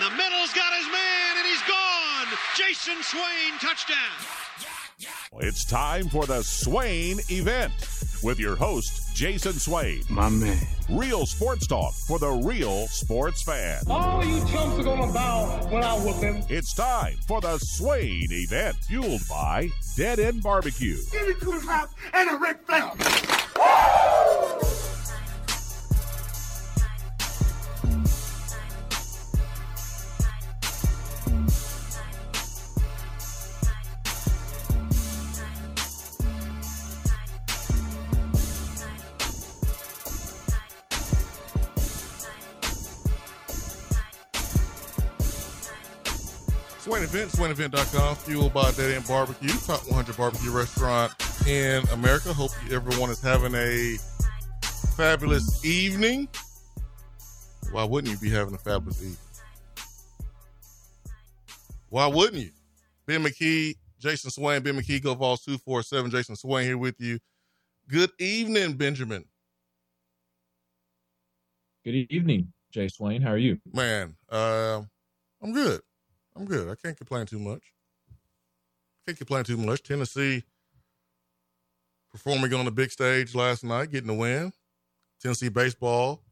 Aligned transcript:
the 0.00 0.10
middle's 0.16 0.52
got 0.54 0.72
his 0.74 0.86
man, 0.86 1.36
and 1.36 1.46
he's 1.46 1.62
gone. 1.68 2.26
Jason 2.56 3.02
Swain, 3.02 3.52
touchdown. 3.60 3.96
It's 5.40 5.64
time 5.64 6.08
for 6.08 6.26
the 6.26 6.42
Swain 6.42 7.18
event 7.28 7.72
with 8.22 8.38
your 8.38 8.56
host, 8.56 9.14
Jason 9.14 9.52
Swain. 9.52 10.02
My 10.08 10.28
man. 10.28 10.58
Real 10.88 11.26
sports 11.26 11.66
talk 11.66 11.94
for 12.06 12.18
the 12.18 12.30
real 12.30 12.86
sports 12.88 13.42
fan. 13.42 13.82
All 13.88 14.24
you 14.24 14.40
chumps 14.48 14.78
are 14.78 14.82
gonna 14.82 15.12
bow 15.12 15.68
when 15.70 15.84
I 15.84 15.94
whoop 15.94 16.16
him. 16.16 16.42
It's 16.48 16.74
time 16.74 17.16
for 17.28 17.40
the 17.40 17.58
Swain 17.58 18.26
event, 18.30 18.76
fueled 18.88 19.22
by 19.28 19.70
Dead 19.96 20.18
End 20.18 20.42
Barbecue. 20.42 20.98
Give 21.12 21.28
me 21.28 21.34
two 21.40 21.60
house 21.60 21.90
and 22.12 22.30
a 22.30 22.36
Ric 22.36 22.58
Flair. 22.66 23.39
SwainEvent.com, 47.40 48.16
fueled 48.16 48.52
by 48.52 48.70
Dead 48.72 48.90
End 48.90 49.08
Barbecue, 49.08 49.48
top 49.64 49.80
100 49.86 50.14
barbecue 50.14 50.50
restaurant 50.50 51.10
in 51.46 51.82
America. 51.88 52.34
Hope 52.34 52.50
everyone 52.70 53.08
is 53.08 53.18
having 53.18 53.54
a 53.54 53.96
fabulous 54.94 55.64
evening. 55.64 56.28
Why 57.72 57.84
wouldn't 57.84 58.12
you 58.12 58.20
be 58.20 58.28
having 58.28 58.52
a 58.52 58.58
fabulous 58.58 59.00
evening? 59.00 59.16
Why 61.88 62.08
wouldn't 62.08 62.42
you? 62.42 62.50
Ben 63.06 63.24
McKee, 63.24 63.74
Jason 63.98 64.30
Swain, 64.30 64.62
Ben 64.62 64.74
McKee, 64.74 65.02
Go 65.02 65.14
Vols 65.14 65.40
247, 65.40 66.10
Jason 66.10 66.36
Swain 66.36 66.66
here 66.66 66.76
with 66.76 66.96
you. 67.00 67.18
Good 67.88 68.10
evening, 68.18 68.74
Benjamin. 68.74 69.24
Good 71.86 72.06
evening, 72.10 72.52
Jay 72.70 72.88
Swain. 72.88 73.22
How 73.22 73.30
are 73.30 73.38
you? 73.38 73.56
Man, 73.72 74.14
uh, 74.28 74.82
I'm 75.42 75.54
good. 75.54 75.80
I'm 76.40 76.46
good. 76.46 76.70
I 76.70 76.74
can't 76.74 76.96
complain 76.96 77.26
too 77.26 77.38
much. 77.38 77.74
Can't 79.06 79.18
complain 79.18 79.44
too 79.44 79.58
much. 79.58 79.82
Tennessee 79.82 80.42
performing 82.10 82.54
on 82.54 82.64
the 82.64 82.70
big 82.70 82.90
stage 82.90 83.34
last 83.34 83.62
night, 83.62 83.90
getting 83.90 84.06
the 84.06 84.14
win. 84.14 84.50
Tennessee 85.20 85.50
baseball 85.50 86.22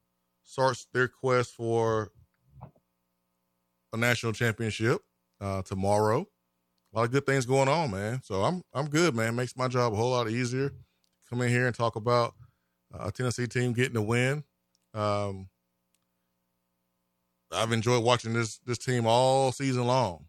starts 0.45 0.87
their 0.95 1.09
quest 1.09 1.53
for 1.53 2.11
a 3.93 3.99
national 3.99 4.33
championship 4.33 5.03
uh, 5.43 5.61
tomorrow. 5.61 6.27
A 6.95 6.97
lot 6.97 7.05
of 7.05 7.13
good 7.13 7.27
things 7.27 7.45
going 7.45 7.69
on, 7.69 7.91
man. 7.91 8.23
So 8.25 8.45
I'm 8.45 8.63
I'm 8.73 8.89
good, 8.89 9.15
man. 9.15 9.37
Makes 9.37 9.59
my 9.59 9.69
job 9.69 9.93
a 9.93 9.97
whole 9.97 10.13
lot 10.13 10.31
easier. 10.31 10.73
Come 11.29 11.43
in 11.43 11.51
here 11.51 11.67
and 11.67 11.77
talk 11.77 11.97
about 11.97 12.33
a 12.99 13.13
Tennessee 13.13 13.47
team 13.47 13.75
getting 13.75 13.93
the 13.93 14.01
win. 14.01 14.43
Um, 14.95 15.51
I've 17.53 17.73
enjoyed 17.73 18.05
watching 18.05 18.35
this 18.35 18.59
this 18.59 18.79
team 18.79 19.07
all 19.07 19.53
season 19.53 19.87
long. 19.87 20.27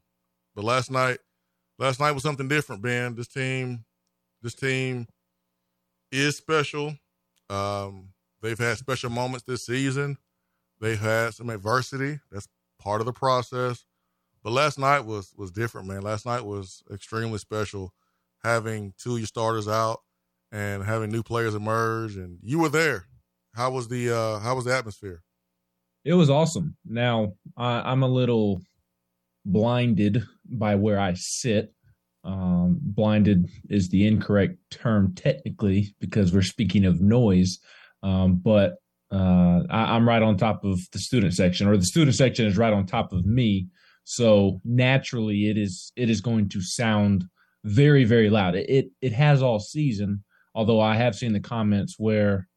But 0.56 0.64
last 0.66 0.92
night, 0.92 1.20
last 1.78 2.00
night 2.00 2.12
was 2.12 2.24
something 2.24 2.48
different, 2.48 2.82
Ben. 2.82 3.16
This 3.16 3.28
team, 3.28 3.86
this 4.42 4.56
team 4.56 5.08
is 6.12 6.38
special. 6.38 6.96
Um, 7.50 8.10
they've 8.42 8.58
had 8.58 8.78
special 8.78 9.10
moments 9.10 9.46
this 9.46 9.66
season. 9.66 10.18
They've 10.80 11.00
had 11.00 11.34
some 11.34 11.50
adversity. 11.50 12.20
That's 12.32 12.48
part 12.80 13.02
of 13.02 13.06
the 13.06 13.14
process. 13.14 13.86
But 14.44 14.52
last 14.52 14.80
night 14.80 15.02
was 15.02 15.34
was 15.36 15.52
different, 15.52 15.88
man. 15.88 16.02
Last 16.02 16.26
night 16.26 16.46
was 16.46 16.84
extremely 16.92 17.40
special. 17.40 17.94
Having 18.44 18.94
two 18.98 19.14
of 19.14 19.20
your 19.20 19.28
starters 19.28 19.68
out 19.68 20.00
and 20.52 20.84
having 20.84 21.12
new 21.12 21.24
players 21.24 21.56
emerge, 21.56 22.16
and 22.16 22.40
you 22.42 22.60
were 22.60 22.70
there. 22.70 23.06
How 23.54 23.72
was 23.72 23.90
the 23.90 24.16
uh, 24.16 24.40
how 24.40 24.56
was 24.56 24.66
the 24.66 24.76
atmosphere? 24.76 25.24
It 26.06 26.14
was 26.14 26.30
awesome. 26.30 26.76
Now 26.86 27.34
I, 27.58 27.92
I'm 27.92 28.04
a 28.04 28.08
little 28.08 28.62
blinded 29.46 30.24
by 30.46 30.76
where 30.76 31.00
I 31.00 31.14
sit. 31.16 31.74
Um, 32.24 32.78
blinded 32.82 33.50
is 33.70 33.90
the 33.90 34.06
incorrect 34.06 34.58
term 34.72 35.16
technically 35.16 35.96
because 36.00 36.34
we're 36.34 36.42
speaking 36.42 36.86
of 36.86 37.00
noise, 37.00 37.60
um, 38.04 38.36
but 38.36 38.76
uh, 39.12 39.62
I, 39.70 39.96
I'm 39.96 40.08
right 40.08 40.22
on 40.22 40.38
top 40.38 40.64
of 40.66 40.80
the 40.92 41.00
student 41.00 41.34
section, 41.34 41.68
or 41.68 41.78
the 41.78 41.86
student 41.86 42.16
section 42.16 42.46
is 42.46 42.58
right 42.58 42.74
on 42.74 42.86
top 42.86 43.14
of 43.14 43.26
me. 43.26 43.68
So 44.04 44.60
naturally, 44.66 45.50
it 45.50 45.58
is 45.58 45.92
it 45.96 46.10
is 46.10 46.22
going 46.22 46.50
to 46.50 46.62
sound 46.62 47.26
very 47.64 48.04
very 48.04 48.30
loud. 48.30 48.56
It 48.56 48.70
it, 48.70 48.92
it 49.02 49.14
has 49.14 49.42
all 49.42 49.60
season. 49.60 50.24
Although 50.56 50.82
I 50.82 50.96
have 50.96 51.16
seen 51.16 51.32
the 51.32 51.40
comments 51.40 51.96
where 51.98 52.48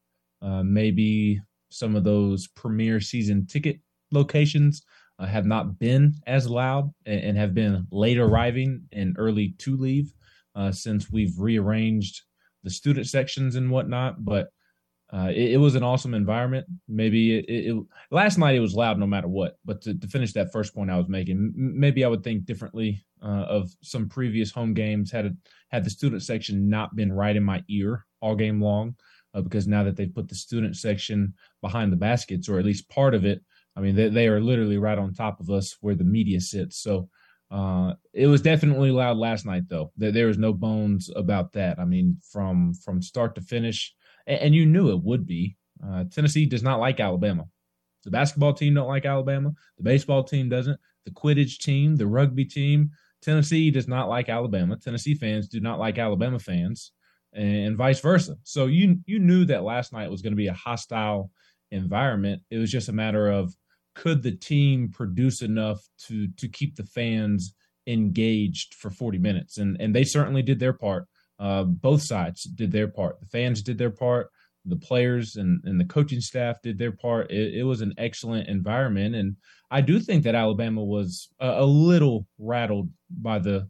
uh, 0.41 0.63
maybe 0.63 1.39
some 1.73 1.95
of 1.95 2.03
those 2.03 2.47
premier 2.47 2.99
season 3.01 3.45
ticket 3.45 3.79
locations 4.11 4.83
uh, 5.19 5.25
have 5.25 5.45
not 5.45 5.79
been 5.79 6.13
as 6.27 6.49
loud 6.49 6.91
and, 7.05 7.21
and, 7.21 7.37
have 7.37 7.53
been 7.53 7.87
late 7.91 8.17
arriving 8.17 8.83
and 8.91 9.15
early 9.19 9.55
to 9.59 9.77
leave 9.77 10.11
uh, 10.55 10.71
since 10.71 11.11
we've 11.11 11.37
rearranged 11.37 12.21
the 12.63 12.69
student 12.69 13.07
sections 13.07 13.55
and 13.55 13.69
whatnot. 13.69 14.23
But 14.23 14.49
uh, 15.11 15.29
it, 15.29 15.51
it, 15.51 15.57
was 15.57 15.75
an 15.75 15.83
awesome 15.83 16.15
environment. 16.15 16.65
Maybe 16.87 17.37
it, 17.37 17.45
it, 17.47 17.75
it, 17.75 17.83
last 18.09 18.39
night 18.39 18.55
it 18.55 18.59
was 18.59 18.73
loud 18.73 18.97
no 18.97 19.05
matter 19.05 19.27
what. 19.27 19.57
But 19.63 19.81
to, 19.83 19.93
to 19.93 20.07
finish 20.07 20.33
that 20.33 20.51
first 20.51 20.73
point 20.73 20.89
I 20.89 20.97
was 20.97 21.07
making, 21.07 21.53
maybe 21.55 22.03
I 22.03 22.07
would 22.07 22.23
think 22.23 22.45
differently 22.45 23.05
uh, 23.21 23.45
of 23.47 23.71
some 23.81 24.09
previous 24.09 24.51
home 24.51 24.73
games 24.73 25.11
had 25.11 25.25
it, 25.25 25.33
had 25.69 25.83
the 25.83 25.91
student 25.91 26.23
section 26.23 26.67
not 26.67 26.95
been 26.95 27.13
right 27.13 27.35
in 27.35 27.43
my 27.43 27.63
ear 27.67 28.05
all 28.21 28.35
game 28.35 28.59
long. 28.59 28.95
Uh, 29.33 29.41
because 29.41 29.67
now 29.67 29.83
that 29.83 29.95
they've 29.95 30.13
put 30.13 30.29
the 30.29 30.35
student 30.35 30.75
section 30.75 31.33
behind 31.61 31.91
the 31.91 31.97
baskets, 31.97 32.47
or 32.47 32.59
at 32.59 32.65
least 32.65 32.89
part 32.89 33.15
of 33.15 33.25
it, 33.25 33.41
I 33.75 33.81
mean, 33.81 33.95
they, 33.95 34.09
they 34.09 34.27
are 34.27 34.39
literally 34.39 34.77
right 34.77 34.97
on 34.97 35.13
top 35.13 35.39
of 35.39 35.49
us 35.49 35.77
where 35.81 35.95
the 35.95 36.03
media 36.03 36.39
sits. 36.39 36.77
So 36.77 37.09
uh, 37.49 37.93
it 38.13 38.27
was 38.27 38.41
definitely 38.41 38.91
loud 38.91 39.17
last 39.17 39.45
night, 39.45 39.63
though. 39.67 39.91
There, 39.97 40.11
there 40.11 40.27
was 40.27 40.37
no 40.37 40.53
bones 40.53 41.09
about 41.15 41.53
that. 41.53 41.79
I 41.79 41.85
mean, 41.85 42.17
from 42.31 42.73
from 42.73 43.01
start 43.01 43.35
to 43.35 43.41
finish, 43.41 43.93
and, 44.27 44.39
and 44.39 44.55
you 44.55 44.65
knew 44.65 44.91
it 44.91 45.03
would 45.03 45.25
be. 45.25 45.57
Uh, 45.85 46.05
Tennessee 46.05 46.45
does 46.45 46.63
not 46.63 46.79
like 46.79 46.99
Alabama. 46.99 47.45
The 48.03 48.11
basketball 48.11 48.53
team 48.53 48.73
don't 48.73 48.87
like 48.87 49.05
Alabama. 49.05 49.51
The 49.77 49.83
baseball 49.83 50.23
team 50.23 50.49
doesn't. 50.49 50.79
The 51.05 51.11
Quidditch 51.11 51.59
team, 51.59 51.95
the 51.95 52.07
rugby 52.07 52.45
team, 52.45 52.91
Tennessee 53.21 53.71
does 53.71 53.87
not 53.87 54.09
like 54.09 54.29
Alabama. 54.29 54.77
Tennessee 54.77 55.15
fans 55.15 55.47
do 55.47 55.59
not 55.59 55.79
like 55.79 55.97
Alabama 55.97 56.39
fans, 56.39 56.91
and 57.35 57.77
vice 57.77 57.99
versa. 57.99 58.35
So 58.43 58.65
you 58.65 58.99
you 59.05 59.19
knew 59.19 59.45
that 59.45 59.63
last 59.63 59.93
night 59.93 60.09
was 60.09 60.21
going 60.21 60.33
to 60.33 60.37
be 60.37 60.47
a 60.47 60.53
hostile 60.53 61.31
environment. 61.71 62.41
It 62.49 62.57
was 62.57 62.71
just 62.71 62.89
a 62.89 62.93
matter 62.93 63.29
of 63.29 63.53
could 63.95 64.23
the 64.23 64.31
team 64.31 64.89
produce 64.89 65.41
enough 65.41 65.81
to 66.07 66.27
to 66.37 66.47
keep 66.47 66.75
the 66.75 66.85
fans 66.85 67.55
engaged 67.87 68.75
for 68.75 68.89
40 68.89 69.17
minutes? 69.17 69.57
And 69.57 69.77
and 69.79 69.95
they 69.95 70.03
certainly 70.03 70.41
did 70.41 70.59
their 70.59 70.73
part. 70.73 71.07
Uh, 71.39 71.63
both 71.63 72.01
sides 72.01 72.43
did 72.43 72.71
their 72.71 72.87
part. 72.87 73.19
The 73.19 73.27
fans 73.27 73.61
did 73.61 73.77
their 73.77 73.89
part. 73.89 74.29
The 74.65 74.77
players 74.77 75.35
and, 75.35 75.61
and 75.65 75.77
the 75.77 75.85
coaching 75.85 76.21
staff 76.21 76.61
did 76.61 76.77
their 76.77 76.93
part. 76.93 77.31
It, 77.31 77.55
it 77.55 77.63
was 77.63 77.81
an 77.81 77.93
excellent 77.97 78.47
environment 78.47 79.15
and 79.15 79.35
i 79.69 79.81
do 79.81 79.99
think 79.99 80.23
that 80.23 80.35
alabama 80.35 80.81
was 80.81 81.29
a, 81.39 81.63
a 81.63 81.65
little 81.65 82.25
rattled 82.37 82.89
by 83.09 83.39
the 83.39 83.67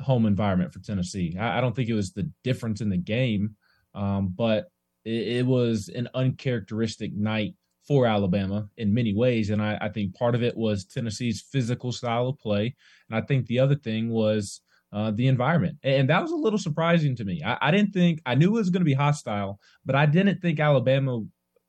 home 0.00 0.26
environment 0.26 0.72
for 0.72 0.80
tennessee 0.80 1.36
i, 1.38 1.58
I 1.58 1.60
don't 1.60 1.74
think 1.74 1.88
it 1.88 1.94
was 1.94 2.12
the 2.12 2.30
difference 2.44 2.80
in 2.80 2.88
the 2.88 2.96
game 2.96 3.56
um, 3.94 4.32
but 4.34 4.70
it, 5.04 5.38
it 5.38 5.46
was 5.46 5.88
an 5.88 6.08
uncharacteristic 6.14 7.12
night 7.14 7.54
for 7.88 8.06
Alabama 8.06 8.68
in 8.76 8.92
many 8.92 9.14
ways. 9.14 9.48
And 9.48 9.62
I, 9.62 9.78
I, 9.80 9.88
think 9.88 10.14
part 10.14 10.34
of 10.34 10.42
it 10.42 10.54
was 10.54 10.84
Tennessee's 10.84 11.46
physical 11.50 11.90
style 11.90 12.28
of 12.28 12.38
play. 12.38 12.76
And 13.08 13.16
I 13.16 13.26
think 13.26 13.46
the 13.46 13.58
other 13.58 13.76
thing 13.76 14.10
was 14.10 14.60
uh, 14.92 15.10
the 15.12 15.26
environment. 15.26 15.78
And 15.82 16.10
that 16.10 16.20
was 16.20 16.30
a 16.30 16.36
little 16.36 16.58
surprising 16.58 17.16
to 17.16 17.24
me. 17.24 17.42
I, 17.44 17.56
I 17.62 17.70
didn't 17.70 17.94
think, 17.94 18.20
I 18.26 18.34
knew 18.34 18.48
it 18.48 18.60
was 18.60 18.68
going 18.68 18.82
to 18.82 18.84
be 18.84 18.92
hostile, 18.92 19.58
but 19.86 19.96
I 19.96 20.04
didn't 20.04 20.42
think 20.42 20.60
Alabama 20.60 21.22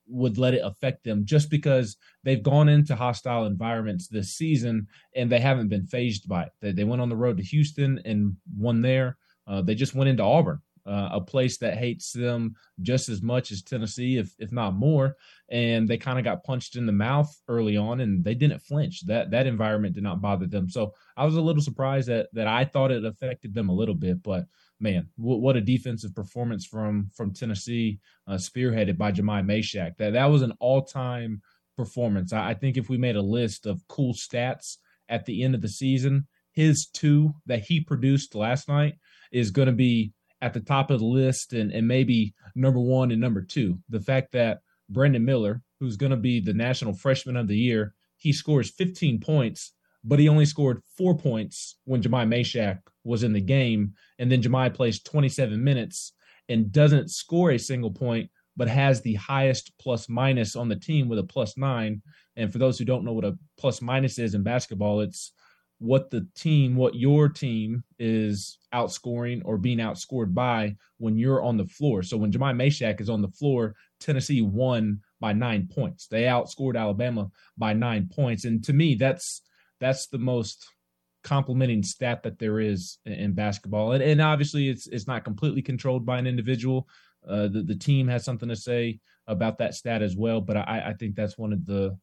would 0.10 0.38
let 0.38 0.54
it 0.54 0.62
affect 0.64 1.04
them 1.04 1.26
just 1.26 1.50
because 1.50 1.98
they've 2.24 2.44
gone 2.44 2.68
into 2.68 2.96
hostile 2.96 3.46
environments 3.46 4.08
this 4.08 4.34
season 4.34 4.88
and 5.16 5.30
they 5.30 5.40
haven't 5.40 5.70
been 5.70 5.86
fazed 5.86 6.28
by 6.28 6.44
it. 6.44 6.52
They, 6.62 6.72
they 6.72 6.84
went 6.84 7.02
on 7.02 7.10
the 7.10 7.16
road 7.16 7.38
to 7.38 7.44
Houston 7.44 8.02
and 8.06 8.36
won 8.58 8.82
there. 8.82 9.18
Uh, 9.48 9.62
they 9.62 9.76
just 9.76 9.96
went 9.96 10.10
into 10.10 10.24
Auburn 10.24 10.62
uh, 10.90 11.10
a 11.14 11.22
place 11.22 11.58
that 11.58 11.78
hates 11.78 12.12
them 12.12 12.56
just 12.82 13.10
as 13.10 13.22
much 13.22 13.52
as 13.52 13.62
Tennessee, 13.62 14.18
if 14.18 14.34
if 14.40 14.52
not 14.52 14.74
more. 14.74 15.16
And 15.50 15.88
they 15.88 15.98
kind 15.98 16.18
of 16.18 16.26
got 16.26 16.44
punched 16.44 16.76
in 16.76 16.86
the 16.86 16.92
mouth 16.92 17.32
early 17.48 17.78
on, 17.78 18.00
and 18.00 18.24
they 18.24 18.34
didn't 18.34 18.64
flinch. 18.64 19.06
That 19.06 19.30
that 19.32 19.48
environment 19.48 19.96
did 19.96 20.04
not 20.04 20.22
bother 20.22 20.48
them. 20.48 20.70
So 20.70 20.94
I 21.16 21.26
was 21.26 21.36
a 21.36 21.42
little 21.42 21.62
surprised 21.62 22.08
that 22.10 22.30
that 22.34 22.48
I 22.48 22.66
thought 22.66 22.92
it 22.92 23.06
affected 23.06 23.54
them 23.54 23.70
a 23.70 23.74
little 23.74 23.96
bit, 23.96 24.24
but 24.24 24.46
man, 24.80 25.08
w- 25.18 25.40
what 25.40 25.58
a 25.58 25.62
defensive 25.62 26.16
performance 26.16 26.66
from 26.66 27.10
from 27.16 27.34
Tennessee, 27.34 28.00
uh, 28.28 28.34
spearheaded 28.34 28.98
by 28.98 29.12
Jahmai 29.12 29.44
Mashack. 29.44 29.98
That 29.98 30.14
that 30.14 30.26
was 30.26 30.42
an 30.42 30.54
all 30.60 30.84
time 30.84 31.42
performance. 31.78 32.34
I, 32.34 32.50
I 32.50 32.54
think 32.54 32.78
if 32.78 32.90
we 32.90 32.98
made 32.98 33.16
a 33.16 33.22
list 33.22 33.66
of 33.66 33.88
cool 33.88 34.14
stats 34.14 34.78
at 35.08 35.26
the 35.26 35.44
end 35.44 35.56
of 35.56 35.62
the 35.62 35.70
season, 35.70 36.28
his 36.52 36.88
two 36.88 37.34
that 37.46 37.62
he 37.62 37.82
produced 37.82 38.36
last 38.36 38.68
night 38.68 38.96
is 39.32 39.52
going 39.52 39.68
to 39.68 39.74
be 39.74 40.14
at 40.42 40.54
the 40.54 40.60
top 40.60 40.90
of 40.92 41.00
the 41.00 41.06
list 41.06 41.54
and, 41.54 41.72
and 41.72 41.88
maybe 41.88 42.34
number 42.56 42.80
one 42.80 43.12
and 43.12 43.22
number 43.22 43.42
two. 43.42 43.80
The 43.90 44.00
fact 44.00 44.32
that 44.34 44.60
Brandon 44.90 45.24
Miller, 45.24 45.62
who's 45.80 45.98
going 45.98 46.12
to 46.12 46.18
be 46.18 46.40
the 46.40 46.54
National 46.54 46.94
Freshman 46.94 47.38
of 47.38 47.48
the 47.48 47.58
Year, 47.58 47.94
he 48.18 48.34
scores 48.34 48.72
15 48.72 49.20
points, 49.20 49.74
but 50.04 50.20
he 50.20 50.30
only 50.30 50.46
scored 50.46 50.82
four 50.98 51.18
points 51.18 51.78
when 51.86 52.02
Jahmai 52.02 52.26
Mashack 52.26 52.80
was 53.10 53.24
in 53.24 53.34
the 53.34 53.42
game. 53.42 53.94
And 54.20 54.32
then 54.32 54.42
Jahmai 54.42 54.70
plays 54.70 55.02
27 55.02 55.62
minutes 55.62 56.14
and 56.48 56.72
doesn't 56.72 57.12
score 57.12 57.52
a 57.52 57.60
single 57.60 57.92
point, 57.92 58.30
but 58.56 58.68
has 58.68 59.02
the 59.02 59.16
highest 59.16 59.72
plus 59.80 60.08
minus 60.08 60.56
on 60.56 60.70
the 60.70 60.76
team 60.76 61.10
with 61.10 61.20
a 61.20 61.24
plus 61.24 61.58
nine. 61.58 62.02
And 62.38 62.52
for 62.52 62.60
those 62.60 62.78
who 62.78 62.86
don't 62.86 63.04
know 63.04 63.14
what 63.14 63.26
a 63.26 63.38
plus 63.58 63.82
minus 63.82 64.20
is 64.20 64.36
in 64.36 64.44
basketball, 64.44 65.02
it's 65.02 65.34
what 65.80 66.10
the 66.10 66.28
team, 66.36 66.76
what 66.76 66.94
your 66.96 67.30
team 67.30 67.84
is 67.98 68.58
outscoring 68.74 69.42
or 69.46 69.58
being 69.58 69.78
outscored 69.80 70.34
by 70.34 70.76
when 70.98 71.18
you're 71.18 71.42
on 71.42 71.58
the 71.58 71.66
floor. 71.66 72.04
So 72.04 72.18
when 72.18 72.32
Jahmai 72.32 72.54
Mashack 72.54 73.02
is 73.02 73.10
on 73.10 73.22
the 73.22 73.30
floor, 73.30 73.76
Tennessee 74.00 74.42
won 74.42 75.00
by 75.20 75.34
nine 75.34 75.68
points. 75.72 76.08
They 76.08 76.24
outscored 76.24 76.78
Alabama 76.78 77.32
by 77.58 77.74
nine 77.74 78.10
points. 78.14 78.46
And 78.46 78.64
to 78.66 78.74
me, 78.74 78.96
that's 78.96 79.42
that's 79.80 80.08
the 80.08 80.18
most 80.18 80.68
complimenting 81.24 81.84
stat 81.84 82.24
that 82.24 82.40
there 82.40 82.60
is 82.60 82.98
in 83.06 83.34
basketball. 83.34 83.92
And, 83.92 84.04
and 84.04 84.22
obviously 84.22 84.70
it's 84.70 84.88
it's 84.88 85.08
not 85.08 85.24
completely 85.24 85.62
controlled 85.62 86.06
by 86.06 86.18
an 86.18 86.28
individual. 86.28 86.88
Uh, 87.28 87.48
the, 87.48 87.64
the 87.64 87.76
team 87.76 88.08
has 88.08 88.24
something 88.24 88.50
to 88.50 88.56
say 88.56 89.00
about 89.28 89.58
that 89.58 89.76
stat 89.76 90.02
as 90.02 90.16
well. 90.16 90.42
But 90.42 90.58
I, 90.58 90.84
I 90.88 90.94
think 90.94 91.16
that's 91.16 91.38
one 91.38 91.54
of 91.54 91.66
the 91.66 91.98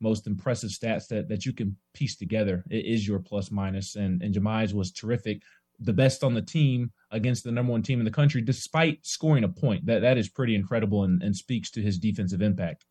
most 0.00 0.26
impressive 0.26 0.70
stats 0.70 1.08
that 1.08 1.28
that 1.28 1.46
you 1.46 1.52
can 1.52 1.76
piece 1.92 2.16
together. 2.16 2.64
It 2.70 2.84
is 2.84 3.06
your 3.06 3.20
plus 3.20 3.50
minus, 3.50 3.96
and 3.96 4.22
and 4.22 4.34
Jahmai's 4.34 4.74
was 4.74 4.92
terrific, 4.92 5.42
the 5.80 5.92
best 5.92 6.24
on 6.24 6.34
the 6.34 6.42
team 6.42 6.92
against 7.10 7.44
the 7.44 7.52
number 7.52 7.72
one 7.72 7.82
team 7.82 8.00
in 8.00 8.04
the 8.04 8.10
country, 8.10 8.40
despite 8.40 9.04
scoring 9.06 9.44
a 9.44 9.48
point. 9.48 9.86
That 9.86 10.00
that 10.00 10.18
is 10.18 10.28
pretty 10.28 10.54
incredible 10.54 11.04
and, 11.04 11.22
and 11.22 11.36
speaks 11.36 11.70
to 11.72 11.82
his 11.82 11.98
defensive 11.98 12.42
impact. 12.42 12.84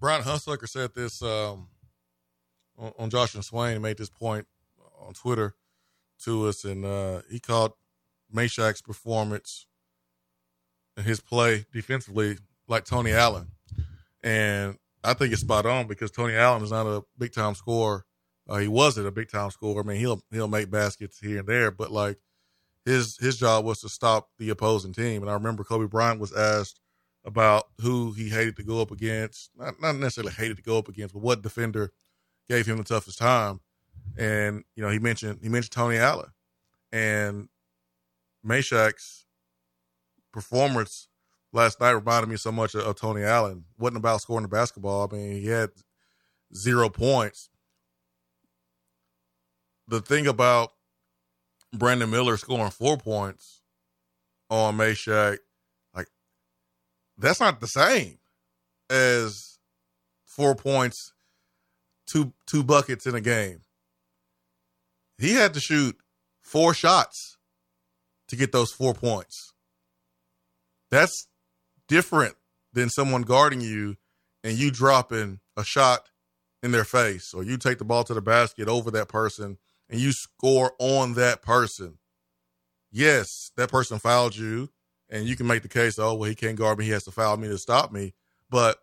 Brian 0.00 0.22
Hunsucker 0.22 0.68
said 0.68 0.94
this 0.94 1.22
um, 1.22 1.68
on, 2.78 2.92
on 2.98 3.10
Josh 3.10 3.34
and 3.34 3.44
Swain. 3.44 3.82
Made 3.82 3.98
this 3.98 4.10
point 4.10 4.46
on 5.00 5.14
Twitter 5.14 5.54
to 6.24 6.48
us, 6.48 6.64
and 6.64 6.84
uh, 6.84 7.22
he 7.30 7.40
called 7.40 7.72
Mashack's 8.34 8.82
performance 8.82 9.66
and 10.96 11.06
his 11.06 11.20
play 11.20 11.66
defensively 11.72 12.38
like 12.68 12.84
Tony 12.84 13.12
Allen. 13.12 13.48
And 14.22 14.76
I 15.02 15.14
think 15.14 15.32
it's 15.32 15.40
spot 15.40 15.66
on 15.66 15.86
because 15.86 16.10
Tony 16.10 16.34
Allen 16.34 16.62
is 16.62 16.70
not 16.70 16.86
a 16.86 17.02
big 17.18 17.32
time 17.32 17.54
scorer. 17.54 18.04
Uh, 18.48 18.58
he 18.58 18.68
wasn't 18.68 19.06
a 19.06 19.12
big 19.12 19.30
time 19.30 19.50
scorer. 19.50 19.82
I 19.82 19.86
mean, 19.86 19.98
he'll 19.98 20.22
he'll 20.30 20.48
make 20.48 20.70
baskets 20.70 21.18
here 21.18 21.38
and 21.38 21.48
there, 21.48 21.70
but 21.70 21.90
like 21.90 22.18
his 22.84 23.16
his 23.18 23.38
job 23.38 23.64
was 23.64 23.80
to 23.80 23.88
stop 23.88 24.30
the 24.38 24.50
opposing 24.50 24.92
team. 24.92 25.22
And 25.22 25.30
I 25.30 25.34
remember 25.34 25.64
Kobe 25.64 25.86
Bryant 25.86 26.20
was 26.20 26.32
asked 26.32 26.80
about 27.24 27.68
who 27.80 28.12
he 28.12 28.28
hated 28.28 28.56
to 28.56 28.62
go 28.62 28.80
up 28.80 28.90
against. 28.90 29.50
Not 29.56 29.80
not 29.80 29.96
necessarily 29.96 30.32
hated 30.32 30.56
to 30.56 30.62
go 30.62 30.78
up 30.78 30.88
against, 30.88 31.14
but 31.14 31.22
what 31.22 31.42
defender 31.42 31.92
gave 32.48 32.66
him 32.66 32.78
the 32.78 32.84
toughest 32.84 33.18
time. 33.18 33.60
And 34.18 34.64
you 34.74 34.82
know, 34.82 34.90
he 34.90 34.98
mentioned 34.98 35.40
he 35.42 35.48
mentioned 35.48 35.72
Tony 35.72 35.96
Allen 35.96 36.30
and 36.92 37.48
Mashack's 38.46 39.26
performance 40.32 41.08
last 41.52 41.80
night 41.80 41.90
reminded 41.90 42.28
me 42.28 42.36
so 42.36 42.52
much 42.52 42.74
of, 42.74 42.82
of 42.86 42.96
Tony 42.96 43.22
Allen. 43.22 43.64
wasn't 43.78 43.98
about 43.98 44.20
scoring 44.20 44.42
the 44.42 44.48
basketball. 44.48 45.08
I 45.10 45.16
mean, 45.16 45.32
he 45.32 45.46
had 45.46 45.70
zero 46.54 46.88
points. 46.88 47.48
The 49.88 50.00
thing 50.00 50.26
about 50.26 50.70
Brandon 51.72 52.10
Miller 52.10 52.36
scoring 52.36 52.70
four 52.70 52.96
points 52.96 53.62
on 54.48 54.76
Mashack, 54.76 55.38
like 55.94 56.08
that's 57.18 57.40
not 57.40 57.60
the 57.60 57.66
same 57.66 58.18
as 58.88 59.58
four 60.24 60.54
points, 60.54 61.12
two 62.06 62.32
two 62.46 62.62
buckets 62.62 63.06
in 63.06 63.14
a 63.14 63.20
game. 63.20 63.60
He 65.20 65.34
had 65.34 65.52
to 65.54 65.60
shoot 65.60 65.98
four 66.40 66.72
shots 66.72 67.36
to 68.28 68.36
get 68.36 68.52
those 68.52 68.72
four 68.72 68.94
points. 68.94 69.52
That's 70.90 71.28
different 71.88 72.36
than 72.72 72.88
someone 72.88 73.22
guarding 73.22 73.60
you 73.60 73.96
and 74.42 74.56
you 74.56 74.70
dropping 74.70 75.40
a 75.56 75.64
shot 75.64 76.08
in 76.62 76.72
their 76.72 76.84
face 76.84 77.34
or 77.34 77.42
you 77.42 77.58
take 77.58 77.78
the 77.78 77.84
ball 77.84 78.04
to 78.04 78.14
the 78.14 78.22
basket 78.22 78.68
over 78.68 78.90
that 78.92 79.08
person 79.08 79.58
and 79.90 80.00
you 80.00 80.12
score 80.12 80.72
on 80.78 81.14
that 81.14 81.42
person. 81.42 81.98
Yes, 82.90 83.50
that 83.56 83.70
person 83.70 83.98
fouled 83.98 84.36
you 84.36 84.70
and 85.10 85.26
you 85.26 85.36
can 85.36 85.46
make 85.46 85.62
the 85.62 85.68
case, 85.68 85.98
oh, 85.98 86.14
well, 86.14 86.28
he 86.28 86.34
can't 86.34 86.56
guard 86.56 86.78
me. 86.78 86.86
He 86.86 86.92
has 86.92 87.04
to 87.04 87.10
foul 87.10 87.36
me 87.36 87.48
to 87.48 87.58
stop 87.58 87.92
me. 87.92 88.14
But 88.48 88.78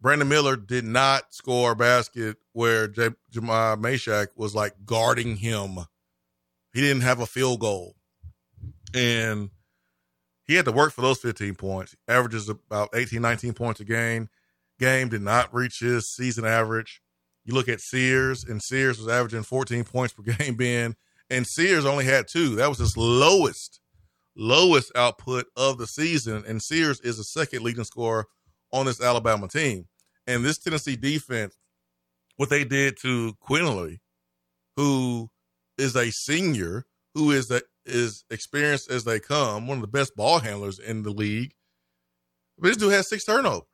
Brandon 0.00 0.28
Miller 0.28 0.56
did 0.56 0.84
not 0.84 1.32
score 1.32 1.72
a 1.72 1.76
basket 1.76 2.36
where 2.52 2.88
J- 2.88 3.10
Jahmai 3.32 3.76
Mashack 3.76 4.28
was 4.36 4.54
like 4.54 4.74
guarding 4.84 5.36
him. 5.36 5.78
He 6.72 6.80
didn't 6.80 7.02
have 7.02 7.20
a 7.20 7.26
field 7.26 7.60
goal. 7.60 7.96
And– 8.94 9.50
he 10.46 10.54
had 10.54 10.66
to 10.66 10.72
work 10.72 10.92
for 10.92 11.00
those 11.00 11.18
15 11.20 11.54
points. 11.54 11.96
Averages 12.06 12.48
about 12.48 12.90
18, 12.94 13.20
19 13.20 13.54
points 13.54 13.80
a 13.80 13.84
game. 13.84 14.28
Game 14.78 15.08
did 15.08 15.22
not 15.22 15.54
reach 15.54 15.80
his 15.80 16.10
season 16.14 16.44
average. 16.44 17.00
You 17.44 17.54
look 17.54 17.68
at 17.68 17.80
Sears, 17.80 18.44
and 18.44 18.62
Sears 18.62 18.98
was 18.98 19.08
averaging 19.08 19.42
14 19.42 19.84
points 19.92 20.14
per 20.14 20.22
game, 20.22 20.56
Ben, 20.56 20.96
and 21.30 21.46
Sears 21.46 21.86
only 21.86 22.04
had 22.04 22.28
two. 22.28 22.56
That 22.56 22.68
was 22.68 22.78
his 22.78 22.96
lowest, 22.96 23.80
lowest 24.36 24.92
output 24.94 25.46
of 25.56 25.78
the 25.78 25.86
season. 25.86 26.44
And 26.46 26.62
Sears 26.62 27.00
is 27.00 27.16
the 27.16 27.24
second 27.24 27.62
leading 27.62 27.84
scorer 27.84 28.26
on 28.74 28.86
this 28.86 29.00
Alabama 29.00 29.48
team. 29.48 29.86
And 30.26 30.44
this 30.44 30.58
Tennessee 30.58 30.96
defense, 30.96 31.56
what 32.36 32.50
they 32.50 32.64
did 32.64 32.98
to 33.02 33.34
Quinerly, 33.46 34.00
who 34.76 35.30
is 35.78 35.94
a 35.94 36.10
senior, 36.10 36.84
who 37.14 37.30
is 37.30 37.48
the 37.48 37.62
is 37.86 38.24
experienced 38.30 38.90
as 38.90 39.04
they 39.04 39.20
come, 39.20 39.68
one 39.68 39.78
of 39.78 39.82
the 39.82 39.88
best 39.88 40.16
ball 40.16 40.40
handlers 40.40 40.78
in 40.78 41.02
the 41.02 41.10
league. 41.10 41.54
But 42.58 42.68
this 42.68 42.76
dude 42.78 42.92
has 42.92 43.08
six 43.08 43.24
turnovers. 43.24 43.68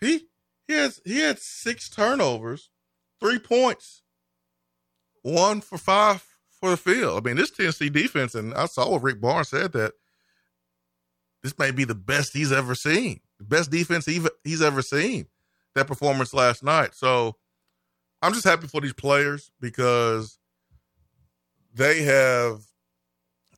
He 0.00 0.26
he 0.68 0.74
has 0.74 1.00
he 1.04 1.20
had 1.20 1.38
six 1.38 1.88
turnovers, 1.88 2.70
three 3.20 3.38
points, 3.38 4.02
one 5.22 5.60
for 5.60 5.78
five 5.78 6.24
for 6.60 6.70
the 6.70 6.76
field. 6.76 7.18
I 7.18 7.26
mean, 7.26 7.36
this 7.36 7.50
Tennessee 7.50 7.88
defense, 7.88 8.34
and 8.34 8.52
I 8.54 8.66
saw 8.66 8.90
what 8.90 9.02
Rick 9.02 9.20
Barnes 9.20 9.48
said 9.48 9.72
that 9.72 9.94
this 11.42 11.58
may 11.58 11.70
be 11.70 11.84
the 11.84 11.94
best 11.94 12.32
he's 12.32 12.52
ever 12.52 12.74
seen, 12.74 13.20
best 13.40 13.70
defense 13.70 14.06
he's 14.06 14.62
ever 14.62 14.82
seen. 14.82 15.26
That 15.74 15.86
performance 15.88 16.32
last 16.32 16.62
night. 16.62 16.94
So 16.94 17.36
I'm 18.22 18.32
just 18.32 18.44
happy 18.44 18.68
for 18.68 18.80
these 18.80 18.92
players 18.92 19.50
because 19.60 20.38
they 21.74 22.02
have 22.02 22.62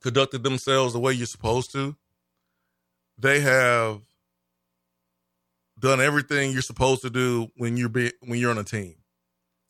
conducted 0.01 0.43
themselves 0.43 0.93
the 0.93 0.99
way 0.99 1.13
you're 1.13 1.27
supposed 1.27 1.71
to. 1.73 1.95
They 3.19 3.39
have 3.41 4.01
done 5.79 6.01
everything 6.01 6.51
you're 6.51 6.61
supposed 6.61 7.03
to 7.03 7.09
do 7.09 7.51
when 7.55 7.77
you're 7.77 7.89
be, 7.89 8.11
when 8.21 8.39
you're 8.39 8.51
on 8.51 8.57
a 8.57 8.63
team. 8.63 8.95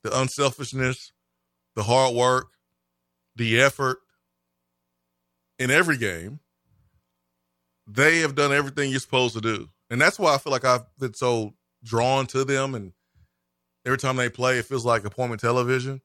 The 0.04 0.18
unselfishness, 0.20 1.12
the 1.76 1.84
hard 1.84 2.16
work, 2.16 2.48
the 3.36 3.60
effort 3.60 4.00
in 5.60 5.70
every 5.70 5.98
game. 5.98 6.40
They 7.86 8.20
have 8.20 8.36
done 8.36 8.52
everything 8.52 8.90
you're 8.90 9.00
supposed 9.00 9.36
to 9.36 9.42
do. 9.42 9.70
And 9.90 10.02
that's 10.02 10.20
why 10.20 10.34
I 10.34 10.38
feel 10.38 10.52
like 10.52 10.66
I've 10.66 10.86
been 11.00 11.14
so 11.14 11.54
drawn 11.84 12.28
to 12.28 12.44
them 12.44 12.76
and 12.76 12.92
every 13.86 13.98
time 13.98 14.18
they 14.18 14.30
play 14.30 14.58
it 14.58 14.66
feels 14.66 14.86
like 14.86 15.06
appointment 15.06 15.40
television 15.40 16.02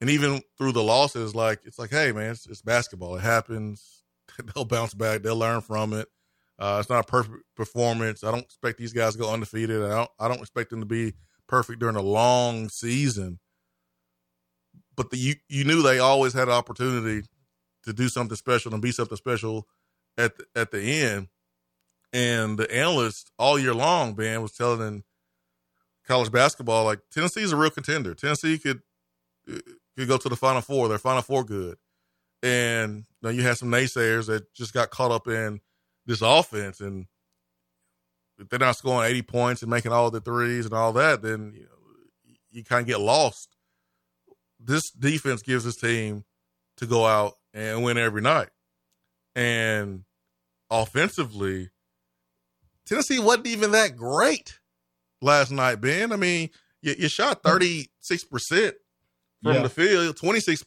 and 0.00 0.10
even 0.10 0.42
through 0.58 0.72
the 0.72 0.82
losses, 0.82 1.34
like 1.34 1.60
it's 1.64 1.78
like, 1.78 1.90
hey 1.90 2.12
man, 2.12 2.32
it's, 2.32 2.46
it's 2.46 2.62
basketball. 2.62 3.16
It 3.16 3.22
happens. 3.22 4.02
They'll 4.54 4.64
bounce 4.64 4.94
back. 4.94 5.22
They'll 5.22 5.36
learn 5.36 5.60
from 5.60 5.92
it. 5.92 6.08
Uh, 6.58 6.78
it's 6.80 6.90
not 6.90 7.04
a 7.04 7.10
perfect 7.10 7.36
performance. 7.54 8.24
I 8.24 8.30
don't 8.30 8.44
expect 8.44 8.78
these 8.78 8.92
guys 8.92 9.12
to 9.12 9.18
go 9.18 9.32
undefeated. 9.32 9.82
I 9.82 9.88
don't. 9.88 10.10
I 10.18 10.28
don't 10.28 10.40
expect 10.40 10.70
them 10.70 10.80
to 10.80 10.86
be 10.86 11.14
perfect 11.48 11.80
during 11.80 11.96
a 11.96 12.02
long 12.02 12.68
season. 12.68 13.38
But 14.96 15.10
the, 15.10 15.18
you 15.18 15.34
you 15.48 15.64
knew 15.64 15.82
they 15.82 15.98
always 15.98 16.32
had 16.32 16.48
an 16.48 16.54
opportunity 16.54 17.26
to 17.84 17.92
do 17.92 18.08
something 18.08 18.36
special 18.36 18.72
and 18.72 18.82
be 18.82 18.90
something 18.90 19.16
special 19.16 19.66
at 20.16 20.36
the, 20.36 20.46
at 20.54 20.70
the 20.70 20.80
end. 20.80 21.28
And 22.16 22.56
the 22.56 22.74
analyst 22.74 23.30
all 23.38 23.58
year 23.58 23.74
long, 23.74 24.14
Ben, 24.14 24.40
was 24.40 24.52
telling 24.52 25.04
college 26.08 26.32
basketball 26.32 26.86
like 26.86 27.00
Tennessee 27.12 27.42
is 27.42 27.52
a 27.52 27.58
real 27.58 27.68
contender. 27.68 28.14
Tennessee 28.14 28.56
could 28.56 28.80
uh, 29.52 29.58
could 29.94 30.08
go 30.08 30.16
to 30.16 30.28
the 30.30 30.34
Final 30.34 30.62
Four. 30.62 30.88
Their 30.88 30.96
Final 30.96 31.20
Four 31.20 31.44
good. 31.44 31.76
And 32.42 32.96
you, 32.96 33.04
know, 33.20 33.28
you 33.28 33.42
had 33.42 33.58
some 33.58 33.70
naysayers 33.70 34.28
that 34.28 34.54
just 34.54 34.72
got 34.72 34.88
caught 34.88 35.10
up 35.10 35.28
in 35.28 35.60
this 36.06 36.22
offense. 36.22 36.80
And 36.80 37.04
if 38.38 38.48
they're 38.48 38.58
not 38.58 38.76
scoring 38.76 39.10
80 39.10 39.22
points 39.22 39.60
and 39.60 39.70
making 39.70 39.92
all 39.92 40.10
the 40.10 40.22
threes 40.22 40.64
and 40.64 40.72
all 40.74 40.94
that, 40.94 41.20
then 41.20 41.52
you, 41.54 41.64
know, 41.64 41.68
you 42.50 42.64
kind 42.64 42.80
of 42.80 42.86
get 42.86 43.00
lost. 43.00 43.54
This 44.58 44.90
defense 44.90 45.42
gives 45.42 45.64
this 45.64 45.76
team 45.76 46.24
to 46.78 46.86
go 46.86 47.04
out 47.04 47.34
and 47.52 47.84
win 47.84 47.98
every 47.98 48.22
night. 48.22 48.48
And 49.34 50.04
offensively, 50.70 51.68
Tennessee 52.86 53.18
wasn't 53.18 53.48
even 53.48 53.72
that 53.72 53.96
great 53.96 54.58
last 55.20 55.50
night, 55.50 55.80
Ben. 55.80 56.12
I 56.12 56.16
mean, 56.16 56.50
you, 56.82 56.94
you 56.98 57.08
shot 57.08 57.40
hmm. 57.44 57.48
36% 57.48 57.88
from 59.42 59.54
yeah. 59.54 59.62
the 59.62 59.68
field, 59.68 60.16
26% 60.16 60.64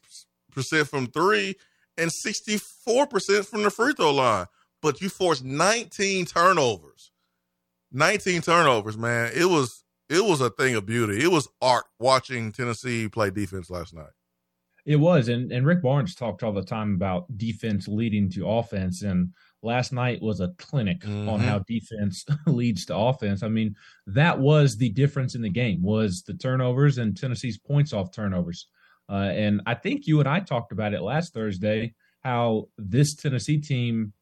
from 0.88 1.08
three, 1.08 1.56
and 1.98 2.12
64% 2.26 3.46
from 3.46 3.64
the 3.64 3.72
free 3.72 3.94
throw 3.94 4.14
line. 4.14 4.46
But 4.82 5.02
you 5.02 5.10
forced 5.10 5.44
19 5.44 6.26
turnovers. 6.26 7.12
19 7.92 8.42
turnovers, 8.42 8.98
man. 8.98 9.32
It 9.36 9.46
was 9.46 9.84
it 10.10 10.24
was 10.24 10.42
a 10.42 10.50
thing 10.50 10.76
of 10.76 10.86
beauty. 10.86 11.24
It 11.24 11.32
was 11.32 11.48
art 11.62 11.86
watching 12.00 12.52
Tennessee 12.52 13.08
play 13.08 13.30
defense 13.30 13.70
last 13.70 13.94
night. 13.94 14.12
It 14.86 14.96
was, 14.96 15.28
and 15.28 15.52
and 15.52 15.66
Rick 15.66 15.82
Barnes 15.82 16.16
talked 16.16 16.44
all 16.44 16.54
the 16.54 16.64
time 16.64 16.96
about 16.96 17.38
defense 17.38 17.88
leading 17.88 18.30
to 18.32 18.48
offense, 18.48 19.04
and 19.04 19.34
last 19.62 19.92
night 19.92 20.22
was 20.22 20.40
a 20.40 20.54
clinic 20.58 21.02
mm-hmm. 21.02 21.30
on 21.30 21.40
how 21.40 21.60
defense 21.60 22.26
leads 22.48 22.86
to 22.86 22.96
offense. 22.96 23.44
I 23.44 23.50
mean, 23.50 23.76
that 24.08 24.40
was 24.40 24.78
the 24.78 24.90
difference 24.90 25.36
in 25.36 25.42
the 25.42 25.50
game 25.50 25.82
was 25.82 26.24
the 26.24 26.34
turnovers 26.34 26.98
and 26.98 27.18
Tennessee's 27.18 27.58
points 27.58 27.94
off 27.94 28.12
turnovers. 28.12 28.68
Uh, 29.10 29.32
and 29.34 29.62
I 29.66 29.74
think 29.74 30.06
you 30.06 30.20
and 30.20 30.30
I 30.30 30.40
talked 30.40 30.72
about 30.72 30.94
it 30.94 31.02
last 31.02 31.34
Thursday 31.34 31.94
how 32.22 32.68
this 32.78 33.16
Tennessee 33.16 33.60
team 33.60 34.14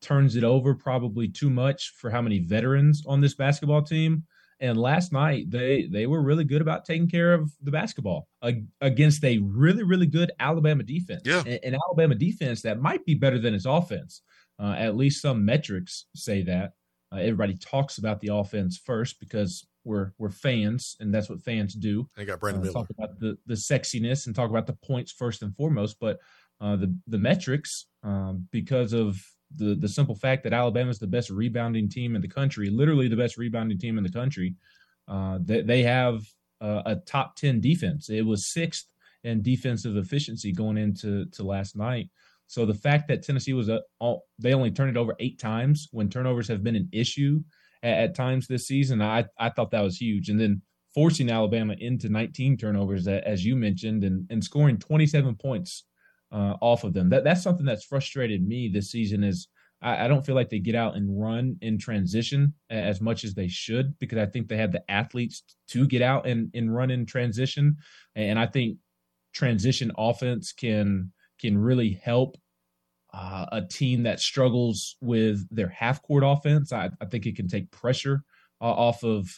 turns 0.00 0.36
it 0.36 0.44
over 0.44 0.74
probably 0.74 1.28
too 1.28 1.50
much 1.50 1.92
for 1.96 2.10
how 2.10 2.22
many 2.22 2.38
veterans 2.38 3.02
on 3.06 3.20
this 3.20 3.34
basketball 3.34 3.82
team. 3.82 4.24
And 4.60 4.78
last 4.78 5.10
night 5.10 5.50
they 5.50 5.88
they 5.90 6.06
were 6.06 6.22
really 6.22 6.44
good 6.44 6.60
about 6.60 6.84
taking 6.84 7.08
care 7.08 7.32
of 7.32 7.50
the 7.62 7.70
basketball 7.70 8.28
against 8.82 9.24
a 9.24 9.38
really 9.38 9.82
really 9.82 10.06
good 10.06 10.32
Alabama 10.38 10.82
defense. 10.82 11.22
Yeah, 11.24 11.42
an 11.44 11.74
Alabama 11.74 12.14
defense 12.14 12.60
that 12.62 12.78
might 12.78 13.04
be 13.06 13.14
better 13.14 13.38
than 13.38 13.54
its 13.54 13.64
offense. 13.64 14.20
Uh, 14.60 14.74
at 14.76 14.96
least 14.96 15.22
some 15.22 15.44
metrics 15.44 16.06
say 16.14 16.42
that. 16.42 16.72
Uh, 17.12 17.16
everybody 17.16 17.56
talks 17.56 17.98
about 17.98 18.20
the 18.20 18.32
offense 18.32 18.78
first 18.84 19.18
because 19.18 19.66
we're 19.84 20.12
we're 20.18 20.30
fans, 20.30 20.96
and 21.00 21.12
that's 21.12 21.30
what 21.30 21.40
fans 21.40 21.74
do. 21.74 22.08
They 22.16 22.24
got 22.24 22.40
Brandon 22.40 22.68
uh. 22.68 22.72
Talk 22.72 22.90
about 22.90 23.18
the 23.18 23.38
the 23.46 23.54
sexiness 23.54 24.26
and 24.26 24.36
talk 24.36 24.50
about 24.50 24.66
the 24.66 24.74
points 24.84 25.12
first 25.12 25.42
and 25.42 25.56
foremost, 25.56 25.96
but 25.98 26.18
uh, 26.60 26.76
the 26.76 26.94
the 27.06 27.18
metrics 27.18 27.86
um, 28.02 28.46
because 28.50 28.92
of 28.92 29.20
the 29.56 29.74
the 29.74 29.88
simple 29.88 30.14
fact 30.14 30.44
that 30.44 30.52
Alabama 30.52 30.90
is 30.90 30.98
the 30.98 31.06
best 31.06 31.30
rebounding 31.30 31.88
team 31.88 32.14
in 32.14 32.22
the 32.22 32.28
country, 32.28 32.68
literally 32.68 33.08
the 33.08 33.16
best 33.16 33.38
rebounding 33.38 33.78
team 33.78 33.96
in 33.98 34.04
the 34.04 34.12
country. 34.12 34.54
Uh, 35.08 35.38
they, 35.42 35.62
they 35.62 35.82
have 35.82 36.22
a 36.60 36.96
top 37.06 37.36
ten 37.36 37.60
defense. 37.60 38.10
It 38.10 38.24
was 38.24 38.46
sixth 38.46 38.86
in 39.24 39.42
defensive 39.42 39.96
efficiency 39.96 40.52
going 40.52 40.76
into 40.76 41.24
to 41.26 41.42
last 41.42 41.74
night. 41.76 42.10
So 42.50 42.66
the 42.66 42.74
fact 42.74 43.06
that 43.06 43.22
Tennessee 43.22 43.52
was 43.52 43.68
a 43.68 43.80
they 44.40 44.54
only 44.54 44.72
turned 44.72 44.90
it 44.90 44.98
over 44.98 45.14
eight 45.20 45.38
times 45.38 45.88
when 45.92 46.08
turnovers 46.08 46.48
have 46.48 46.64
been 46.64 46.74
an 46.74 46.88
issue 46.90 47.44
at, 47.84 47.98
at, 47.98 48.14
times 48.16 48.48
this 48.48 48.66
season, 48.66 49.00
I 49.00 49.26
I 49.38 49.50
thought 49.50 49.70
that 49.70 49.84
was 49.84 50.00
huge. 50.00 50.30
And 50.30 50.40
then 50.40 50.60
forcing 50.92 51.30
Alabama 51.30 51.76
into 51.78 52.08
19 52.08 52.56
turnovers, 52.56 53.06
as 53.06 53.44
you 53.44 53.54
mentioned, 53.54 54.02
and 54.02 54.26
and 54.30 54.42
scoring 54.42 54.78
27 54.78 55.36
points 55.36 55.84
uh, 56.32 56.56
off 56.60 56.82
of 56.82 56.92
them. 56.92 57.08
That 57.10 57.22
that's 57.22 57.44
something 57.44 57.64
that's 57.64 57.84
frustrated 57.84 58.44
me 58.44 58.66
this 58.66 58.90
season. 58.90 59.22
Is 59.22 59.46
I, 59.80 60.06
I 60.06 60.08
don't 60.08 60.26
feel 60.26 60.34
like 60.34 60.50
they 60.50 60.58
get 60.58 60.74
out 60.74 60.96
and 60.96 61.22
run 61.22 61.56
in 61.62 61.78
transition 61.78 62.52
as 62.68 63.00
much 63.00 63.22
as 63.22 63.32
they 63.32 63.46
should 63.46 63.96
because 64.00 64.18
I 64.18 64.26
think 64.26 64.48
they 64.48 64.56
have 64.56 64.72
the 64.72 64.82
athletes 64.90 65.44
to 65.68 65.86
get 65.86 66.02
out 66.02 66.26
and 66.26 66.50
and 66.52 66.74
run 66.74 66.90
in 66.90 67.06
transition, 67.06 67.76
and 68.16 68.40
I 68.40 68.46
think 68.46 68.78
transition 69.32 69.92
offense 69.96 70.50
can 70.50 71.12
can 71.40 71.58
really 71.58 72.00
help 72.02 72.36
uh, 73.12 73.46
a 73.52 73.62
team 73.62 74.04
that 74.04 74.20
struggles 74.20 74.96
with 75.00 75.46
their 75.50 75.68
half 75.68 76.02
court 76.02 76.22
offense. 76.24 76.72
I, 76.72 76.90
I 77.00 77.06
think 77.06 77.26
it 77.26 77.36
can 77.36 77.48
take 77.48 77.70
pressure 77.70 78.22
uh, 78.60 78.66
off 78.66 79.02
of 79.02 79.28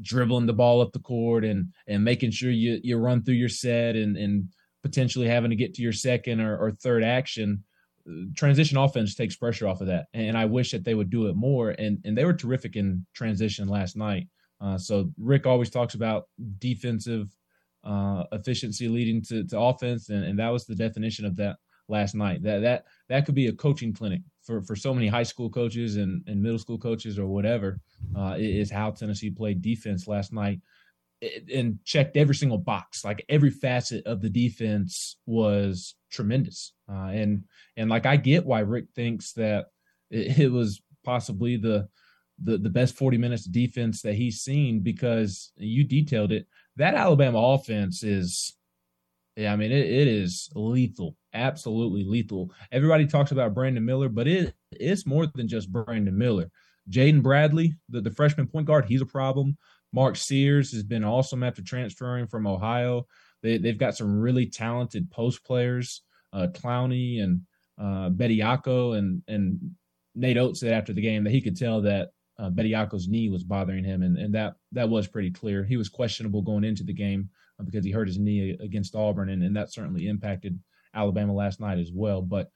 dribbling 0.00 0.46
the 0.46 0.52
ball 0.52 0.80
up 0.80 0.92
the 0.92 0.98
court 0.98 1.44
and 1.44 1.72
and 1.86 2.02
making 2.02 2.30
sure 2.30 2.50
you 2.50 2.80
you 2.82 2.96
run 2.96 3.22
through 3.22 3.34
your 3.34 3.48
set 3.48 3.94
and 3.94 4.16
and 4.16 4.48
potentially 4.82 5.28
having 5.28 5.50
to 5.50 5.56
get 5.56 5.74
to 5.74 5.82
your 5.82 5.92
second 5.92 6.40
or, 6.40 6.56
or 6.56 6.72
third 6.72 7.04
action. 7.04 7.62
Transition 8.36 8.78
offense 8.78 9.14
takes 9.14 9.36
pressure 9.36 9.68
off 9.68 9.80
of 9.80 9.86
that, 9.86 10.06
and 10.12 10.36
I 10.36 10.46
wish 10.46 10.72
that 10.72 10.82
they 10.82 10.94
would 10.94 11.10
do 11.10 11.28
it 11.28 11.36
more. 11.36 11.70
And 11.70 11.98
and 12.04 12.18
they 12.18 12.24
were 12.24 12.32
terrific 12.32 12.74
in 12.74 13.06
transition 13.14 13.68
last 13.68 13.96
night. 13.96 14.26
Uh, 14.60 14.78
so 14.78 15.12
Rick 15.18 15.46
always 15.46 15.70
talks 15.70 15.94
about 15.94 16.24
defensive 16.58 17.28
uh, 17.84 18.24
efficiency 18.32 18.88
leading 18.88 19.22
to, 19.22 19.44
to 19.44 19.58
offense, 19.58 20.08
and, 20.08 20.24
and 20.24 20.38
that 20.38 20.50
was 20.50 20.66
the 20.66 20.74
definition 20.74 21.24
of 21.24 21.36
that 21.36 21.56
last 21.88 22.14
night. 22.14 22.42
That 22.42 22.60
that 22.60 22.84
that 23.08 23.26
could 23.26 23.34
be 23.34 23.48
a 23.48 23.52
coaching 23.52 23.92
clinic 23.92 24.22
for 24.42 24.62
for 24.62 24.76
so 24.76 24.94
many 24.94 25.08
high 25.08 25.22
school 25.22 25.50
coaches 25.50 25.96
and, 25.96 26.22
and 26.26 26.42
middle 26.42 26.58
school 26.58 26.78
coaches 26.78 27.18
or 27.18 27.26
whatever. 27.26 27.80
Uh, 28.16 28.36
is 28.38 28.70
how 28.70 28.90
Tennessee 28.90 29.30
played 29.30 29.62
defense 29.62 30.08
last 30.08 30.32
night 30.32 30.60
and 31.52 31.78
checked 31.84 32.16
every 32.16 32.34
single 32.34 32.58
box. 32.58 33.04
Like 33.04 33.24
every 33.28 33.50
facet 33.50 34.06
of 34.06 34.20
the 34.20 34.30
defense 34.30 35.16
was 35.26 35.94
tremendous. 36.10 36.72
Uh, 36.90 37.10
and 37.12 37.44
and 37.76 37.88
like 37.88 38.06
I 38.06 38.16
get 38.16 38.46
why 38.46 38.60
Rick 38.60 38.86
thinks 38.94 39.32
that 39.34 39.66
it, 40.10 40.38
it 40.38 40.52
was 40.52 40.80
possibly 41.04 41.56
the 41.56 41.88
the 42.42 42.58
the 42.58 42.70
best 42.70 42.96
40 42.96 43.18
minutes 43.18 43.46
of 43.46 43.52
defense 43.52 44.02
that 44.02 44.14
he's 44.14 44.40
seen 44.40 44.80
because 44.80 45.52
you 45.56 45.84
detailed 45.84 46.32
it 46.32 46.46
that 46.76 46.94
Alabama 46.94 47.38
offense 47.38 48.02
is, 48.02 48.56
yeah, 49.36 49.52
I 49.52 49.56
mean, 49.56 49.72
it, 49.72 49.86
it 49.86 50.08
is 50.08 50.50
lethal, 50.54 51.16
absolutely 51.32 52.04
lethal. 52.04 52.50
Everybody 52.70 53.06
talks 53.06 53.32
about 53.32 53.54
Brandon 53.54 53.84
Miller, 53.84 54.08
but 54.08 54.26
it 54.26 54.54
it's 54.70 55.06
more 55.06 55.26
than 55.26 55.48
just 55.48 55.70
Brandon 55.70 56.16
Miller. 56.16 56.50
Jaden 56.90 57.22
Bradley, 57.22 57.74
the, 57.88 58.00
the 58.00 58.10
freshman 58.10 58.46
point 58.46 58.66
guard, 58.66 58.86
he's 58.86 59.02
a 59.02 59.06
problem. 59.06 59.56
Mark 59.92 60.16
Sears 60.16 60.72
has 60.72 60.82
been 60.82 61.04
awesome 61.04 61.42
after 61.42 61.62
transferring 61.62 62.26
from 62.26 62.46
Ohio. 62.46 63.06
They, 63.42 63.58
they've 63.58 63.78
got 63.78 63.96
some 63.96 64.18
really 64.18 64.46
talented 64.46 65.10
post 65.10 65.44
players, 65.44 66.02
uh, 66.32 66.48
Clowney 66.52 67.22
and 67.22 67.42
uh, 67.78 68.10
Bediako, 68.10 68.96
and 68.98 69.22
and 69.28 69.72
Nate 70.14 70.38
Oates 70.38 70.60
said 70.60 70.72
after 70.72 70.92
the 70.92 71.02
game 71.02 71.24
that 71.24 71.30
he 71.32 71.40
could 71.40 71.56
tell 71.56 71.82
that 71.82 72.10
uh, 72.38 72.50
Bediako's 72.50 73.08
knee 73.08 73.28
was 73.28 73.44
bothering 73.44 73.84
him, 73.84 74.02
and, 74.02 74.16
and 74.16 74.34
that 74.34 74.54
that 74.72 74.88
was 74.88 75.06
pretty 75.06 75.30
clear. 75.30 75.64
He 75.64 75.76
was 75.76 75.88
questionable 75.88 76.42
going 76.42 76.64
into 76.64 76.84
the 76.84 76.94
game 76.94 77.28
uh, 77.60 77.64
because 77.64 77.84
he 77.84 77.90
hurt 77.90 78.08
his 78.08 78.18
knee 78.18 78.56
against 78.60 78.94
Auburn, 78.94 79.30
and, 79.30 79.42
and 79.42 79.56
that 79.56 79.72
certainly 79.72 80.08
impacted 80.08 80.58
Alabama 80.94 81.34
last 81.34 81.60
night 81.60 81.78
as 81.78 81.90
well. 81.92 82.22
But 82.22 82.50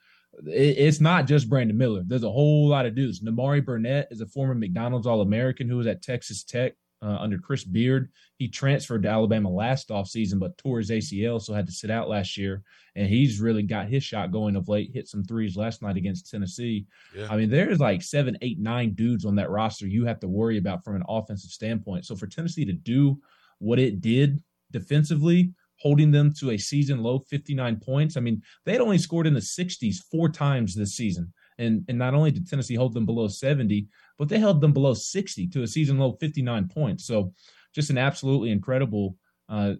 it, 0.47 0.79
it's 0.79 1.01
not 1.01 1.27
just 1.27 1.49
Brandon 1.49 1.77
Miller. 1.77 2.03
There's 2.07 2.25
a 2.25 2.31
whole 2.31 2.69
lot 2.69 2.87
of 2.87 2.95
dudes. 2.95 3.23
Nimari 3.23 3.65
Burnett 3.65 4.09
is 4.11 4.21
a 4.21 4.27
former 4.27 4.55
McDonald's 4.55 5.07
All 5.07 5.21
American 5.21 5.69
who 5.69 5.77
was 5.77 5.87
at 5.87 6.03
Texas 6.03 6.43
Tech 6.43 6.75
uh, 7.07 7.19
under 7.21 7.39
Chris 7.39 7.63
Beard. 7.63 8.11
He 8.37 8.49
transferred 8.49 9.05
to 9.05 9.09
Alabama 9.09 9.49
last 9.49 9.91
offseason, 9.91 10.41
but 10.41 10.59
tore 10.59 10.79
his 10.79 10.91
ACL, 10.91 11.41
so 11.41 11.55
had 11.55 11.67
to 11.67 11.73
sit 11.73 11.91
out 11.91 12.09
last 12.09 12.37
year. 12.37 12.63
And 12.97 13.09
he's 13.09 13.41
really 13.41 13.63
got 13.63 13.89
his 13.89 14.03
shot 14.03 14.33
going 14.33 14.57
of 14.57 14.69
late, 14.69 14.91
hit 14.93 15.07
some 15.07 15.23
threes 15.23 15.57
last 15.57 15.83
night 15.83 15.97
against 15.97 16.29
Tennessee. 16.31 16.87
Yeah. 17.15 17.29
I 17.31 17.37
mean, 17.37 17.49
there's 17.49 17.79
like 17.79 18.03
seven, 18.03 18.37
eight, 18.43 18.59
nine 18.59 18.95
dudes 18.95 19.25
on 19.25 19.37
that 19.37 19.51
roster 19.51 19.87
you 19.87 20.05
have 20.07 20.19
to 20.21 20.29
worry 20.29 20.59
about 20.59 20.85
from 20.85 20.97
an 20.97 21.05
offensive 21.09 21.51
standpoint. 21.51 22.07
So 22.07 22.17
for 22.17 22.27
Tennessee 22.27 22.65
to 22.65 22.73
do 22.73 23.21
what 23.59 23.79
it 23.79 24.01
did 24.01 24.43
defensively, 24.73 25.53
holding 25.79 26.11
them 26.11 26.33
to 26.41 26.51
a 26.51 26.59
season 26.59 27.03
low 27.03 27.19
59 27.19 27.81
points. 27.85 28.17
I 28.17 28.21
mean, 28.21 28.43
they 28.65 28.73
had 28.73 28.81
only 28.81 28.99
scored 28.99 29.27
in 29.27 29.35
the 29.35 29.41
60s 29.41 29.97
four 30.11 30.29
times 30.29 30.75
this 30.75 30.97
season. 30.97 31.33
And, 31.59 31.85
and 31.89 31.99
not 31.99 32.15
only 32.15 32.31
did 32.31 32.49
Tennessee 32.49 32.75
hold 32.75 32.95
them 32.95 33.07
below 33.07 33.29
70, 33.29 33.87
but 34.19 34.29
they 34.29 34.39
held 34.39 34.61
them 34.61 34.73
below 34.73 34.95
60 34.95 35.49
to 35.49 35.63
a 35.63 35.67
season 35.67 35.99
low 35.99 36.13
59 36.13 36.69
points. 36.69 37.07
So 37.07 37.33
just 37.75 37.91
an 37.91 37.99
absolutely 37.99 38.51
incredible 38.51 39.17
uh, 39.49 39.75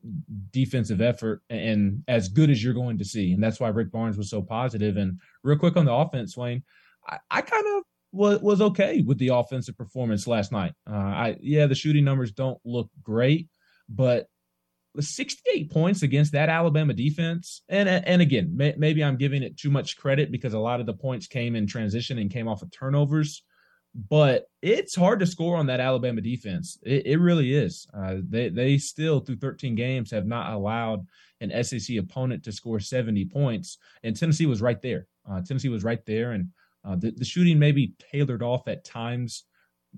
defensive 0.53 1.01
effort 1.01 1.43
and 1.51 2.03
as 2.09 2.29
good 2.29 2.51
as 2.51 2.63
you're 2.63 2.75
going 2.75 2.99
to 2.99 3.05
see. 3.05 3.33
And 3.33 3.43
that's 3.43 3.59
why 3.59 3.69
Rick 3.69 3.91
Barnes 3.91 4.17
was 4.17 4.31
so 4.31 4.43
positive. 4.43 4.97
And 4.97 5.21
real 5.43 5.59
quick 5.59 5.77
on 5.77 5.85
the 5.85 5.93
offense, 5.93 6.37
Wayne, 6.37 6.63
I, 7.07 7.19
I 7.31 7.41
kind 7.43 7.67
of 7.77 7.83
was, 8.13 8.41
was 8.41 8.61
okay 8.61 9.03
with 9.03 9.19
the 9.19 9.29
offensive 9.29 9.77
performance 9.77 10.27
last 10.27 10.53
night. 10.53 10.73
Uh, 10.89 10.95
I 10.95 11.37
yeah, 11.41 11.67
the 11.67 11.75
shooting 11.75 12.05
numbers 12.05 12.33
don't 12.33 12.59
look 12.65 12.91
great, 13.03 13.49
but 13.89 14.29
68 15.01 15.71
points 15.71 16.03
against 16.03 16.33
that 16.33 16.49
Alabama 16.49 16.95
defense. 16.95 17.63
And 17.69 17.89
and 17.89 18.23
again, 18.23 18.57
may, 18.57 18.75
maybe 18.77 19.03
I'm 19.03 19.17
giving 19.17 19.43
it 19.43 19.57
too 19.57 19.71
much 19.71 19.97
credit 19.97 20.31
because 20.31 20.55
a 20.55 20.59
lot 20.59 20.81
of 20.81 20.87
the 20.87 20.95
points 20.95 21.27
came 21.27 21.57
in 21.57 21.67
transition 21.67 22.19
and 22.19 22.31
came 22.31 22.49
off 22.49 22.63
of 22.63 22.71
turnovers. 22.71 23.43
But 24.09 24.51
it's 24.61 24.95
hard 24.95 25.21
to 25.21 25.27
score 25.27 25.57
on 25.57 25.67
that 25.67 25.81
Alabama 25.81 26.21
defense. 26.21 26.79
It, 26.83 27.07
it 27.07 27.17
really 27.17 27.55
is. 27.55 27.87
Uh, 27.95 28.17
they 28.29 28.51
they 28.51 28.79
still 28.79 29.21
through 29.21 29.37
13 29.37 29.75
games 29.75 30.11
have 30.11 30.27
not 30.27 30.53
allowed 30.53 31.07
an 31.41 31.65
SEC 31.65 31.97
opponent 31.97 32.45
to 32.45 32.53
score 32.53 32.81
70 32.81 33.25
points, 33.27 33.79
and 34.03 34.17
Tennessee 34.17 34.47
was 34.47 34.61
right 34.61 34.81
there. 34.83 35.07
Uh, 35.29 35.41
Tennessee 35.41 35.69
was 35.69 35.85
right 35.85 36.05
there, 36.07 36.33
and 36.33 36.51
uh, 36.85 36.97
the, 36.97 37.11
the 37.11 37.25
shooting 37.25 37.59
maybe 37.59 37.95
tailored 38.13 38.43
off 38.43 38.69
at 38.69 38.85
times 38.85 39.45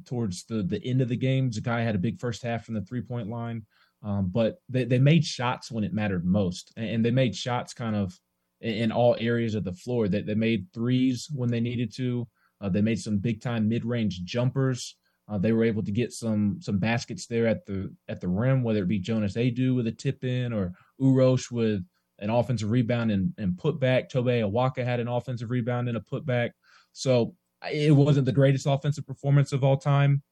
towards 0.04 0.44
the 0.44 0.62
the 0.62 0.82
end 0.84 1.00
of 1.00 1.08
the 1.08 1.16
game. 1.16 1.50
Zakai 1.50 1.84
had 1.84 1.94
a 1.94 1.98
big 1.98 2.20
first 2.20 2.42
half 2.42 2.64
from 2.64 2.74
the 2.74 2.82
three 2.82 3.02
point 3.02 3.28
line, 3.28 3.66
um, 4.02 4.30
but 4.32 4.60
they, 4.68 4.84
they 4.84 4.98
made 4.98 5.24
shots 5.24 5.70
when 5.70 5.84
it 5.84 5.92
mattered 5.92 6.24
most, 6.24 6.72
and 6.76 7.04
they 7.04 7.10
made 7.10 7.34
shots 7.34 7.74
kind 7.74 7.96
of 7.96 8.18
in 8.60 8.92
all 8.92 9.16
areas 9.18 9.54
of 9.54 9.64
the 9.64 9.72
floor. 9.72 10.08
That 10.08 10.26
they, 10.26 10.34
they 10.34 10.38
made 10.38 10.66
threes 10.72 11.28
when 11.32 11.50
they 11.50 11.60
needed 11.60 11.94
to. 11.96 12.26
Uh, 12.60 12.68
they 12.68 12.80
made 12.80 12.98
some 13.00 13.18
big 13.18 13.40
time 13.40 13.68
mid 13.68 13.84
range 13.84 14.22
jumpers. 14.24 14.96
Uh, 15.28 15.38
they 15.38 15.52
were 15.52 15.64
able 15.64 15.82
to 15.82 15.90
get 15.90 16.12
some 16.12 16.58
some 16.60 16.78
baskets 16.78 17.26
there 17.26 17.46
at 17.46 17.66
the 17.66 17.92
at 18.08 18.20
the 18.20 18.28
rim, 18.28 18.62
whether 18.62 18.82
it 18.82 18.88
be 18.88 18.98
Jonas 18.98 19.36
Aidoo 19.36 19.74
with 19.74 19.86
a 19.86 19.92
tip 19.92 20.24
in 20.24 20.52
or 20.52 20.72
Uros 21.00 21.50
with 21.50 21.84
an 22.20 22.30
offensive 22.30 22.70
rebound 22.70 23.10
and, 23.10 23.32
and 23.38 23.52
putback. 23.52 24.08
Tobe 24.08 24.26
Awaka 24.26 24.84
had 24.84 25.00
an 25.00 25.08
offensive 25.08 25.50
rebound 25.50 25.88
and 25.88 25.96
a 25.96 26.00
putback. 26.00 26.50
So 26.92 27.34
it 27.70 27.94
wasn't 27.94 28.26
the 28.26 28.32
greatest 28.32 28.66
offensive 28.66 29.06
performance 29.06 29.52
of 29.52 29.62
all 29.62 29.76
time, 29.76 30.22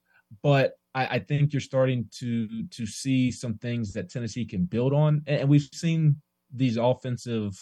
but 0.42 0.74
I, 0.96 1.06
I, 1.06 1.18
think 1.18 1.52
you're 1.52 1.60
starting 1.60 2.08
to 2.20 2.64
to 2.68 2.86
see 2.86 3.30
some 3.30 3.58
things 3.58 3.92
that 3.92 4.08
Tennessee 4.08 4.46
can 4.46 4.64
build 4.64 4.94
on, 4.94 5.22
and 5.26 5.48
we've 5.48 5.68
seen 5.72 6.16
these 6.52 6.78
offensive 6.78 7.52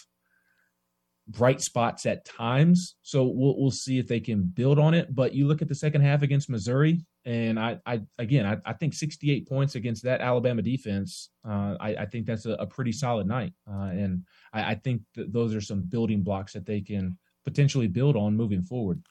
bright 1.27 1.61
spots 1.61 2.07
at 2.07 2.25
times. 2.25 2.95
So 3.03 3.25
we'll 3.25 3.59
we'll 3.59 3.73
see 3.73 3.99
if 3.99 4.07
they 4.07 4.21
can 4.21 4.45
build 4.45 4.79
on 4.79 4.95
it. 4.95 5.13
But 5.13 5.35
you 5.35 5.49
look 5.49 5.63
at 5.63 5.69
the 5.69 5.75
second 5.75 6.03
half 6.03 6.23
against 6.23 6.49
Missouri, 6.49 7.05
and 7.25 7.59
I, 7.59 7.81
I 7.85 8.03
again, 8.19 8.47
I, 8.47 8.59
I 8.65 8.73
think 8.73 8.95
68 8.95 9.49
points 9.49 9.75
against 9.75 10.05
that 10.05 10.21
Alabama 10.21 10.63
defense. 10.63 11.31
Uh, 11.45 11.75
I, 11.81 11.97
I, 11.97 12.07
think 12.07 12.27
that's 12.27 12.47
a, 12.47 12.53
a 12.53 12.67
pretty 12.67 12.93
solid 12.93 13.27
night, 13.27 13.53
uh, 13.69 13.91
and 13.91 14.23
I, 14.53 14.63
I 14.63 14.75
think 14.77 15.03
that 15.17 15.33
those 15.33 15.57
are 15.57 15.61
some 15.61 15.83
building 15.83 16.23
blocks 16.23 16.53
that 16.53 16.67
they 16.67 16.81
can 16.81 17.19
potentially 17.45 17.89
build 17.89 18.15
on 18.15 18.37
moving 18.37 18.63
forward. 18.63 19.03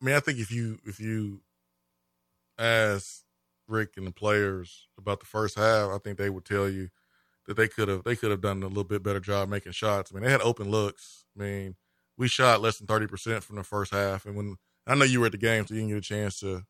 I 0.00 0.06
mean, 0.06 0.14
I 0.14 0.20
think 0.20 0.38
if 0.38 0.50
you 0.50 0.78
if 0.86 0.98
you 1.00 1.42
ask 2.58 3.24
Rick 3.68 3.90
and 3.96 4.06
the 4.06 4.12
players 4.12 4.88
about 4.98 5.20
the 5.20 5.26
first 5.26 5.56
half, 5.56 5.90
I 5.90 5.98
think 5.98 6.18
they 6.18 6.30
would 6.30 6.44
tell 6.44 6.68
you 6.68 6.88
that 7.46 7.56
they 7.56 7.68
could 7.68 7.88
have 7.88 8.04
they 8.04 8.16
could 8.16 8.30
have 8.30 8.40
done 8.40 8.62
a 8.62 8.68
little 8.68 8.84
bit 8.84 9.02
better 9.02 9.20
job 9.20 9.48
making 9.48 9.72
shots. 9.72 10.10
I 10.10 10.14
mean, 10.14 10.24
they 10.24 10.30
had 10.30 10.42
open 10.42 10.70
looks. 10.70 11.24
I 11.36 11.42
mean, 11.42 11.76
we 12.16 12.28
shot 12.28 12.60
less 12.60 12.78
than 12.78 12.86
thirty 12.86 13.06
percent 13.06 13.44
from 13.44 13.56
the 13.56 13.64
first 13.64 13.92
half, 13.92 14.26
and 14.26 14.36
when 14.36 14.56
I 14.86 14.94
know 14.94 15.04
you 15.04 15.20
were 15.20 15.26
at 15.26 15.32
the 15.32 15.38
game, 15.38 15.66
so 15.66 15.74
you 15.74 15.80
didn't 15.80 15.90
get 15.90 15.98
a 15.98 16.02
chance 16.02 16.40
to 16.40 16.62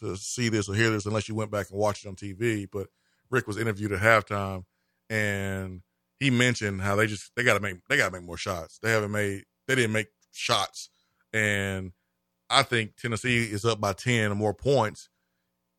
to 0.00 0.16
see 0.16 0.48
this 0.48 0.68
or 0.68 0.74
hear 0.74 0.90
this 0.90 1.06
unless 1.06 1.28
you 1.28 1.34
went 1.34 1.50
back 1.50 1.70
and 1.70 1.78
watched 1.78 2.04
it 2.04 2.08
on 2.08 2.16
TV. 2.16 2.68
But 2.70 2.88
Rick 3.30 3.46
was 3.46 3.58
interviewed 3.58 3.92
at 3.92 4.00
halftime, 4.00 4.64
and 5.08 5.80
he 6.20 6.30
mentioned 6.30 6.82
how 6.82 6.96
they 6.96 7.06
just 7.06 7.32
they 7.34 7.44
got 7.44 7.54
to 7.54 7.60
make 7.60 7.76
they 7.88 7.96
got 7.96 8.06
to 8.06 8.12
make 8.12 8.26
more 8.26 8.36
shots. 8.36 8.78
They 8.82 8.90
haven't 8.90 9.12
made 9.12 9.44
they 9.68 9.74
didn't 9.74 9.92
make 9.92 10.08
shots, 10.32 10.90
and 11.32 11.92
I 12.50 12.62
think 12.62 12.96
Tennessee 12.96 13.44
is 13.44 13.64
up 13.64 13.80
by 13.80 13.94
ten 13.94 14.32
or 14.32 14.34
more 14.34 14.54
points 14.54 15.08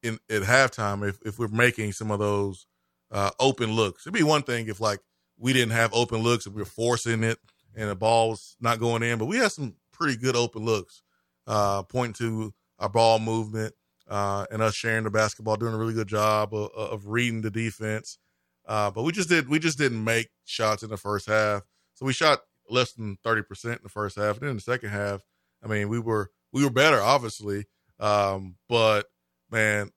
in 0.08 0.20
at 0.30 0.44
halftime 0.44 1.08
if 1.08 1.20
if 1.26 1.38
we're 1.38 1.48
making 1.48 1.92
some 1.92 2.12
of 2.12 2.20
those 2.20 2.66
uh, 3.12 3.32
open 3.40 3.72
looks. 3.72 4.06
It'd 4.06 4.14
be 4.14 4.24
one 4.24 4.44
thing 4.44 4.68
if 4.68 4.80
like 4.80 5.00
we 5.38 5.54
didn't 5.54 5.74
have 5.74 5.94
open 5.94 6.20
looks 6.20 6.46
and 6.46 6.56
we 6.56 6.62
were 6.62 6.66
forcing 6.66 7.24
it 7.24 7.40
and 7.76 7.90
the 7.90 7.96
ball 7.96 8.30
was 8.30 8.56
not 8.60 8.80
going 8.80 9.04
in, 9.04 9.20
but 9.20 9.26
we 9.26 9.38
had 9.38 9.52
some 9.52 9.76
pretty 9.92 10.18
good 10.18 10.36
open 10.36 10.66
looks, 10.66 11.04
uh, 11.46 11.84
pointing 11.84 12.14
to 12.14 12.54
our 12.80 12.90
ball 12.90 13.20
movement 13.20 13.74
uh, 14.08 14.46
and 14.52 14.62
us 14.62 14.74
sharing 14.74 15.04
the 15.04 15.12
basketball, 15.12 15.56
doing 15.56 15.74
a 15.74 15.78
really 15.78 15.94
good 15.94 16.08
job 16.08 16.54
of, 16.54 16.72
of 16.72 17.08
reading 17.08 17.42
the 17.42 17.52
defense. 17.52 18.18
Uh, 18.66 18.92
but 18.92 19.04
we 19.04 19.12
just 19.12 19.30
did 19.30 19.48
we 19.48 19.60
just 19.60 19.78
didn't 19.78 20.04
make 20.04 20.30
shots 20.46 20.84
in 20.84 20.90
the 20.90 20.98
first 20.98 21.28
half. 21.28 21.62
So 21.94 22.06
we 22.06 22.14
shot 22.14 22.40
less 22.70 22.94
than 22.94 23.18
thirty 23.24 23.42
percent 23.42 23.78
in 23.78 23.84
the 23.84 23.90
first 23.90 24.18
half. 24.18 24.36
And 24.36 24.42
then 24.42 24.50
in 24.52 24.56
the 24.58 24.62
second 24.62 24.90
half, 24.90 25.22
I 25.64 25.68
mean, 25.68 25.88
we 25.88 26.00
were 26.00 26.32
we 26.52 26.64
were 26.64 26.70
better, 26.70 27.02
obviously. 27.02 27.66
Um, 28.00 28.56
but 28.68 29.06
man, 29.50 29.92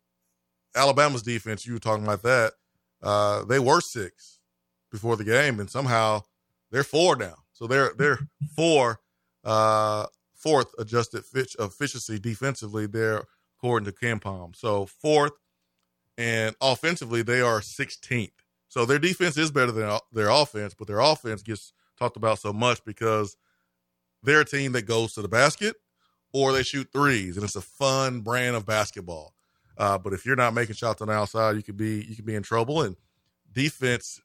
Alabama's 0.75 1.23
defense, 1.23 1.67
you 1.67 1.73
were 1.73 1.79
talking 1.81 2.05
about 2.05 2.23
that. 2.23 2.53
Uh, 3.03 3.45
they 3.45 3.59
were 3.59 3.81
six 3.81 4.39
before 4.91 5.17
the 5.17 5.25
game, 5.25 5.61
and 5.61 5.71
somehow 5.71 6.23
they're 6.71 6.85
four 6.85 7.17
now. 7.17 7.37
So 7.53 7.67
they're 7.67 7.93
they're 7.97 8.19
four, 8.57 9.01
uh, 9.45 10.07
fourth 10.35 10.73
adjusted 10.79 11.25
efficiency 11.59 12.19
defensively. 12.19 12.87
They're 12.87 13.25
according 13.59 13.87
to 13.87 13.93
KenPom. 13.93 14.57
So 14.57 14.87
fourth, 14.87 15.33
and 16.17 16.55
offensively 16.61 17.23
they 17.23 17.41
are 17.41 17.61
16th. 17.61 18.31
So 18.69 18.87
their 18.87 18.99
defense 18.99 19.37
is 19.37 19.51
better 19.51 19.73
than 19.73 19.99
their 20.13 20.31
offense, 20.31 20.75
but 20.75 20.87
their 20.87 21.01
offense 21.01 21.43
gets 21.43 21.73
talked 21.99 22.17
about 22.17 22.39
so 22.39 22.53
much 22.53 22.85
because 22.85 23.37
they're 24.23 24.41
a 24.41 24.45
team 24.45 24.73
that 24.73 24.87
goes 24.87 25.15
to 25.15 25.23
the 25.23 25.29
basket 25.29 25.77
or 26.33 26.53
they 26.53 26.63
shoot 26.63 26.89
threes, 26.93 27.37
and 27.37 27.45
it's 27.45 27.57
a 27.57 27.61
fun 27.61 28.21
brand 28.21 28.55
of 28.55 28.65
basketball. 28.65 29.35
Uh, 29.81 29.97
but 29.97 30.13
if 30.13 30.27
you're 30.27 30.37
not 30.37 30.53
making 30.53 30.75
shots 30.75 31.01
on 31.01 31.09
the 31.09 31.15
outside, 31.15 31.57
you 31.57 31.63
could 31.63 31.79
be 31.79 32.05
you 32.07 32.15
could 32.15 32.27
be 32.27 32.35
in 32.35 32.43
trouble. 32.43 32.83
And 32.83 32.97
defense 33.51 34.21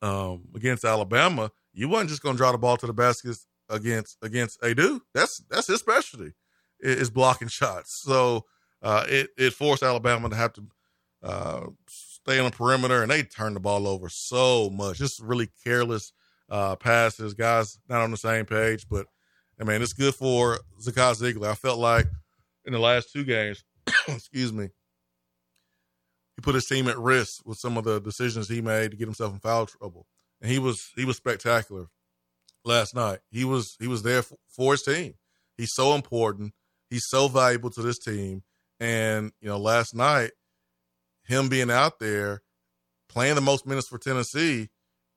um, 0.00 0.44
against 0.54 0.82
Alabama, 0.82 1.50
you 1.74 1.90
wasn't 1.90 2.08
just 2.08 2.22
going 2.22 2.36
to 2.36 2.38
draw 2.38 2.52
the 2.52 2.58
ball 2.58 2.78
to 2.78 2.86
the 2.86 2.94
baskets 2.94 3.46
against 3.68 4.16
against 4.22 4.58
Aidoo. 4.62 5.00
That's 5.12 5.42
that's 5.50 5.66
his 5.66 5.80
specialty 5.80 6.32
is 6.80 7.10
blocking 7.10 7.48
shots. 7.48 8.00
So 8.02 8.46
uh, 8.80 9.04
it 9.08 9.28
it 9.36 9.52
forced 9.52 9.82
Alabama 9.82 10.30
to 10.30 10.36
have 10.36 10.54
to 10.54 10.64
uh, 11.22 11.66
stay 11.86 12.38
on 12.38 12.46
the 12.46 12.56
perimeter, 12.56 13.02
and 13.02 13.10
they 13.10 13.24
turned 13.24 13.56
the 13.56 13.60
ball 13.60 13.86
over 13.86 14.08
so 14.08 14.70
much. 14.70 14.96
Just 14.96 15.20
really 15.20 15.50
careless 15.62 16.14
uh, 16.48 16.76
passes. 16.76 17.34
Guys 17.34 17.78
not 17.90 18.00
on 18.00 18.10
the 18.10 18.16
same 18.16 18.46
page, 18.46 18.88
but 18.88 19.04
I 19.60 19.64
mean 19.64 19.82
it's 19.82 19.92
good 19.92 20.14
for 20.14 20.60
Zakai 20.80 21.14
Zeigler. 21.20 21.50
I 21.50 21.56
felt 21.56 21.78
like 21.78 22.06
in 22.64 22.72
the 22.72 22.78
last 22.78 23.12
two 23.12 23.24
games, 23.24 23.62
excuse 24.14 24.52
me, 24.52 24.68
he 26.36 26.42
put 26.42 26.54
his 26.54 26.66
team 26.66 26.88
at 26.88 26.98
risk 26.98 27.44
with 27.44 27.58
some 27.58 27.76
of 27.76 27.84
the 27.84 28.00
decisions 28.00 28.48
he 28.48 28.60
made 28.60 28.90
to 28.90 28.96
get 28.96 29.06
himself 29.06 29.32
in 29.32 29.40
foul 29.40 29.66
trouble, 29.66 30.06
and 30.40 30.50
he 30.50 30.58
was 30.58 30.90
he 30.96 31.04
was 31.04 31.16
spectacular 31.16 31.86
last 32.64 32.94
night. 32.94 33.20
He 33.30 33.44
was 33.44 33.76
he 33.80 33.86
was 33.86 34.02
there 34.02 34.22
for, 34.22 34.36
for 34.48 34.72
his 34.72 34.82
team. 34.82 35.14
He's 35.56 35.74
so 35.74 35.94
important. 35.94 36.54
He's 36.90 37.06
so 37.08 37.28
valuable 37.28 37.70
to 37.70 37.82
this 37.82 37.98
team. 37.98 38.42
And, 38.80 39.32
you 39.40 39.48
know, 39.48 39.58
last 39.58 39.94
night, 39.94 40.32
him 41.24 41.48
being 41.48 41.70
out 41.70 42.00
there 42.00 42.42
playing 43.08 43.34
the 43.34 43.40
most 43.40 43.66
minutes 43.66 43.88
for 43.88 43.98
Tennessee, 43.98 44.70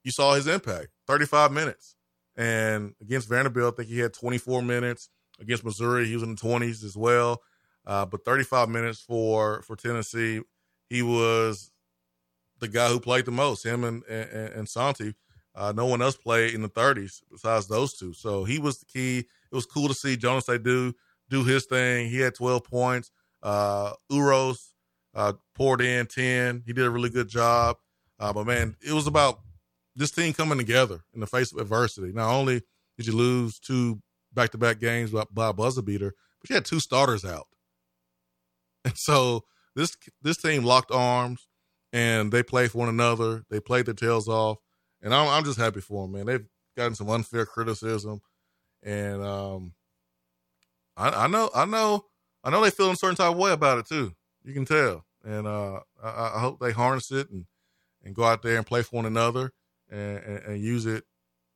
you 0.03 0.11
saw 0.11 0.35
his 0.35 0.47
impact 0.47 0.89
35 1.07 1.51
minutes. 1.51 1.95
And 2.37 2.93
against 3.01 3.29
Vanderbilt, 3.29 3.73
I 3.73 3.77
think 3.77 3.89
he 3.89 3.99
had 3.99 4.13
24 4.13 4.61
minutes. 4.61 5.09
Against 5.39 5.65
Missouri, 5.65 6.05
he 6.05 6.13
was 6.13 6.23
in 6.23 6.35
the 6.35 6.41
20s 6.41 6.83
as 6.83 6.95
well. 6.95 7.41
Uh, 7.85 8.05
but 8.05 8.25
35 8.25 8.69
minutes 8.69 8.99
for 8.99 9.61
for 9.61 9.75
Tennessee, 9.75 10.41
he 10.89 11.01
was 11.01 11.71
the 12.59 12.67
guy 12.67 12.87
who 12.89 12.99
played 12.99 13.25
the 13.25 13.31
most. 13.31 13.65
Him 13.65 13.83
and 13.83 14.03
and, 14.05 14.29
and 14.53 14.69
Santi. 14.69 15.15
Uh, 15.55 15.71
no 15.73 15.85
one 15.85 16.01
else 16.01 16.17
played 16.17 16.53
in 16.53 16.61
the 16.61 16.69
30s 16.69 17.21
besides 17.31 17.67
those 17.67 17.93
two. 17.93 18.13
So 18.13 18.43
he 18.43 18.59
was 18.59 18.79
the 18.79 18.85
key. 18.85 19.19
It 19.19 19.55
was 19.55 19.65
cool 19.65 19.87
to 19.87 19.93
see 19.93 20.17
Jonas 20.17 20.47
Aidoo 20.47 20.63
do 20.63 20.95
do 21.29 21.43
his 21.43 21.65
thing. 21.65 22.09
He 22.09 22.19
had 22.19 22.35
12 22.35 22.63
points. 22.63 23.11
Uh, 23.41 23.93
Uros 24.11 24.73
uh, 25.13 25.33
poured 25.53 25.81
in 25.81 26.07
10. 26.07 26.63
He 26.65 26.73
did 26.73 26.85
a 26.85 26.89
really 26.89 27.09
good 27.09 27.29
job. 27.29 27.77
Uh, 28.19 28.33
but 28.33 28.45
man, 28.45 28.75
it 28.85 28.93
was 28.93 29.07
about 29.07 29.39
this 29.95 30.11
team 30.11 30.33
coming 30.33 30.57
together 30.57 31.01
in 31.13 31.19
the 31.19 31.27
face 31.27 31.51
of 31.51 31.59
adversity. 31.59 32.11
Not 32.11 32.33
only 32.33 32.61
did 32.97 33.07
you 33.07 33.13
lose 33.13 33.59
two 33.59 34.01
back 34.33 34.51
to 34.51 34.57
back 34.57 34.79
games 34.79 35.11
by, 35.11 35.23
by 35.31 35.49
a 35.49 35.53
buzzer 35.53 35.81
beater, 35.81 36.13
but 36.41 36.49
you 36.49 36.55
had 36.55 36.65
two 36.65 36.79
starters 36.79 37.23
out. 37.23 37.47
And 38.89 38.97
so 38.97 39.43
this 39.75 39.97
this 40.21 40.37
team 40.37 40.63
locked 40.63 40.91
arms 40.91 41.47
and 41.91 42.31
they 42.31 42.43
play 42.43 42.67
for 42.67 42.79
one 42.79 42.89
another. 42.89 43.43
They 43.49 43.59
played 43.59 43.85
their 43.85 43.93
tails 43.93 44.27
off. 44.27 44.59
And 45.01 45.13
I'm, 45.13 45.27
I'm 45.27 45.43
just 45.43 45.57
happy 45.57 45.81
for 45.81 46.03
them, 46.03 46.11
man. 46.11 46.25
They've 46.25 46.45
gotten 46.75 46.93
some 46.93 47.09
unfair 47.09 47.45
criticism. 47.45 48.21
And 48.83 49.23
um, 49.23 49.73
I, 50.97 51.25
I 51.25 51.27
know, 51.27 51.49
I 51.55 51.65
know, 51.65 52.05
I 52.43 52.49
know 52.49 52.61
they 52.61 52.69
feel 52.69 52.91
a 52.91 52.95
certain 52.95 53.15
type 53.15 53.31
of 53.31 53.37
way 53.37 53.51
about 53.51 53.79
it 53.79 53.87
too. 53.87 54.13
You 54.43 54.53
can 54.53 54.65
tell, 54.65 55.05
and 55.23 55.47
uh, 55.47 55.79
I, 56.03 56.35
I, 56.35 56.39
hope 56.39 56.59
they 56.59 56.71
harness 56.71 57.11
it 57.11 57.31
and 57.31 57.45
and 58.03 58.13
go 58.13 58.23
out 58.23 58.43
there 58.43 58.57
and 58.57 58.65
play 58.65 58.83
for 58.83 58.97
one 58.97 59.07
another 59.07 59.51
and, 59.89 60.19
and, 60.19 60.37
and 60.43 60.61
use 60.61 60.85
it 60.85 61.03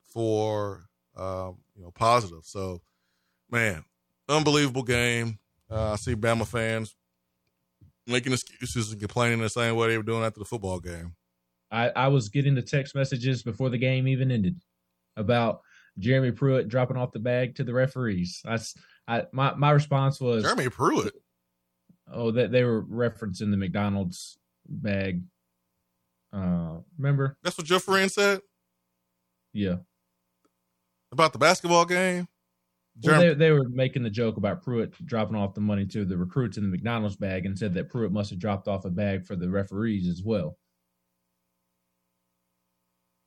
for 0.07 0.89
um, 1.15 1.57
you 1.75 1.83
know 1.83 1.91
positive. 1.91 2.45
So, 2.45 2.81
man, 3.51 3.83
unbelievable 4.27 4.81
game. 4.81 5.37
Uh, 5.69 5.91
I 5.91 5.95
see 5.97 6.15
Bama 6.15 6.47
fans 6.47 6.95
making 8.09 8.33
excuses 8.33 8.91
and 8.91 8.99
complaining 8.99 9.39
the 9.39 9.49
same 9.49 9.75
way 9.75 9.87
they 9.89 9.97
were 9.97 10.03
doing 10.03 10.23
after 10.23 10.39
the 10.39 10.45
football 10.45 10.79
game. 10.79 11.15
I, 11.71 11.89
I 11.89 12.07
was 12.07 12.29
getting 12.29 12.55
the 12.55 12.61
text 12.61 12.95
messages 12.95 13.43
before 13.43 13.69
the 13.69 13.77
game 13.77 14.07
even 14.07 14.31
ended 14.31 14.61
about 15.15 15.61
Jeremy 15.99 16.31
Pruitt 16.31 16.67
dropping 16.67 16.97
off 16.97 17.11
the 17.11 17.19
bag 17.19 17.55
to 17.55 17.63
the 17.63 17.73
referees. 17.73 18.41
That's 18.43 18.75
I 19.07 19.25
my 19.31 19.53
my 19.55 19.71
response 19.71 20.19
was 20.19 20.43
Jeremy 20.43 20.69
Pruitt. 20.69 21.13
Oh, 22.11 22.31
that 22.31 22.51
they 22.51 22.63
were 22.63 22.83
referencing 22.83 23.51
the 23.51 23.57
McDonald's 23.57 24.39
bag. 24.67 25.21
Uh, 26.33 26.77
remember? 26.97 27.37
That's 27.43 27.57
what 27.57 27.67
Jeff 27.67 27.83
Friend 27.83 28.11
said. 28.11 28.41
Yeah. 29.53 29.77
About 31.11 31.33
the 31.33 31.39
basketball 31.39 31.85
game. 31.85 32.27
Well, 33.03 33.19
they, 33.19 33.33
they 33.33 33.51
were 33.51 33.69
making 33.69 34.03
the 34.03 34.09
joke 34.09 34.37
about 34.37 34.61
Pruitt 34.61 34.93
dropping 35.05 35.35
off 35.35 35.53
the 35.53 35.61
money 35.61 35.85
to 35.87 36.05
the 36.05 36.17
recruits 36.17 36.57
in 36.57 36.63
the 36.63 36.69
McDonald's 36.69 37.15
bag 37.15 37.45
and 37.45 37.57
said 37.57 37.73
that 37.75 37.89
Pruitt 37.89 38.11
must 38.11 38.29
have 38.31 38.39
dropped 38.39 38.67
off 38.67 38.85
a 38.85 38.89
bag 38.89 39.25
for 39.25 39.35
the 39.35 39.49
referees 39.49 40.07
as 40.07 40.21
well. 40.23 40.57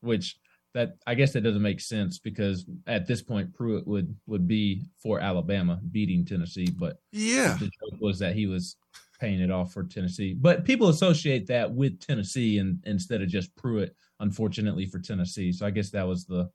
Which 0.00 0.36
that 0.74 0.96
I 1.06 1.14
guess 1.14 1.32
that 1.32 1.42
doesn't 1.42 1.62
make 1.62 1.80
sense 1.80 2.18
because 2.18 2.66
at 2.86 3.06
this 3.06 3.22
point 3.22 3.54
Pruitt 3.54 3.86
would 3.86 4.14
would 4.26 4.48
be 4.48 4.84
for 5.02 5.20
Alabama 5.20 5.80
beating 5.90 6.24
Tennessee, 6.24 6.68
but 6.78 6.96
yeah, 7.12 7.56
the 7.58 7.66
joke 7.66 8.00
was 8.00 8.18
that 8.18 8.34
he 8.34 8.46
was 8.46 8.76
paying 9.20 9.40
it 9.40 9.50
off 9.50 9.72
for 9.72 9.84
Tennessee. 9.84 10.34
But 10.34 10.64
people 10.64 10.88
associate 10.88 11.46
that 11.46 11.72
with 11.72 12.00
Tennessee 12.00 12.58
and 12.58 12.82
instead 12.84 13.22
of 13.22 13.28
just 13.28 13.54
Pruitt, 13.54 13.94
unfortunately 14.20 14.86
for 14.86 14.98
Tennessee. 14.98 15.52
So 15.52 15.64
I 15.64 15.70
guess 15.70 15.90
that 15.90 16.06
was 16.06 16.24
the 16.24 16.50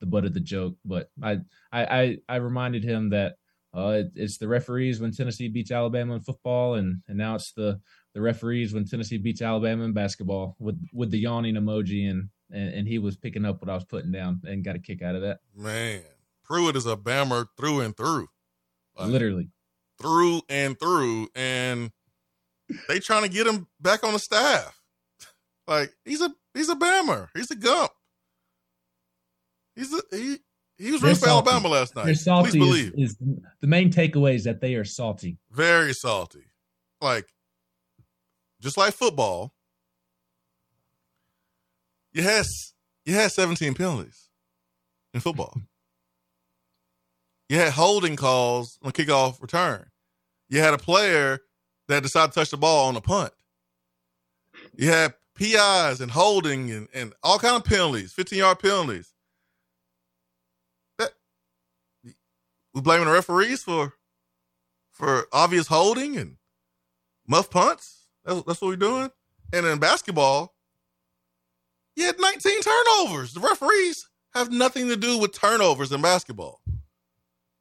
the 0.00 0.06
butt 0.06 0.24
of 0.24 0.34
the 0.34 0.40
joke. 0.40 0.76
But 0.84 1.10
I 1.22 1.38
I 1.72 1.84
I, 1.84 2.16
I 2.28 2.36
reminded 2.36 2.84
him 2.84 3.10
that 3.10 3.36
uh, 3.76 4.00
it, 4.00 4.12
it's 4.16 4.38
the 4.38 4.48
referees 4.48 5.00
when 5.00 5.12
Tennessee 5.12 5.48
beats 5.48 5.70
Alabama 5.70 6.14
in 6.14 6.20
football, 6.20 6.74
and 6.74 7.02
and 7.08 7.18
now 7.18 7.36
it's 7.36 7.52
the 7.52 7.80
the 8.14 8.20
referees 8.20 8.74
when 8.74 8.84
Tennessee 8.84 9.18
beats 9.18 9.42
Alabama 9.42 9.84
in 9.84 9.92
basketball 9.92 10.56
with 10.58 10.80
with 10.92 11.10
the 11.10 11.18
yawning 11.18 11.54
emoji 11.54 12.10
and 12.10 12.30
and, 12.50 12.74
and 12.74 12.88
he 12.88 12.98
was 12.98 13.16
picking 13.16 13.44
up 13.44 13.60
what 13.60 13.70
I 13.70 13.74
was 13.74 13.84
putting 13.84 14.10
down 14.10 14.40
and 14.44 14.64
got 14.64 14.76
a 14.76 14.80
kick 14.80 15.02
out 15.02 15.14
of 15.14 15.22
that. 15.22 15.38
Man, 15.54 16.02
Pruitt 16.44 16.76
is 16.76 16.86
a 16.86 16.96
bammer 16.96 17.46
through 17.56 17.80
and 17.80 17.96
through, 17.96 18.26
like, 18.96 19.08
literally 19.08 19.50
through 20.00 20.42
and 20.48 20.78
through, 20.78 21.28
and 21.34 21.92
they 22.88 22.98
trying 22.98 23.22
to 23.22 23.28
get 23.28 23.46
him 23.46 23.68
back 23.80 24.02
on 24.04 24.12
the 24.12 24.18
staff. 24.18 24.76
Like 25.66 25.92
he's 26.04 26.20
a 26.20 26.34
he's 26.52 26.68
a 26.68 26.74
bammer. 26.74 27.28
He's 27.32 27.52
a 27.52 27.54
gump. 27.54 27.92
He's 29.74 29.92
a 29.92 30.00
he. 30.10 30.38
He 30.78 30.92
was 30.92 31.02
rooting 31.02 31.18
for 31.18 31.28
Alabama 31.28 31.68
last 31.68 31.94
night. 31.94 32.06
They're 32.06 32.14
salty. 32.14 32.52
Please 32.52 32.58
believe. 32.58 32.94
Is, 32.96 33.10
is 33.10 33.16
the 33.60 33.66
main 33.66 33.92
takeaway 33.92 34.34
is 34.34 34.44
that 34.44 34.62
they 34.62 34.76
are 34.76 34.84
salty. 34.84 35.36
Very 35.50 35.92
salty. 35.92 36.44
Like 37.02 37.26
just 38.60 38.78
like 38.78 38.94
football, 38.94 39.52
you 42.12 42.22
had 42.22 42.46
you 43.04 43.14
had 43.14 43.30
17 43.30 43.74
penalties 43.74 44.30
in 45.12 45.20
football. 45.20 45.54
you 47.48 47.58
had 47.58 47.72
holding 47.72 48.16
calls 48.16 48.78
on 48.82 48.92
kickoff 48.92 49.40
return. 49.42 49.86
You 50.48 50.60
had 50.60 50.74
a 50.74 50.78
player 50.78 51.40
that 51.88 52.02
decided 52.02 52.32
to 52.32 52.40
touch 52.40 52.50
the 52.50 52.56
ball 52.56 52.88
on 52.88 52.96
a 52.96 53.00
punt. 53.00 53.32
You 54.74 54.88
had 54.88 55.14
PIs 55.34 56.00
and 56.00 56.10
holding 56.10 56.70
and, 56.70 56.88
and 56.92 57.12
all 57.22 57.38
kind 57.38 57.56
of 57.56 57.64
penalties, 57.64 58.12
15 58.12 58.38
yard 58.38 58.58
penalties. 58.58 59.09
We 62.74 62.80
blaming 62.80 63.06
the 63.06 63.12
referees 63.12 63.62
for 63.62 63.94
for 64.92 65.26
obvious 65.32 65.66
holding 65.66 66.16
and 66.16 66.36
muff 67.26 67.50
punts. 67.50 68.08
That's, 68.24 68.42
that's 68.42 68.60
what 68.60 68.68
we're 68.68 68.76
doing. 68.76 69.10
And 69.52 69.66
in 69.66 69.78
basketball, 69.78 70.54
you 71.96 72.04
had 72.04 72.20
19 72.20 72.60
turnovers. 72.60 73.32
The 73.32 73.40
referees 73.40 74.08
have 74.34 74.50
nothing 74.52 74.88
to 74.88 74.96
do 74.96 75.18
with 75.18 75.32
turnovers 75.32 75.90
in 75.90 76.02
basketball. 76.02 76.60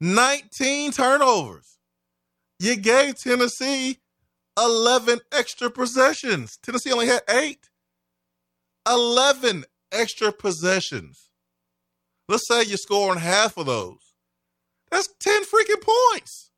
19 0.02 0.91
turnovers. 0.91 1.78
You 2.60 2.76
gave 2.76 3.19
Tennessee 3.19 4.00
11 4.58 5.19
extra 5.32 5.69
possessions. 5.69 6.58
Tennessee 6.62 6.91
only 6.91 7.08
had 7.08 7.22
eight. 7.30 7.69
11 8.88 9.65
extra 9.91 10.32
possessions. 10.32 11.30
Let's 12.28 12.48
say 12.48 12.63
you're 12.63 13.10
on 13.10 13.17
half 13.17 13.58
of 13.58 13.65
those. 13.65 14.09
That's 14.91 15.08
10 15.19 15.43
freaking 15.43 15.82
points. 15.82 16.52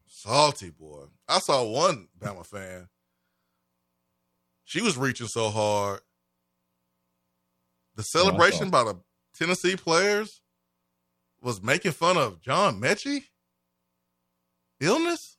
Salty 0.08 0.70
boy. 0.70 1.06
I 1.28 1.40
saw 1.40 1.64
one 1.64 2.08
Bama 2.20 2.46
fan. 2.46 2.88
She 4.64 4.82
was 4.82 4.98
reaching 4.98 5.28
so 5.28 5.50
hard. 5.50 6.02
The 7.96 8.04
celebration 8.04 8.70
by 8.70 8.84
the 8.84 8.96
Tennessee 9.38 9.76
players 9.76 10.42
was 11.42 11.62
making 11.62 11.94
fun 11.94 12.18
of 12.18 12.42
John 12.42 12.82
Metchie? 12.82 13.26
Illness? 14.82 15.38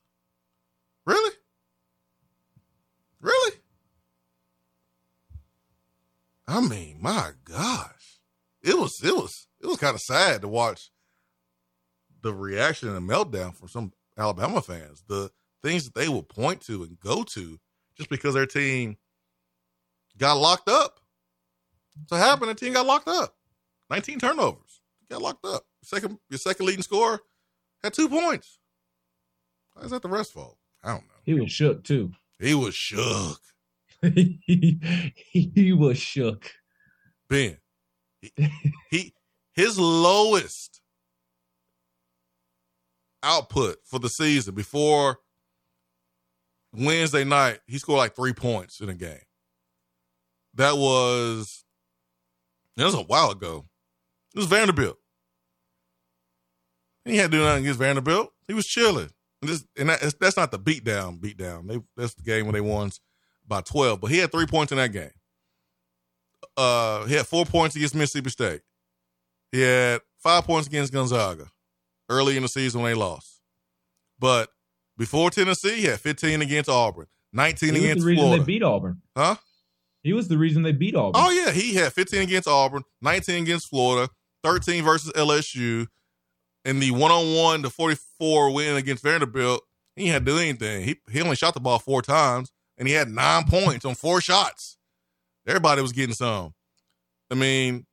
Really? 1.04 1.34
Really? 3.20 3.52
I 6.48 6.60
mean, 6.60 6.98
my 7.00 7.32
gosh. 7.44 8.20
It 8.62 8.78
was 8.78 9.02
it 9.02 9.14
was 9.14 9.46
it 9.60 9.66
was 9.66 9.78
kind 9.78 9.94
of 9.94 10.00
sad 10.00 10.42
to 10.42 10.48
watch 10.48 10.90
the 12.22 12.34
reaction 12.34 12.94
and 12.94 13.08
meltdown 13.08 13.54
from 13.54 13.68
some 13.68 13.92
Alabama 14.18 14.60
fans. 14.60 15.04
The 15.08 15.30
things 15.62 15.84
that 15.84 15.94
they 15.94 16.08
will 16.08 16.22
point 16.22 16.60
to 16.62 16.82
and 16.82 16.98
go 16.98 17.22
to 17.24 17.58
just 17.96 18.10
because 18.10 18.34
their 18.34 18.46
team 18.46 18.96
got 20.18 20.34
locked 20.34 20.68
up. 20.68 21.00
So 22.08 22.16
happened, 22.16 22.48
their 22.48 22.54
team 22.54 22.72
got 22.72 22.86
locked 22.86 23.08
up. 23.08 23.34
19 23.90 24.18
turnovers. 24.18 24.80
Got 25.10 25.22
locked 25.22 25.44
up. 25.46 25.64
Second, 25.82 26.18
your 26.28 26.38
second 26.38 26.66
leading 26.66 26.82
scorer 26.82 27.20
had 27.82 27.94
two 27.94 28.08
points. 28.08 28.58
Why 29.74 29.82
is 29.82 29.90
that 29.90 30.02
the 30.02 30.08
rest 30.08 30.32
fault? 30.32 30.58
I 30.82 30.88
don't 30.92 31.02
know. 31.02 31.14
He 31.24 31.34
was 31.34 31.52
shook 31.52 31.84
too. 31.84 32.12
He 32.40 32.54
was 32.54 32.74
shook. 32.74 33.40
He, 34.14 35.12
he 35.54 35.72
was 35.72 35.98
shook. 35.98 36.50
Ben, 37.28 37.58
he, 38.20 38.32
he 38.90 39.14
his 39.54 39.78
lowest 39.78 40.80
output 43.22 43.78
for 43.84 43.98
the 43.98 44.08
season 44.08 44.54
before 44.54 45.18
Wednesday 46.72 47.24
night, 47.24 47.60
he 47.66 47.78
scored 47.78 47.98
like 47.98 48.14
three 48.14 48.32
points 48.32 48.80
in 48.80 48.88
a 48.88 48.94
game. 48.94 49.18
That 50.54 50.76
was 50.76 51.64
that 52.76 52.84
was 52.84 52.94
a 52.94 53.02
while 53.02 53.30
ago. 53.30 53.66
It 54.34 54.38
was 54.38 54.46
Vanderbilt. 54.46 54.98
He 57.04 57.16
had 57.16 57.30
to 57.30 57.38
do 57.38 57.44
nothing 57.44 57.64
against 57.64 57.78
Vanderbilt. 57.78 58.32
He 58.48 58.54
was 58.54 58.66
chilling. 58.66 59.10
And, 59.40 59.50
this, 59.50 59.64
and 59.78 59.88
that, 59.88 60.14
that's 60.20 60.36
not 60.36 60.50
the 60.50 60.58
beat 60.58 60.84
down, 60.84 61.18
beat 61.18 61.36
down. 61.36 61.66
They, 61.66 61.80
that's 61.96 62.14
the 62.14 62.22
game 62.22 62.46
when 62.46 62.54
they 62.54 62.60
won 62.60 62.90
by 63.46 63.60
12. 63.60 64.00
But 64.00 64.10
he 64.10 64.18
had 64.18 64.32
three 64.32 64.46
points 64.46 64.72
in 64.72 64.78
that 64.78 64.92
game. 64.92 65.10
Uh, 66.56 67.04
he 67.06 67.14
had 67.14 67.26
four 67.26 67.44
points 67.44 67.76
against 67.76 67.94
Mississippi 67.94 68.30
State. 68.30 68.62
He 69.52 69.60
had 69.62 70.00
five 70.18 70.44
points 70.44 70.68
against 70.68 70.92
Gonzaga 70.92 71.50
early 72.08 72.36
in 72.36 72.42
the 72.42 72.48
season 72.48 72.82
when 72.82 72.92
they 72.92 72.98
lost. 72.98 73.40
But 74.18 74.48
before 74.96 75.30
Tennessee, 75.30 75.76
he 75.76 75.84
had 75.84 76.00
15 76.00 76.42
against 76.42 76.70
Auburn, 76.70 77.06
19 77.32 77.74
he 77.74 77.84
against 77.84 78.00
the 78.00 78.06
reason 78.06 78.24
Florida. 78.24 78.42
They 78.42 78.46
beat 78.46 78.62
Auburn. 78.62 79.02
Huh? 79.16 79.36
He 80.02 80.12
was 80.12 80.28
the 80.28 80.38
reason 80.38 80.62
they 80.62 80.72
beat 80.72 80.94
Auburn. 80.94 81.20
Oh 81.22 81.30
yeah, 81.30 81.50
he 81.50 81.74
had 81.74 81.92
15 81.92 82.22
against 82.22 82.48
Auburn, 82.48 82.82
19 83.02 83.42
against 83.42 83.68
Florida, 83.68 84.10
13 84.44 84.84
versus 84.84 85.12
LSU, 85.12 85.86
and 86.64 86.80
the 86.80 86.92
one-on-one 86.92 87.62
to 87.62 87.70
44 87.70 88.52
win 88.52 88.76
against 88.76 89.02
Vanderbilt. 89.02 89.62
He 89.96 90.08
had 90.08 90.24
to 90.24 90.32
do 90.32 90.38
anything. 90.38 90.84
He 90.84 90.96
he 91.10 91.22
only 91.22 91.36
shot 91.36 91.54
the 91.54 91.60
ball 91.60 91.78
four 91.78 92.02
times, 92.02 92.52
and 92.78 92.86
he 92.86 92.94
had 92.94 93.08
nine 93.08 93.44
points 93.44 93.84
on 93.84 93.94
four 93.94 94.20
shots. 94.20 94.76
Everybody 95.46 95.82
was 95.82 95.92
getting 95.92 96.14
some. 96.14 96.54
I 97.30 97.34
mean, 97.34 97.86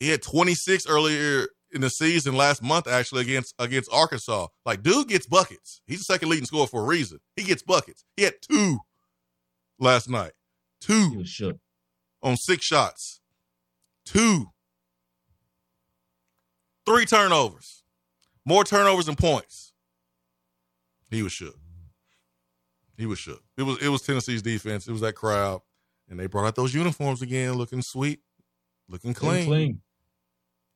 he 0.00 0.08
had 0.08 0.22
26 0.22 0.86
earlier 0.88 1.48
in 1.72 1.80
the 1.80 1.88
season 1.88 2.34
last 2.36 2.62
month 2.62 2.86
actually 2.86 3.22
against 3.22 3.54
against 3.58 3.90
Arkansas. 3.92 4.48
Like 4.64 4.82
dude 4.82 5.08
gets 5.08 5.26
buckets. 5.26 5.80
He's 5.86 6.00
the 6.00 6.04
second 6.04 6.28
leading 6.28 6.46
scorer 6.46 6.66
for 6.66 6.82
a 6.82 6.86
reason. 6.86 7.18
He 7.36 7.44
gets 7.44 7.62
buckets. 7.62 8.04
He 8.16 8.24
had 8.24 8.34
two 8.42 8.78
last 9.78 10.08
night. 10.08 10.32
Two. 10.80 11.10
He 11.10 11.16
was 11.16 11.28
shook. 11.28 11.58
On 12.22 12.36
six 12.36 12.64
shots. 12.64 13.20
Two. 14.04 14.46
Three 16.84 17.06
turnovers. 17.06 17.84
More 18.44 18.64
turnovers 18.64 19.06
than 19.06 19.14
points. 19.14 19.72
He 21.10 21.22
was 21.22 21.32
shook. 21.32 21.56
He 22.96 23.06
was 23.06 23.18
shook. 23.18 23.42
It 23.56 23.62
was 23.62 23.82
it 23.82 23.88
was 23.88 24.02
Tennessee's 24.02 24.42
defense. 24.42 24.86
It 24.86 24.92
was 24.92 25.00
that 25.00 25.14
crowd. 25.14 25.62
And 26.08 26.18
they 26.18 26.26
brought 26.26 26.46
out 26.46 26.56
those 26.56 26.74
uniforms 26.74 27.22
again, 27.22 27.54
looking 27.54 27.80
sweet, 27.80 28.20
looking 28.88 29.14
clean. 29.14 29.46
clean. 29.46 29.80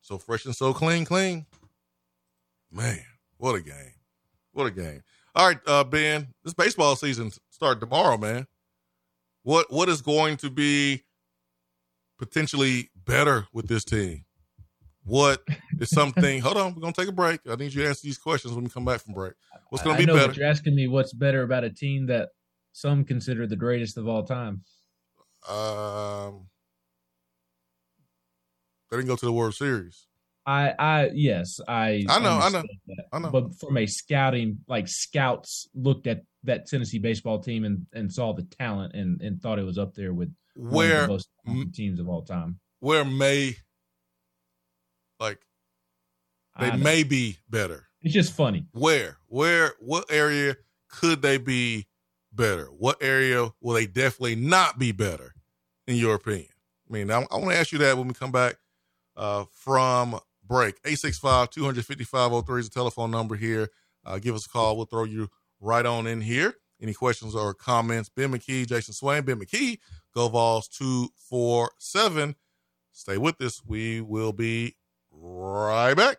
So 0.01 0.17
fresh 0.17 0.45
and 0.45 0.55
so 0.55 0.73
clean, 0.73 1.05
clean. 1.05 1.45
Man, 2.71 2.99
what 3.37 3.55
a 3.55 3.61
game. 3.61 3.93
What 4.53 4.67
a 4.67 4.71
game. 4.71 5.03
All 5.35 5.47
right, 5.47 5.59
uh, 5.67 5.83
Ben, 5.83 6.33
this 6.43 6.53
baseball 6.53 6.95
season 6.95 7.31
start 7.51 7.79
tomorrow, 7.79 8.17
man. 8.17 8.47
What 9.43 9.71
what 9.71 9.89
is 9.89 10.01
going 10.01 10.37
to 10.37 10.49
be 10.49 11.03
potentially 12.17 12.89
better 13.05 13.47
with 13.53 13.67
this 13.67 13.83
team? 13.83 14.25
What 15.07 15.41
is 15.79 15.89
something? 15.89 16.41
hold 16.41 16.57
on, 16.57 16.75
we're 16.75 16.81
gonna 16.81 16.93
take 16.93 17.07
a 17.07 17.13
break. 17.13 17.39
I 17.49 17.55
need 17.55 17.73
you 17.73 17.83
to 17.83 17.87
answer 17.87 18.01
these 18.03 18.17
questions 18.17 18.53
when 18.53 18.65
we 18.65 18.69
come 18.69 18.85
back 18.85 19.01
from 19.01 19.13
break. 19.13 19.33
What's 19.69 19.83
gonna 19.83 19.97
be 19.97 20.05
know, 20.05 20.15
better? 20.15 20.33
you're 20.33 20.49
asking 20.49 20.75
me 20.75 20.87
what's 20.87 21.13
better 21.13 21.43
about 21.43 21.63
a 21.63 21.69
team 21.69 22.07
that 22.07 22.29
some 22.73 23.05
consider 23.05 23.47
the 23.47 23.55
greatest 23.55 23.97
of 23.97 24.07
all 24.07 24.23
time. 24.23 24.63
Um, 25.49 26.47
They 28.91 28.97
didn't 28.97 29.07
go 29.07 29.15
to 29.15 29.25
the 29.25 29.31
World 29.31 29.55
Series. 29.55 30.07
I, 30.45 30.73
I, 30.79 31.09
yes, 31.13 31.59
I, 31.67 32.05
I 32.07 32.19
know, 32.19 32.39
I 32.39 32.49
know, 32.49 32.63
that. 32.87 33.05
I 33.11 33.19
know. 33.19 33.31
But 33.31 33.59
from 33.59 33.75
a 33.77 33.85
scouting, 33.85 34.59
like 34.67 34.87
scouts 34.87 35.67
looked 35.75 36.07
at 36.07 36.21
that 36.43 36.67
Tennessee 36.67 36.99
baseball 36.99 37.39
team 37.39 37.65
and, 37.65 37.85
and 37.93 38.11
saw 38.11 38.33
the 38.33 38.43
talent 38.43 38.93
and, 38.93 39.21
and 39.21 39.41
thought 39.41 39.59
it 39.59 39.65
was 39.65 39.77
up 39.77 39.93
there 39.93 40.13
with 40.13 40.33
where 40.55 41.01
the 41.01 41.07
most 41.07 41.29
teams 41.73 41.99
of 41.99 42.07
all 42.07 42.21
time. 42.21 42.59
Where 42.79 43.03
may, 43.03 43.57
like, 45.19 45.39
they 46.59 46.75
may 46.75 47.03
be 47.03 47.37
better. 47.49 47.87
It's 48.01 48.13
just 48.13 48.33
funny. 48.33 48.65
Where, 48.71 49.17
where, 49.27 49.73
what 49.79 50.05
area 50.09 50.57
could 50.89 51.21
they 51.21 51.37
be 51.37 51.87
better? 52.31 52.65
What 52.65 52.97
area 53.01 53.49
will 53.61 53.73
they 53.73 53.85
definitely 53.85 54.35
not 54.35 54.79
be 54.79 54.91
better, 54.91 55.35
in 55.87 55.95
your 55.97 56.15
opinion? 56.15 56.49
I 56.89 56.93
mean, 56.93 57.11
I, 57.11 57.25
I 57.31 57.35
want 57.37 57.51
to 57.51 57.57
ask 57.57 57.71
you 57.71 57.79
that 57.79 57.97
when 57.97 58.07
we 58.07 58.13
come 58.13 58.31
back 58.31 58.55
uh, 59.15 59.45
from 59.51 60.19
break. 60.47 60.75
865 60.85 61.49
255 61.49 62.45
03 62.45 62.59
is 62.59 62.69
the 62.69 62.73
telephone 62.73 63.11
number 63.11 63.35
here. 63.35 63.69
Uh, 64.05 64.19
give 64.19 64.35
us 64.35 64.45
a 64.45 64.49
call. 64.49 64.77
We'll 64.77 64.85
throw 64.85 65.03
you 65.03 65.29
right 65.59 65.85
on 65.85 66.07
in 66.07 66.21
here. 66.21 66.55
Any 66.81 66.93
questions 66.93 67.35
or 67.35 67.53
comments? 67.53 68.09
Ben 68.09 68.31
McKee, 68.31 68.67
Jason 68.67 68.93
Swain, 68.93 69.23
Ben 69.23 69.39
McKee, 69.39 69.79
Go 70.13 70.29
Vols 70.29 70.67
247. 70.69 72.35
Stay 72.91 73.17
with 73.17 73.41
us. 73.41 73.61
We 73.65 74.01
will 74.01 74.31
be 74.31 74.75
right 75.27 75.93
back. 75.93 76.17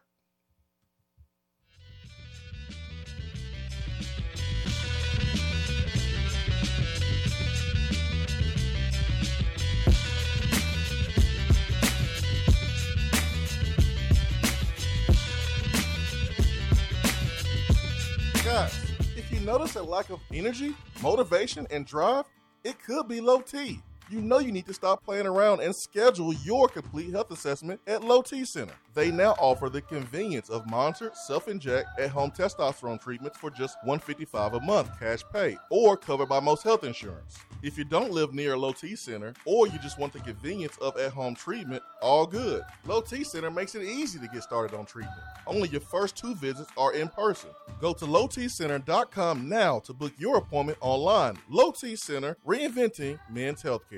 Guys, 18.45 18.75
if 19.17 19.31
you 19.31 19.41
notice 19.41 19.77
a 19.77 19.83
lack 19.83 20.11
of 20.11 20.21
energy, 20.33 20.75
motivation, 21.03 21.67
and 21.71 21.87
drive, 21.87 22.25
it 22.65 22.79
could 22.83 23.09
be 23.09 23.21
low 23.21 23.41
T. 23.41 23.81
You 24.11 24.23
know 24.23 24.39
you 24.39 24.53
need 24.53 24.65
to 24.67 24.73
stop 24.73 25.05
playing 25.05 25.27
around 25.27 25.61
and 25.61 25.77
schedule 25.77 26.33
your 26.33 26.67
complete 26.67 27.11
health 27.11 27.31
assessment 27.31 27.79
at 27.87 28.03
Low 28.03 28.23
T 28.23 28.43
Center. 28.47 28.73
They 28.95 29.11
now 29.11 29.33
offer 29.33 29.69
the 29.69 29.83
convenience 29.83 30.49
of 30.49 30.69
monitored 30.69 31.15
self-inject 31.15 32.01
at-home 32.01 32.31
testosterone 32.31 33.01
treatments 33.01 33.37
for 33.39 33.51
just 33.51 33.77
155 33.85 34.55
a 34.55 34.61
month, 34.61 34.99
cash 34.99 35.21
pay, 35.31 35.59
or 35.71 35.97
covered 35.97 36.31
by 36.31 36.41
most 36.41 36.63
health 36.63 36.85
insurance. 36.85 37.37
If 37.63 37.77
you 37.77 37.85
don't 37.85 38.11
live 38.11 38.33
near 38.33 38.55
a 38.55 38.57
Low 38.57 38.73
T 38.73 38.97
Center, 38.97 39.35
or 39.45 39.67
you 39.67 39.79
just 39.81 39.99
want 39.99 40.15
the 40.15 40.21
convenience 40.21 40.79
of 40.79 40.97
at-home 40.97 41.35
treatment, 41.35 41.83
all 42.01 42.27
good. 42.27 42.63
Low 42.87 43.03
T 43.03 43.25
Center 43.25 43.51
makes 43.51 43.75
it 43.75 43.83
easy 43.83 44.19
to 44.21 44.29
get 44.29 44.43
started 44.43 44.75
on 44.75 44.87
treatment. 44.87 45.21
Only 45.47 45.69
your 45.69 45.83
first 45.83 46.17
two 46.17 46.35
visits 46.35 46.71
are 46.79 46.95
in 46.95 47.09
person. 47.09 47.51
Go 47.79 47.93
to 47.93 48.07
lowtcenter.com 48.07 49.49
now 49.49 49.81
to 49.81 49.93
book 49.93 50.13
your 50.17 50.39
appointment 50.39 50.79
online. 50.81 51.37
Low 51.51 51.73
T 51.73 51.95
Center, 51.95 52.39
reinventing 52.47 53.19
men's 53.31 53.63
healthcare. 53.63 53.98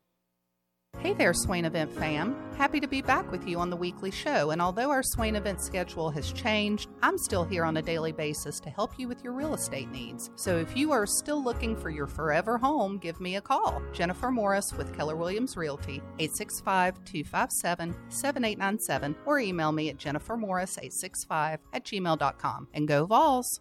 Hey 1.01 1.13
there, 1.13 1.33
Swain 1.33 1.65
Event 1.65 1.91
fam. 1.91 2.35
Happy 2.57 2.79
to 2.79 2.87
be 2.87 3.01
back 3.01 3.31
with 3.31 3.47
you 3.47 3.59
on 3.59 3.71
the 3.71 3.75
weekly 3.75 4.11
show. 4.11 4.51
And 4.51 4.61
although 4.61 4.91
our 4.91 5.01
Swain 5.01 5.35
Event 5.35 5.59
schedule 5.59 6.11
has 6.11 6.31
changed, 6.31 6.89
I'm 7.01 7.17
still 7.17 7.43
here 7.43 7.65
on 7.65 7.77
a 7.77 7.81
daily 7.81 8.11
basis 8.11 8.59
to 8.59 8.69
help 8.69 8.99
you 8.99 9.07
with 9.07 9.23
your 9.23 9.33
real 9.33 9.55
estate 9.55 9.89
needs. 9.89 10.29
So 10.35 10.57
if 10.57 10.77
you 10.77 10.91
are 10.91 11.07
still 11.07 11.43
looking 11.43 11.75
for 11.75 11.89
your 11.89 12.05
forever 12.05 12.59
home, 12.59 12.99
give 12.99 13.19
me 13.19 13.37
a 13.37 13.41
call. 13.41 13.81
Jennifer 13.91 14.29
Morris 14.29 14.73
with 14.73 14.95
Keller 14.95 15.15
Williams 15.15 15.57
Realty, 15.57 16.03
865 16.19 17.03
257 17.03 17.95
7897, 18.09 19.15
or 19.25 19.39
email 19.39 19.71
me 19.71 19.89
at 19.89 19.97
jennifermorris865 19.97 21.57
at 21.73 21.83
gmail.com. 21.83 22.67
And 22.75 22.87
go 22.87 23.07
Vols! 23.07 23.59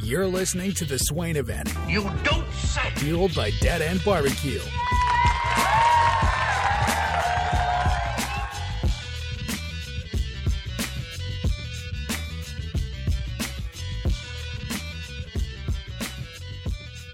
You're 0.00 0.26
listening 0.26 0.72
to 0.74 0.84
the 0.84 0.96
Swain 0.96 1.36
event. 1.36 1.72
You 1.88 2.10
don't 2.22 2.50
say. 2.52 2.90
Fueled 2.96 3.34
by 3.34 3.50
Dead 3.60 3.82
End 3.82 4.00
Barbecue. 4.04 4.60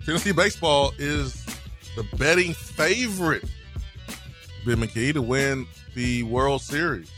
Tennessee 0.05 0.33
baseball 0.33 0.93
is 0.99 1.45
the 1.97 2.05
betting 2.19 2.53
favorite, 2.53 3.45
Ben 4.67 4.77
McKee, 4.77 5.15
to 5.15 5.23
win 5.23 5.67
the 5.95 6.23
World 6.25 6.61
Series. 6.61 7.11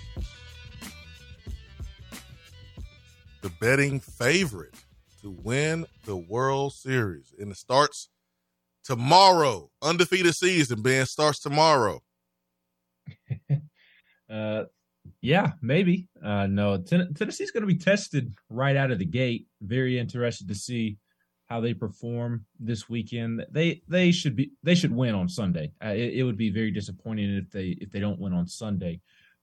The 3.43 3.51
betting 3.61 3.99
favorite 3.99 4.73
to 5.27 5.33
win 5.43 5.85
the 6.05 6.17
World 6.17 6.73
Series. 6.73 7.35
And 7.37 7.51
it 7.51 7.57
starts 7.57 8.11
tomorrow. 8.85 9.71
Undefeated 9.83 10.37
season, 10.37 10.83
Ben, 10.83 11.05
starts 11.05 11.41
tomorrow. 11.41 12.01
uh, 14.31 14.65
yeah, 15.21 15.53
maybe. 15.61 16.07
Uh, 16.25 16.47
no, 16.47 16.79
Ten- 16.79 17.13
Tennessee's 17.15 17.51
going 17.51 17.63
to 17.63 17.67
be 17.67 17.79
tested 17.79 18.35
right 18.51 18.77
out 18.77 18.93
of 18.93 19.01
the 19.01 19.05
gate. 19.05 19.49
Very 19.61 19.99
interested 19.99 20.47
to 20.47 20.55
see 20.55 20.97
how 21.47 21.61
they 21.61 21.75
perform 21.75 22.45
this 22.61 22.89
weekend. 22.89 23.45
They 23.51 23.83
they 23.89 24.13
should 24.13 24.37
be 24.37 24.53
they 24.63 24.77
should 24.77 24.95
win 24.95 25.17
on 25.17 25.29
Sunday. 25.29 25.73
Uh, 25.85 25.89
it, 25.89 26.15
it, 26.15 26.23
would 26.23 26.37
be 26.37 26.51
very 26.51 26.71
disappointing 26.71 27.37
if 27.37 27.51
they 27.51 27.77
if 27.81 27.91
they 27.91 28.01
don't 28.01 28.21
win 28.21 28.33
on 28.33 28.47
Sunday. 28.47 29.01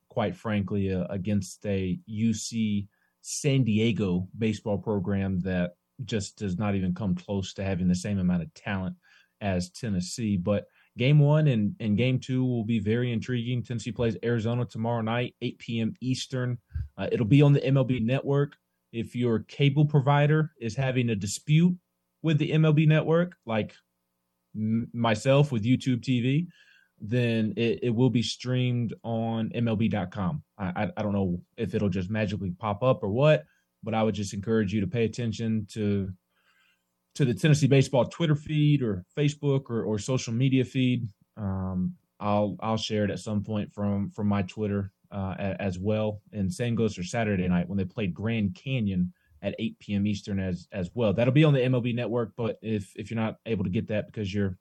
Quite 0.07 0.35
frankly, 0.35 0.93
uh, 0.93 1.05
against 1.09 1.65
a 1.65 1.99
UC 2.09 2.87
San 3.23 3.63
Diego 3.63 4.27
baseball 4.37 4.77
program 4.77 5.39
that 5.41 5.75
just 6.03 6.37
does 6.37 6.57
not 6.57 6.75
even 6.75 6.93
come 6.93 7.15
close 7.15 7.53
to 7.53 7.63
having 7.63 7.87
the 7.87 7.95
same 7.95 8.19
amount 8.19 8.43
of 8.43 8.53
talent 8.53 8.95
as 9.39 9.69
Tennessee. 9.69 10.35
But 10.35 10.65
game 10.97 11.19
one 11.19 11.47
and, 11.47 11.73
and 11.79 11.97
game 11.97 12.19
two 12.19 12.43
will 12.43 12.65
be 12.65 12.79
very 12.79 13.13
intriguing. 13.13 13.63
Tennessee 13.63 13.93
plays 13.93 14.17
Arizona 14.23 14.65
tomorrow 14.65 15.01
night, 15.01 15.35
8 15.41 15.57
p.m. 15.57 15.93
Eastern. 16.01 16.57
Uh, 16.97 17.07
it'll 17.11 17.25
be 17.25 17.41
on 17.41 17.53
the 17.53 17.61
MLB 17.61 18.03
network. 18.03 18.57
If 18.91 19.15
your 19.15 19.39
cable 19.39 19.85
provider 19.85 20.51
is 20.59 20.75
having 20.75 21.09
a 21.09 21.15
dispute 21.15 21.75
with 22.21 22.37
the 22.37 22.51
MLB 22.51 22.87
network, 22.87 23.35
like 23.45 23.73
m- 24.53 24.89
myself 24.93 25.49
with 25.49 25.63
YouTube 25.63 26.01
TV, 26.01 26.47
then 27.05 27.53
it, 27.57 27.79
it 27.83 27.89
will 27.89 28.09
be 28.09 28.23
streamed 28.23 28.93
on 29.03 29.49
MLB.com. 29.49 30.41
I, 30.57 30.83
I, 30.83 30.91
I 30.95 31.03
don't 31.03 31.11
know 31.11 31.41
if 31.57 31.75
it'll 31.75 31.89
just 31.89 32.09
magically 32.09 32.51
pop 32.51 32.81
up 32.81 33.03
or 33.03 33.09
what, 33.09 33.43
but 33.83 33.93
I 33.93 34.01
would 34.01 34.15
just 34.15 34.33
encourage 34.33 34.73
you 34.73 34.79
to 34.81 34.87
pay 34.87 35.03
attention 35.03 35.67
to 35.73 36.09
to 37.15 37.25
the 37.25 37.33
Tennessee 37.33 37.67
baseball 37.67 38.05
Twitter 38.05 38.35
feed 38.35 38.81
or 38.81 39.05
Facebook 39.15 39.69
or, 39.69 39.83
or 39.83 39.99
social 39.99 40.33
media 40.33 40.63
feed. 40.63 41.07
Um, 41.35 41.93
I'll 42.21 42.55
I'll 42.61 42.77
share 42.77 43.03
it 43.03 43.11
at 43.11 43.19
some 43.19 43.43
point 43.43 43.73
from 43.73 44.09
from 44.09 44.27
my 44.27 44.43
Twitter 44.43 44.91
uh, 45.11 45.35
as 45.59 45.77
well. 45.77 46.21
And 46.31 46.51
same 46.51 46.73
goes 46.73 46.95
for 46.95 47.03
Saturday 47.03 47.47
night 47.49 47.67
when 47.67 47.77
they 47.77 47.85
played 47.85 48.13
Grand 48.13 48.55
Canyon 48.55 49.11
at 49.41 49.55
8 49.59 49.77
p.m. 49.79 50.07
Eastern 50.07 50.39
as 50.39 50.69
as 50.71 50.89
well. 50.93 51.11
That'll 51.11 51.33
be 51.33 51.43
on 51.43 51.53
the 51.53 51.59
MLB 51.59 51.93
Network. 51.93 52.31
But 52.37 52.59
if 52.61 52.93
if 52.95 53.11
you're 53.11 53.19
not 53.19 53.39
able 53.45 53.65
to 53.65 53.69
get 53.69 53.89
that 53.89 54.05
because 54.05 54.33
your 54.33 54.57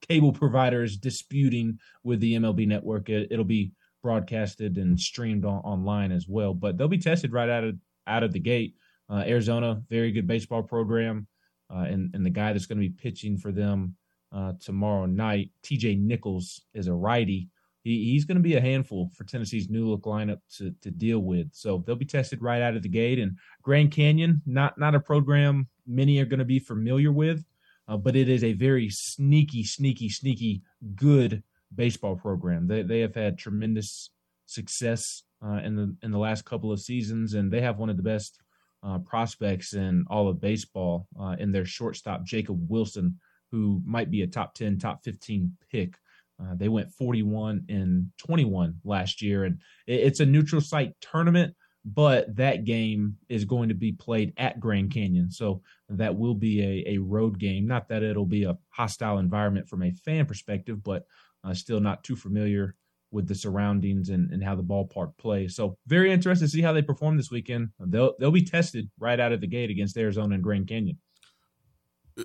cable 0.00 0.32
providers 0.32 0.96
disputing 0.96 1.78
with 2.04 2.20
the 2.20 2.34
MLB 2.34 2.66
Network, 2.66 3.08
it, 3.08 3.30
will 3.30 3.44
be 3.44 3.72
broadcasted 4.02 4.78
and 4.78 4.98
streamed 4.98 5.44
on, 5.44 5.58
online 5.58 6.12
as 6.12 6.26
well. 6.28 6.54
But 6.54 6.76
they'll 6.76 6.88
be 6.88 6.98
tested 6.98 7.32
right 7.32 7.48
out 7.48 7.64
of 7.64 7.76
out 8.06 8.22
of 8.22 8.32
the 8.32 8.40
gate. 8.40 8.74
Uh, 9.08 9.24
Arizona, 9.26 9.82
very 9.88 10.12
good 10.12 10.26
baseball 10.26 10.62
program, 10.62 11.26
uh, 11.72 11.84
and 11.88 12.14
and 12.14 12.24
the 12.24 12.30
guy 12.30 12.52
that's 12.52 12.66
going 12.66 12.80
to 12.80 12.88
be 12.88 12.94
pitching 12.94 13.36
for 13.36 13.52
them 13.52 13.96
uh, 14.32 14.52
tomorrow 14.60 15.06
night, 15.06 15.50
T.J. 15.62 15.96
Nichols, 15.96 16.62
is 16.74 16.86
a 16.86 16.94
righty. 16.94 17.48
He, 17.82 18.12
he's 18.12 18.26
going 18.26 18.36
to 18.36 18.42
be 18.42 18.56
a 18.56 18.60
handful 18.60 19.10
for 19.14 19.24
Tennessee's 19.24 19.70
new 19.70 19.88
look 19.88 20.02
lineup 20.02 20.40
to 20.58 20.72
to 20.82 20.90
deal 20.90 21.20
with. 21.20 21.48
So 21.52 21.82
they'll 21.86 21.96
be 21.96 22.04
tested 22.04 22.42
right 22.42 22.62
out 22.62 22.76
of 22.76 22.82
the 22.82 22.88
gate. 22.88 23.18
And 23.18 23.36
Grand 23.62 23.90
Canyon, 23.90 24.42
not 24.46 24.78
not 24.78 24.94
a 24.94 25.00
program 25.00 25.68
many 25.90 26.18
are 26.20 26.24
going 26.24 26.38
to 26.38 26.44
be 26.44 26.58
familiar 26.58 27.12
with, 27.12 27.44
uh, 27.90 27.96
but 27.96 28.14
it 28.14 28.28
is 28.28 28.44
a 28.44 28.52
very 28.52 28.88
sneaky, 28.88 29.64
sneaky, 29.64 30.08
sneaky 30.08 30.62
good 30.94 31.42
baseball 31.74 32.14
program. 32.14 32.68
They 32.68 32.82
they 32.82 33.00
have 33.00 33.16
had 33.16 33.36
tremendous 33.36 34.10
success 34.46 35.24
uh, 35.44 35.60
in 35.64 35.74
the 35.74 35.96
in 36.02 36.12
the 36.12 36.18
last 36.18 36.44
couple 36.44 36.70
of 36.70 36.80
seasons, 36.80 37.34
and 37.34 37.50
they 37.50 37.60
have 37.60 37.78
one 37.78 37.90
of 37.90 37.96
the 37.96 38.02
best 38.04 38.38
uh, 38.84 38.98
prospects 38.98 39.74
in 39.74 40.04
all 40.08 40.28
of 40.28 40.40
baseball 40.40 41.08
uh, 41.20 41.34
in 41.40 41.50
their 41.50 41.66
shortstop 41.66 42.24
Jacob 42.24 42.64
Wilson, 42.70 43.18
who 43.50 43.82
might 43.84 44.10
be 44.10 44.22
a 44.22 44.26
top 44.28 44.54
ten, 44.54 44.78
top 44.78 45.02
fifteen 45.02 45.56
pick. 45.70 45.94
Uh, 46.40 46.54
they 46.54 46.68
went 46.68 46.90
41 46.92 47.66
and 47.68 48.10
21 48.16 48.76
last 48.82 49.20
year, 49.20 49.44
and 49.44 49.58
it's 49.86 50.20
a 50.20 50.24
neutral 50.24 50.62
site 50.62 50.94
tournament 51.02 51.54
but 51.84 52.36
that 52.36 52.64
game 52.64 53.16
is 53.28 53.44
going 53.44 53.70
to 53.70 53.74
be 53.74 53.92
played 53.92 54.32
at 54.36 54.60
Grand 54.60 54.92
Canyon. 54.92 55.30
So 55.30 55.62
that 55.88 56.16
will 56.16 56.34
be 56.34 56.62
a, 56.62 56.94
a 56.94 56.98
road 56.98 57.38
game. 57.38 57.66
Not 57.66 57.88
that 57.88 58.02
it'll 58.02 58.26
be 58.26 58.44
a 58.44 58.58
hostile 58.68 59.18
environment 59.18 59.68
from 59.68 59.82
a 59.82 59.92
fan 59.92 60.26
perspective, 60.26 60.82
but 60.82 61.06
uh, 61.42 61.54
still 61.54 61.80
not 61.80 62.04
too 62.04 62.16
familiar 62.16 62.76
with 63.12 63.26
the 63.26 63.34
surroundings 63.34 64.08
and, 64.08 64.30
and 64.30 64.44
how 64.44 64.54
the 64.54 64.62
ballpark 64.62 65.16
plays. 65.18 65.56
So 65.56 65.76
very 65.86 66.12
interested 66.12 66.44
to 66.44 66.50
see 66.50 66.62
how 66.62 66.72
they 66.72 66.82
perform 66.82 67.16
this 67.16 67.30
weekend. 67.30 67.70
They'll 67.80 68.14
they'll 68.20 68.30
be 68.30 68.44
tested 68.44 68.90
right 68.98 69.18
out 69.18 69.32
of 69.32 69.40
the 69.40 69.48
gate 69.48 69.70
against 69.70 69.96
Arizona 69.96 70.34
and 70.34 70.44
Grand 70.44 70.68
Canyon. 70.68 70.98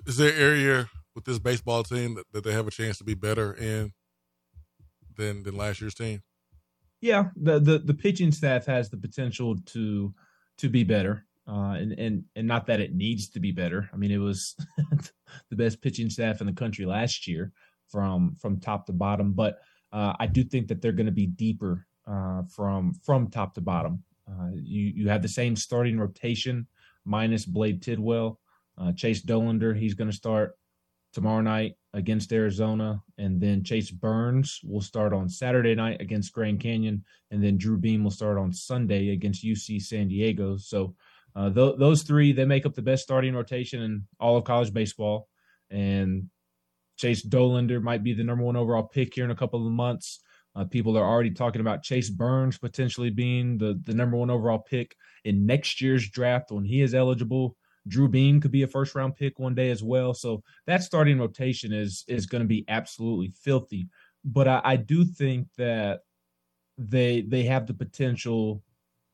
Is 0.06 0.18
there 0.18 0.34
area 0.34 0.88
with 1.14 1.24
this 1.24 1.38
baseball 1.38 1.82
team 1.82 2.14
that, 2.14 2.26
that 2.32 2.44
they 2.44 2.52
have 2.52 2.68
a 2.68 2.70
chance 2.70 2.98
to 2.98 3.04
be 3.04 3.14
better 3.14 3.52
in 3.52 3.92
than 5.16 5.42
than 5.42 5.56
last 5.56 5.80
year's 5.80 5.94
team? 5.94 6.22
Yeah, 7.06 7.28
the, 7.36 7.60
the 7.60 7.78
the 7.78 7.94
pitching 7.94 8.32
staff 8.32 8.66
has 8.66 8.90
the 8.90 8.96
potential 8.96 9.56
to 9.66 10.12
to 10.58 10.68
be 10.68 10.84
better. 10.84 11.24
Uh, 11.48 11.74
and 11.78 11.92
and 11.92 12.24
and 12.34 12.48
not 12.48 12.66
that 12.66 12.80
it 12.80 12.94
needs 12.94 13.28
to 13.28 13.40
be 13.40 13.52
better. 13.52 13.88
I 13.92 13.96
mean, 13.96 14.10
it 14.10 14.18
was 14.18 14.56
the 15.50 15.56
best 15.56 15.80
pitching 15.80 16.10
staff 16.10 16.40
in 16.40 16.48
the 16.48 16.52
country 16.52 16.84
last 16.84 17.28
year 17.28 17.52
from 17.88 18.34
from 18.34 18.58
top 18.58 18.86
to 18.86 18.92
bottom. 18.92 19.32
But 19.32 19.60
uh, 19.92 20.14
I 20.18 20.26
do 20.26 20.42
think 20.42 20.66
that 20.68 20.82
they're 20.82 20.90
going 20.90 21.06
to 21.06 21.12
be 21.12 21.26
deeper 21.26 21.86
uh, 22.06 22.42
from 22.50 22.94
from 23.04 23.30
top 23.30 23.54
to 23.54 23.60
bottom. 23.60 24.02
Uh, 24.28 24.50
you 24.54 24.92
you 24.96 25.08
have 25.08 25.22
the 25.22 25.28
same 25.28 25.54
starting 25.54 26.00
rotation 26.00 26.66
minus 27.04 27.46
Blade 27.46 27.80
Tidwell, 27.80 28.40
uh, 28.76 28.92
Chase 28.92 29.22
Dollander. 29.22 29.78
He's 29.78 29.94
going 29.94 30.10
to 30.10 30.16
start 30.16 30.58
tomorrow 31.16 31.40
night 31.40 31.72
against 31.94 32.30
Arizona, 32.30 33.02
and 33.16 33.40
then 33.40 33.64
Chase 33.64 33.90
Burns 33.90 34.60
will 34.62 34.82
start 34.82 35.14
on 35.14 35.30
Saturday 35.30 35.74
night 35.74 35.98
against 36.02 36.34
Grand 36.34 36.60
Canyon, 36.60 37.02
and 37.30 37.42
then 37.42 37.56
Drew 37.56 37.78
Beam 37.78 38.04
will 38.04 38.10
start 38.10 38.36
on 38.36 38.52
Sunday 38.52 39.08
against 39.14 39.42
UC 39.42 39.80
San 39.80 40.08
Diego. 40.08 40.58
So 40.58 40.94
uh, 41.34 41.48
th- 41.48 41.78
those 41.78 42.02
three 42.02 42.32
they 42.32 42.44
make 42.44 42.66
up 42.66 42.74
the 42.74 42.82
best 42.82 43.02
starting 43.02 43.34
rotation 43.34 43.80
in 43.80 44.06
all 44.20 44.36
of 44.36 44.44
college 44.44 44.74
baseball, 44.74 45.26
and 45.70 46.28
Chase 46.98 47.24
Dollander 47.24 47.82
might 47.82 48.04
be 48.04 48.12
the 48.12 48.22
number 48.22 48.44
one 48.44 48.56
overall 48.56 48.82
pick 48.82 49.14
here 49.14 49.24
in 49.24 49.30
a 49.30 49.36
couple 49.36 49.66
of 49.66 49.72
months. 49.72 50.20
Uh, 50.54 50.64
people 50.64 50.98
are 50.98 51.08
already 51.08 51.30
talking 51.30 51.62
about 51.62 51.82
Chase 51.82 52.10
Burns 52.10 52.58
potentially 52.58 53.08
being 53.08 53.56
the, 53.56 53.80
the 53.84 53.94
number 53.94 54.18
one 54.18 54.28
overall 54.28 54.58
pick 54.58 54.94
in 55.24 55.46
next 55.46 55.80
year's 55.80 56.10
draft 56.10 56.50
when 56.50 56.66
he 56.66 56.82
is 56.82 56.94
eligible. 56.94 57.56
Drew 57.88 58.08
Beam 58.08 58.40
could 58.40 58.50
be 58.50 58.62
a 58.62 58.68
first 58.68 58.94
round 58.94 59.16
pick 59.16 59.38
one 59.38 59.54
day 59.54 59.70
as 59.70 59.82
well. 59.82 60.14
So 60.14 60.42
that 60.66 60.82
starting 60.82 61.18
rotation 61.18 61.72
is 61.72 62.04
is 62.08 62.26
going 62.26 62.42
to 62.42 62.48
be 62.48 62.64
absolutely 62.68 63.32
filthy. 63.42 63.88
But 64.24 64.48
I, 64.48 64.60
I 64.64 64.76
do 64.76 65.04
think 65.04 65.48
that 65.56 66.00
they 66.78 67.22
they 67.22 67.44
have 67.44 67.66
the 67.66 67.74
potential 67.74 68.62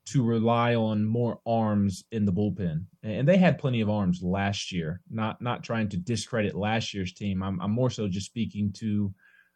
to 0.04 0.24
rely 0.24 0.74
on 0.74 1.04
more 1.04 1.38
arms 1.46 2.04
in 2.10 2.24
the 2.24 2.32
bullpen, 2.32 2.86
and 3.02 3.28
they 3.28 3.36
had 3.36 3.58
plenty 3.58 3.80
of 3.80 3.90
arms 3.90 4.22
last 4.22 4.72
year. 4.72 5.00
Not 5.10 5.40
not 5.40 5.62
trying 5.62 5.88
to 5.90 5.96
discredit 5.96 6.54
last 6.54 6.92
year's 6.92 7.12
team. 7.12 7.42
I'm, 7.42 7.60
I'm 7.60 7.70
more 7.70 7.90
so 7.90 8.08
just 8.08 8.26
speaking 8.26 8.72
to 8.78 9.14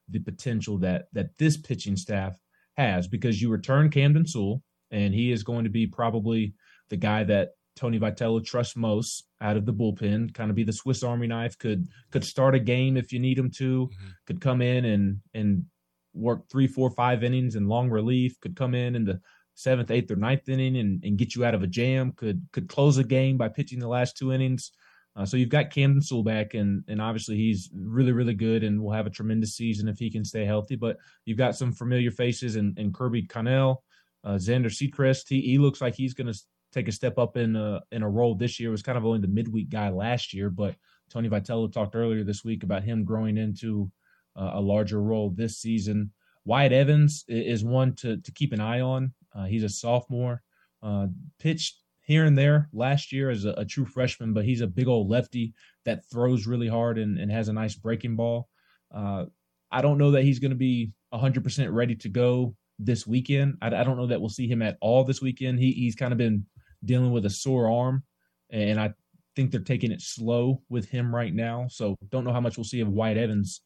the 0.09 0.21
potential 0.21 0.79
that 0.79 1.07
that 1.13 1.37
this 1.39 1.57
pitching 1.57 1.97
staff 1.97 2.39
has 2.77 3.09
because 3.09 3.41
you 3.43 3.51
return 3.51 3.91
Camden 3.91 4.27
Sewell, 4.27 4.63
and 4.91 5.13
he 5.13 5.33
is 5.33 5.43
going 5.43 5.65
to 5.65 5.71
be 5.71 5.87
probably 5.87 6.55
the 6.91 6.97
guy 6.97 7.25
that 7.25 7.51
Tony 7.77 7.99
Vitello 7.99 8.45
trusts 8.45 8.77
most 8.77 9.25
out 9.41 9.57
of 9.57 9.67
the 9.67 9.73
bullpen, 9.73 10.33
kind 10.35 10.51
of 10.51 10.57
be 10.57 10.65
the 10.65 10.73
Swiss 10.73 11.03
Army 11.03 11.27
knife. 11.27 11.59
Could 11.59 11.89
could 12.11 12.25
start 12.25 12.55
a 12.55 12.59
game 12.59 12.97
if 12.97 13.13
you 13.13 13.21
need 13.21 13.39
him 13.39 13.51
to. 13.59 13.87
Mm-hmm. 13.87 14.09
Could 14.27 14.41
come 14.41 14.63
in 14.63 14.85
and 14.85 15.21
and 15.35 15.67
work 16.15 16.49
three, 16.51 16.67
four, 16.67 16.91
five 16.91 17.23
innings 17.23 17.55
in 17.55 17.69
long 17.69 17.91
relief. 17.91 18.41
Could 18.41 18.57
come 18.57 18.75
in 18.75 18.97
in 18.97 19.05
the 19.05 19.21
seventh, 19.55 19.91
eighth, 19.91 20.11
or 20.11 20.17
ninth 20.17 20.49
inning 20.49 20.77
and, 20.77 21.03
and 21.05 21.19
get 21.19 21.35
you 21.35 21.45
out 21.45 21.55
of 21.55 21.63
a 21.63 21.67
jam. 21.67 22.13
Could 22.13 22.47
could 22.53 22.69
close 22.69 22.99
a 22.99 23.05
game 23.05 23.37
by 23.37 23.49
pitching 23.49 23.79
the 23.79 23.89
last 23.89 24.17
two 24.17 24.33
innings. 24.33 24.73
Uh, 25.15 25.25
so 25.25 25.37
you've 25.37 25.49
got 25.49 25.71
Camden 25.71 26.03
Sewell 26.03 26.23
back, 26.23 26.55
and 26.55 26.83
and 26.89 27.01
obviously 27.01 27.37
he's 27.37 27.71
really 27.75 28.13
really 28.13 28.35
good, 28.35 28.65
and 28.65 28.83
will 28.83 28.93
have 28.93 29.07
a 29.07 29.11
tremendous 29.11 29.55
season 29.55 29.89
if 29.89 29.99
he 29.99 30.11
can 30.11 30.25
stay 30.25 30.45
healthy. 30.45 30.77
But 30.77 30.97
you've 31.25 31.39
got 31.39 31.57
some 31.57 31.73
familiar 31.73 32.11
faces, 32.11 32.57
and, 32.57 32.79
and 32.79 32.95
Kirby 32.95 33.27
Connell, 33.27 33.83
uh, 34.25 34.35
Zander 34.35 34.67
Sechrist. 34.67 35.29
He 35.29 35.41
he 35.43 35.59
looks 35.59 35.81
like 35.81 35.95
he's 35.95 36.15
going 36.15 36.33
to 36.33 36.39
take 36.77 36.89
a 36.89 36.93
step 36.93 37.19
up 37.19 37.37
in 37.37 37.57
a 37.57 37.81
in 37.91 38.03
a 38.03 38.09
role 38.09 38.35
this 38.35 38.61
year. 38.61 38.71
Was 38.71 38.83
kind 38.83 38.99
of 38.99 39.07
only 39.07 39.21
the 39.21 39.29
midweek 39.29 39.71
guy 39.71 39.89
last 39.89 40.35
year, 40.35 40.51
but 40.51 40.75
Tony 41.11 41.29
Vitello 41.29 41.73
talked 41.73 41.97
earlier 41.97 42.23
this 42.23 42.45
week 42.45 42.63
about 42.63 42.85
him 42.85 43.05
growing 43.05 43.39
into 43.39 43.91
uh, 44.37 44.53
a 44.55 44.61
larger 44.61 45.01
role 45.01 45.31
this 45.31 45.59
season. 45.59 46.13
Wyatt 46.45 46.73
Evans 46.73 47.25
is 47.29 47.65
one 47.65 47.95
to 47.97 48.19
to 48.19 48.33
keep 48.33 48.53
an 48.53 48.61
eye 48.61 48.81
on. 48.81 49.15
Uh, 49.35 49.45
he's 49.47 49.65
a 49.65 49.69
sophomore, 49.69 50.43
uh, 50.83 51.07
pitched 51.39 51.83
here 52.03 52.25
and 52.25 52.39
there 52.39 52.69
last 52.73 53.13
year 53.13 53.31
as 53.31 53.45
a, 53.45 53.51
a, 53.59 53.65
true 53.65 53.85
freshman, 53.85 54.33
but 54.33 54.45
he's 54.45 54.61
a 54.61 54.67
big 54.67 54.87
old 54.87 55.11
lefty 55.11 55.53
that 55.85 56.09
throws 56.09 56.47
really 56.47 56.69
hard 56.69 56.99
and, 56.99 57.19
and 57.19 57.33
has 57.33 57.49
a 57.49 57.53
nice 57.53 57.75
breaking 57.75 58.15
ball. 58.15 58.49
Uh, 58.95 59.25
I 59.73 59.83
don't 59.83 59.99
know 59.99 60.13
that 60.13 60.23
he's 60.23 60.39
going 60.39 60.53
to 60.53 60.57
be 60.57 60.93
100% 61.13 61.73
ready 61.73 61.97
to 61.97 62.09
go 62.09 62.55
this 62.79 63.09
weekend. 63.09 63.59
I, 63.61 63.67
I, 63.67 63.83
don't 63.83 63.97
know 63.97 64.07
that 64.07 64.21
we'll 64.21 64.31
see 64.31 64.47
him 64.47 64.63
at 64.63 64.79
all 64.81 65.03
this 65.03 65.21
weekend. 65.21 65.59
He, 65.59 65.73
he's 65.73 65.97
kind 65.97 66.13
of 66.13 66.19
been 66.19 66.47
dealing 66.85 67.13
with 67.13 67.27
a 67.27 67.31
sore 67.31 67.71
arm, 67.71 68.03
and 68.51 68.81
I 68.81 68.95
think 69.35 69.51
they're 69.51 69.61
taking 69.61 69.93
it 69.93 70.01
slow 70.01 70.63
with 70.69 70.89
him 70.89 71.15
right 71.15 71.35
now. 71.35 71.67
So 71.69 71.97
don't 72.11 72.25
know 72.25 72.33
how 72.33 72.41
much 72.41 72.57
we'll 72.57 72.65
see 72.65 72.81
of 72.81 72.89
Wyatt 72.89 73.19
Evans 73.19 73.61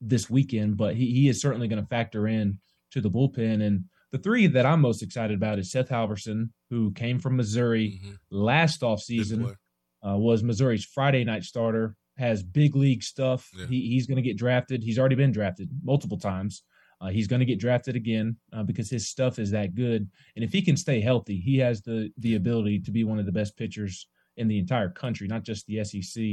this 0.00 0.28
weekend, 0.30 0.76
but 0.76 0.94
he, 0.94 1.12
he 1.12 1.28
is 1.28 1.40
certainly 1.40 1.68
going 1.68 1.82
to 1.82 1.88
factor 1.88 2.28
in 2.28 2.58
to 2.92 3.00
the 3.00 3.10
bullpen. 3.10 3.62
And 3.62 3.84
the 4.12 4.18
three 4.18 4.46
that 4.46 4.66
I'm 4.66 4.80
most 4.80 5.02
excited 5.02 5.36
about 5.36 5.58
is 5.58 5.72
Seth 5.72 5.88
Halvorsen, 5.88 6.50
who 6.70 6.92
came 6.92 7.18
from 7.18 7.36
Missouri 7.36 8.00
mm-hmm. 8.02 8.14
last 8.30 8.82
offseason, 8.82 9.54
uh, 10.06 10.16
was 10.16 10.42
Missouri's 10.42 10.84
Friday 10.84 11.24
night 11.24 11.42
starter, 11.42 11.96
has 12.16 12.42
big 12.42 12.76
league 12.76 13.02
stuff. 13.02 13.48
Yeah. 13.56 13.66
He, 13.66 13.88
he's 13.88 14.06
going 14.06 14.16
to 14.16 14.22
get 14.22 14.36
drafted. 14.36 14.82
He's 14.82 14.98
already 14.98 15.16
been 15.16 15.32
drafted 15.32 15.70
multiple 15.82 16.18
times. 16.18 16.62
Uh, 17.00 17.08
he's 17.08 17.28
going 17.28 17.40
to 17.40 17.46
get 17.46 17.60
drafted 17.60 17.96
again 17.96 18.36
uh, 18.52 18.62
because 18.62 18.90
his 18.90 19.08
stuff 19.08 19.38
is 19.38 19.50
that 19.50 19.74
good. 19.74 20.08
And 20.34 20.44
if 20.44 20.52
he 20.52 20.62
can 20.62 20.76
stay 20.76 21.00
healthy, 21.00 21.38
he 21.38 21.58
has 21.58 21.82
the 21.82 22.10
the 22.18 22.34
ability 22.34 22.80
to 22.80 22.90
be 22.90 23.04
one 23.04 23.18
of 23.18 23.26
the 23.26 23.32
best 23.32 23.56
pitchers 23.56 24.08
in 24.36 24.48
the 24.48 24.58
entire 24.58 24.88
country, 24.88 25.26
not 25.28 25.44
just 25.44 25.66
the 25.66 25.84
SEC. 25.84 26.24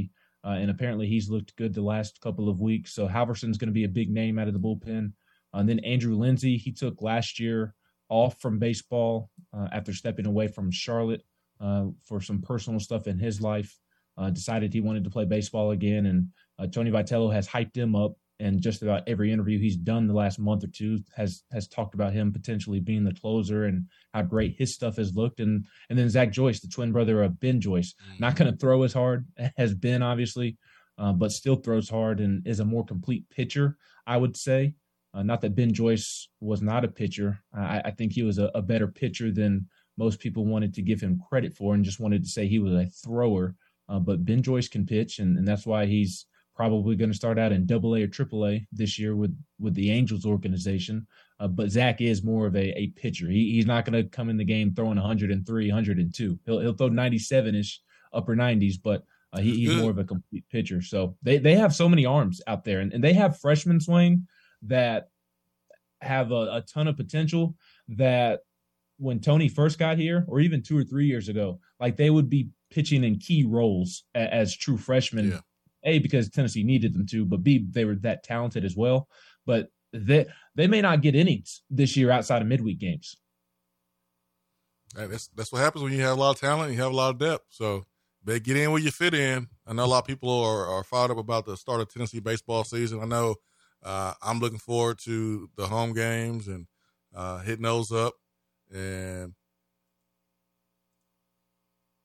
Uh, 0.44 0.58
and 0.60 0.70
apparently, 0.70 1.08
he's 1.08 1.30
looked 1.30 1.56
good 1.56 1.74
the 1.74 1.82
last 1.82 2.22
couple 2.22 2.50
of 2.50 2.62
weeks. 2.62 2.94
So 2.94 3.08
Halvorsen's 3.08 3.58
going 3.58 3.70
to 3.70 3.74
be 3.74 3.84
a 3.84 3.90
big 3.90 4.12
name 4.12 4.38
out 4.38 4.48
of 4.48 4.54
the 4.54 4.60
bullpen. 4.60 5.12
Uh, 5.54 5.60
and 5.60 5.70
then 5.70 5.80
Andrew 5.80 6.16
Lindsey, 6.16 6.58
he 6.58 6.72
took 6.72 7.02
last 7.02 7.40
year 7.40 7.74
off 8.10 8.40
from 8.40 8.60
baseball 8.60 9.30
uh, 9.54 9.68
after 9.72 9.92
stepping 9.94 10.28
away 10.28 10.48
from 10.48 10.70
Charlotte 10.70 11.24
uh, 11.60 11.86
for 12.04 12.22
some 12.22 12.42
personal 12.42 12.80
stuff 12.80 13.08
in 13.08 13.18
his 13.18 13.42
life. 13.42 13.76
decided 14.34 14.72
he 14.72 14.82
wanted 14.82 15.04
to 15.04 15.10
play 15.10 15.26
baseball 15.26 15.72
again, 15.72 16.06
and 16.06 16.72
Tony 16.72 16.92
Vitello 16.92 17.34
has 17.34 17.48
hyped 17.48 17.76
him 17.76 17.96
up 17.96 18.16
and 18.40 18.62
just 18.62 18.82
about 18.82 19.04
every 19.08 19.32
interview 19.32 19.58
he's 19.58 19.78
done 19.78 20.08
the 20.08 20.14
last 20.14 20.40
month 20.40 20.64
or 20.64 20.68
two 20.68 21.00
has 21.16 21.44
has 21.52 21.68
talked 21.68 21.94
about 21.94 22.14
him 22.14 22.34
potentially 22.34 22.80
being 22.80 23.04
the 23.04 23.14
closer 23.14 23.66
and 23.66 23.88
how 24.14 24.22
great 24.22 24.56
his 24.58 24.74
stuff 24.74 24.98
has 24.98 25.16
looked. 25.16 25.40
And 25.40 25.66
and 25.90 25.98
then 25.98 26.10
Zach 26.10 26.32
Joyce, 26.32 26.60
the 26.60 26.68
twin 26.68 26.92
brother 26.92 27.24
of 27.24 27.40
Ben 27.40 27.62
Joyce, 27.62 27.94
mm-hmm. 27.94 28.20
not 28.20 28.36
going 28.36 28.52
to 28.52 28.58
throw 28.58 28.84
as 28.84 28.94
hard 28.94 29.26
as 29.58 29.74
Ben, 29.74 30.02
obviously, 30.04 30.58
uh, 30.98 31.14
but 31.14 31.32
still 31.32 31.56
throws 31.56 31.90
hard 31.90 32.20
and 32.20 32.46
is 32.46 32.60
a 32.60 32.66
more 32.66 32.86
complete 32.86 33.30
pitcher, 33.30 33.78
I 34.06 34.18
would 34.18 34.36
say. 34.36 34.76
Uh, 35.14 35.24
not 35.24 35.40
that 35.42 35.56
Ben 35.56 35.74
Joyce 35.74 36.28
was 36.42 36.62
not 36.62 36.84
a 36.84 36.90
pitcher. 36.90 37.40
I, 37.54 37.82
I 37.86 37.92
think 37.92 38.12
he 38.12 38.24
was 38.24 38.38
a, 38.38 38.52
a 38.54 38.62
better 38.62 38.88
pitcher 38.88 39.32
than 39.32 39.68
most 39.98 40.20
people 40.20 40.46
wanted 40.46 40.74
to 40.74 40.82
give 40.82 41.00
him 41.00 41.22
credit 41.30 41.54
for, 41.54 41.74
and 41.74 41.86
just 41.86 42.02
wanted 42.02 42.24
to 42.24 42.30
say 42.30 42.48
he 42.48 42.60
was 42.60 42.74
a 42.74 42.86
thrower. 42.88 43.56
Uh, 43.88 44.00
but 44.00 44.26
Ben 44.26 44.42
Joyce 44.42 44.68
can 44.68 44.86
pitch, 44.86 45.20
and, 45.20 45.38
and 45.38 45.48
that's 45.48 45.66
why 45.66 45.86
he's 45.86 46.26
probably 46.56 46.96
going 46.96 47.12
to 47.12 47.18
start 47.18 47.38
out 47.38 47.52
in 47.52 47.66
double 47.66 47.96
A 47.96 48.04
or 48.04 48.08
triple 48.08 48.48
A 48.48 48.66
this 48.72 48.98
year 48.98 49.16
with, 49.16 49.38
with 49.60 49.74
the 49.74 49.92
Angels 49.92 50.26
organization. 50.26 51.06
Uh, 51.40 51.48
but 51.48 51.70
Zach 51.70 52.00
is 52.00 52.24
more 52.24 52.48
of 52.48 52.56
a, 52.56 52.80
a 52.80 52.88
pitcher. 52.96 53.28
He, 53.30 53.54
he's 53.54 53.66
not 53.66 53.84
going 53.84 54.02
to 54.02 54.10
come 54.10 54.30
in 54.30 54.38
the 54.38 54.46
game 54.46 54.74
throwing 54.74 54.96
103, 54.96 55.68
102. 55.68 56.40
He'll, 56.46 56.60
he'll 56.60 56.74
throw 56.74 56.88
97 56.88 57.56
ish, 57.56 57.82
upper 58.14 58.36
90s, 58.36 58.76
but 58.82 59.04
uh, 59.34 59.40
he, 59.40 59.66
he's 59.66 59.76
more 59.76 59.92
of 59.92 59.98
a 59.98 60.06
complete 60.06 60.46
pitcher. 60.50 60.82
So 60.82 61.18
they, 61.22 61.38
they 61.38 61.56
have 61.56 61.76
so 61.76 61.90
many 61.90 62.06
arms 62.06 62.42
out 62.48 62.64
there, 62.64 62.80
and, 62.80 62.94
and 62.94 63.04
they 63.04 63.14
have 63.14 63.40
freshmen, 63.40 63.82
Swain, 63.82 64.28
that 64.64 65.10
have 66.00 66.32
a, 66.32 66.36
a 66.36 66.64
ton 66.74 66.88
of 66.88 66.96
potential 66.96 67.56
that 67.90 68.42
when 68.98 69.20
Tony 69.20 69.50
first 69.50 69.78
got 69.78 69.98
here, 69.98 70.24
or 70.30 70.40
even 70.40 70.64
two 70.64 70.78
or 70.78 70.86
three 70.86 71.06
years 71.06 71.28
ago, 71.28 71.60
like 71.82 71.98
they 71.98 72.10
would 72.10 72.30
be 72.30 72.48
pitching 72.70 73.04
in 73.04 73.20
key 73.20 73.44
roles 73.44 74.06
as, 74.16 74.30
as 74.32 74.56
true 74.56 74.78
freshmen. 74.78 75.32
Yeah 75.32 75.40
a 75.86 76.00
because 76.00 76.30
Tennessee 76.30 76.64
needed 76.64 76.94
them 76.94 77.06
to, 77.08 77.26
but 77.26 77.44
B 77.44 77.66
they 77.70 77.86
were 77.86 77.96
that 77.96 78.24
talented 78.24 78.66
as 78.66 78.76
well. 78.76 79.08
But 79.46 79.70
they 79.94 80.26
they 80.56 80.68
may 80.68 80.82
not 80.82 81.02
get 81.02 81.16
innings 81.16 81.62
this 81.70 81.96
year 81.96 82.12
outside 82.12 82.42
of 82.42 82.48
midweek 82.48 82.80
games. 82.80 83.16
Hey, 84.96 85.08
that's 85.08 85.28
that's 85.30 85.52
what 85.52 85.62
happens 85.62 85.84
when 85.84 85.94
you 85.94 86.02
have 86.02 86.18
a 86.18 86.20
lot 86.20 86.32
of 86.32 86.40
talent 86.40 86.74
you 86.74 86.82
have 86.82 86.92
a 86.92 86.96
lot 86.96 87.10
of 87.10 87.18
depth. 87.20 87.46
So 87.50 87.86
they 88.24 88.40
get 88.40 88.58
in 88.58 88.72
where 88.72 88.82
you 88.82 88.92
fit 88.92 89.14
in. 89.14 89.48
I 89.68 89.74
know 89.74 89.86
a 89.86 89.88
lot 89.88 90.00
of 90.00 90.06
people 90.06 90.44
are, 90.44 90.68
are 90.68 90.84
fired 90.84 91.12
up 91.12 91.18
about 91.18 91.46
the 91.46 91.56
start 91.56 91.80
of 91.80 91.94
Tennessee 91.94 92.20
baseball 92.20 92.64
season. 92.64 93.00
I 93.02 93.06
know 93.06 93.36
uh, 93.84 94.14
I'm 94.22 94.40
looking 94.40 94.58
forward 94.58 94.98
to 95.00 95.50
the 95.56 95.68
home 95.68 95.94
games 95.94 96.48
and 96.48 96.66
uh, 97.14 97.40
hitting 97.40 97.64
those 97.64 97.92
up. 97.92 98.16
And 98.74 99.36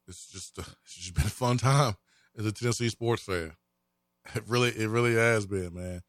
it's 0.07 0.31
just 0.31 0.59
it's 0.59 0.95
just 0.95 1.15
been 1.15 1.27
a 1.27 1.31
fun 1.31 1.57
time 1.57 1.95
as 2.37 2.45
a 2.45 2.53
Tennessee 2.53 2.91
sports 2.91 3.23
fan. 3.23 3.53
It 4.35 4.45
really 4.47 4.71
it 4.71 4.89
really 4.89 5.15
has 5.15 5.47
been, 5.47 5.75
man. 5.75 6.03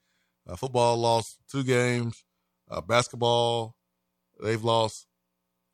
Uh, 0.48 0.56
football 0.56 0.98
lost 0.98 1.38
two 1.50 1.64
games. 1.64 2.24
Uh, 2.70 2.82
basketball, 2.82 3.76
they've 4.42 4.64
lost 4.64 5.08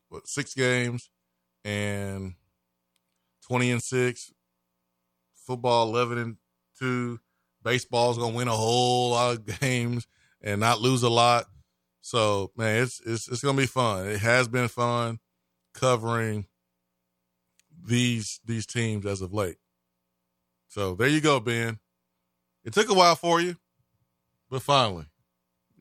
what 0.09 0.27
six 0.27 0.53
games 0.53 1.09
and 1.65 2.35
twenty 3.45 3.71
and 3.71 3.81
six. 3.81 4.31
Football 5.35 5.89
eleven 5.89 6.17
and 6.17 6.37
two. 6.79 7.19
Baseball's 7.63 8.17
gonna 8.17 8.35
win 8.35 8.47
a 8.47 8.51
whole 8.51 9.09
lot 9.11 9.33
of 9.35 9.59
games 9.59 10.07
and 10.41 10.61
not 10.61 10.79
lose 10.79 11.03
a 11.03 11.09
lot. 11.09 11.45
So 12.01 12.51
man, 12.55 12.83
it's 12.83 13.01
it's 13.05 13.27
it's 13.27 13.41
gonna 13.43 13.57
be 13.57 13.65
fun. 13.65 14.07
It 14.07 14.19
has 14.19 14.47
been 14.47 14.67
fun 14.67 15.19
covering 15.73 16.45
these 17.85 18.39
these 18.45 18.65
teams 18.65 19.05
as 19.05 19.21
of 19.21 19.33
late. 19.33 19.57
So 20.67 20.95
there 20.95 21.07
you 21.07 21.21
go, 21.21 21.39
Ben. 21.39 21.79
It 22.67 22.73
took 22.73 22.89
a 22.89 22.93
while 22.93 23.15
for 23.15 23.39
you, 23.39 23.55
but 24.51 24.61
finally, 24.61 25.05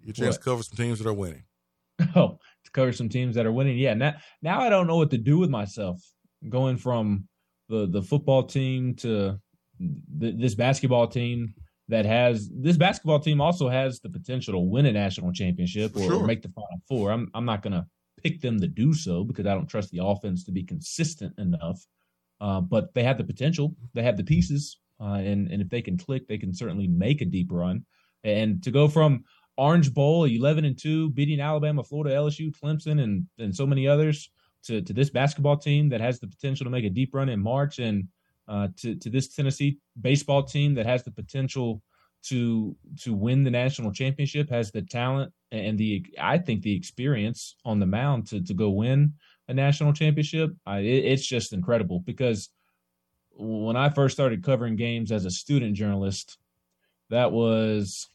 you 0.05 0.12
chance 0.12 0.37
to 0.37 0.43
cover 0.43 0.62
some 0.62 0.76
teams 0.76 1.01
that 1.01 1.09
are 1.09 1.12
winning. 1.12 1.43
Oh, 2.14 2.39
to 2.64 2.70
cover 2.70 2.93
some 2.93 3.09
teams 3.09 3.34
that 3.34 3.45
are 3.47 3.53
winning. 3.53 3.76
Yeah. 3.76 3.95
Now, 3.95 4.14
now 4.41 4.61
I 4.61 4.68
don't 4.68 4.87
know 4.87 4.97
what 4.97 5.11
to 5.11 5.18
do 5.18 5.37
with 5.39 5.51
myself. 5.51 6.01
Going 6.49 6.76
from 6.76 7.26
the 7.68 7.87
the 7.89 8.03
football 8.03 8.45
team 8.45 8.95
to 8.97 9.41
th- 10.20 10.34
this 10.39 10.55
basketball 10.55 11.09
team 11.09 11.55
that 11.89 12.05
has 12.05 12.49
this 12.55 12.76
basketball 12.76 13.18
team 13.18 13.41
also 13.41 13.68
has 13.68 13.99
the 14.01 14.11
potential 14.11 14.53
to 14.55 14.59
win 14.61 14.87
a 14.87 14.93
national 14.93 15.32
championship 15.32 15.97
or, 15.97 16.03
Sure. 16.03 16.14
or 16.22 16.26
make 16.26 16.43
the 16.43 16.51
final 16.51 16.78
four. 16.89 17.11
I'm 17.11 17.28
I'm 17.34 17.47
not 17.47 17.62
gonna 17.62 17.87
pick 18.22 18.41
them 18.43 18.61
to 18.61 18.68
do 18.68 18.93
so 18.95 19.24
because 19.24 19.47
I 19.47 19.55
don't 19.55 19.66
trust 19.68 19.91
the 19.91 20.05
offense 20.05 20.45
to 20.45 20.53
be 20.53 20.62
consistent 20.62 21.37
enough. 21.39 21.80
Uh, 22.41 22.61
but 22.61 22.95
they 22.95 23.03
have 23.03 23.18
the 23.18 23.24
potential. 23.24 23.74
They 23.95 24.03
have 24.03 24.16
the 24.18 24.24
pieces, 24.24 24.78
uh, 25.01 25.14
and 25.14 25.51
and 25.51 25.62
if 25.62 25.68
they 25.68 25.82
can 25.82 25.99
click, 25.99 26.26
they 26.26 26.38
can 26.38 26.55
certainly 26.55 26.86
make 26.86 27.20
a 27.20 27.24
deep 27.26 27.49
run. 27.51 27.84
And 28.24 28.62
to 28.62 28.70
go 28.70 28.88
from 28.88 29.24
Orange 29.57 29.92
Bowl, 29.92 30.24
eleven 30.24 30.64
and 30.64 30.78
two, 30.78 31.11
beating 31.11 31.40
Alabama, 31.40 31.82
Florida, 31.82 32.14
LSU, 32.14 32.53
Clemson, 32.59 33.03
and 33.03 33.26
and 33.38 33.55
so 33.55 33.66
many 33.66 33.86
others, 33.86 34.30
to 34.64 34.82
to 34.82 34.92
this 34.92 35.11
basketball 35.11 35.57
team 35.57 35.88
that 35.90 36.01
has 36.01 36.20
the 36.20 36.26
potential 36.26 36.64
to 36.64 36.70
make 36.70 36.84
a 36.84 36.90
deep 36.90 37.14
run 37.14 37.28
in 37.28 37.40
March, 37.40 37.78
and 37.78 38.09
uh, 38.49 38.68
to 38.78 38.94
to 38.97 39.11
this 39.11 39.28
Tennessee 39.28 39.78
baseball 40.01 40.42
team 40.42 40.74
that 40.74 40.86
has 40.86 41.05
the 41.05 41.11
potential 41.11 41.82
to 42.24 42.76
to 43.03 43.14
win 43.14 43.44
the 43.44 43.51
national 43.51 43.92
championship, 43.92 44.51
has 44.51 44.70
the 44.70 44.82
talent 44.82 45.32
and 45.53 45.78
the 45.78 46.05
I 46.20 46.38
think 46.38 46.62
the 46.62 46.74
experience 46.74 47.57
on 47.64 47.78
the 47.80 47.86
mound 47.86 48.26
to 48.28 48.42
to 48.42 48.55
go 48.55 48.70
win 48.70 49.14
a 49.49 49.55
national 49.55 49.92
championship. 49.92 50.51
I, 50.66 50.80
it, 50.80 51.05
it's 51.05 51.26
just 51.26 51.53
incredible 51.53 52.01
because 52.01 52.51
when 53.39 53.76
I 53.76 53.91
first 53.91 54.14
started 54.14 54.43
covering 54.43 54.76
games 54.76 55.12
as 55.12 55.24
a 55.24 55.30
student 55.30 55.76
journalist, 55.76 56.39
that 57.11 57.32
was 57.32 58.09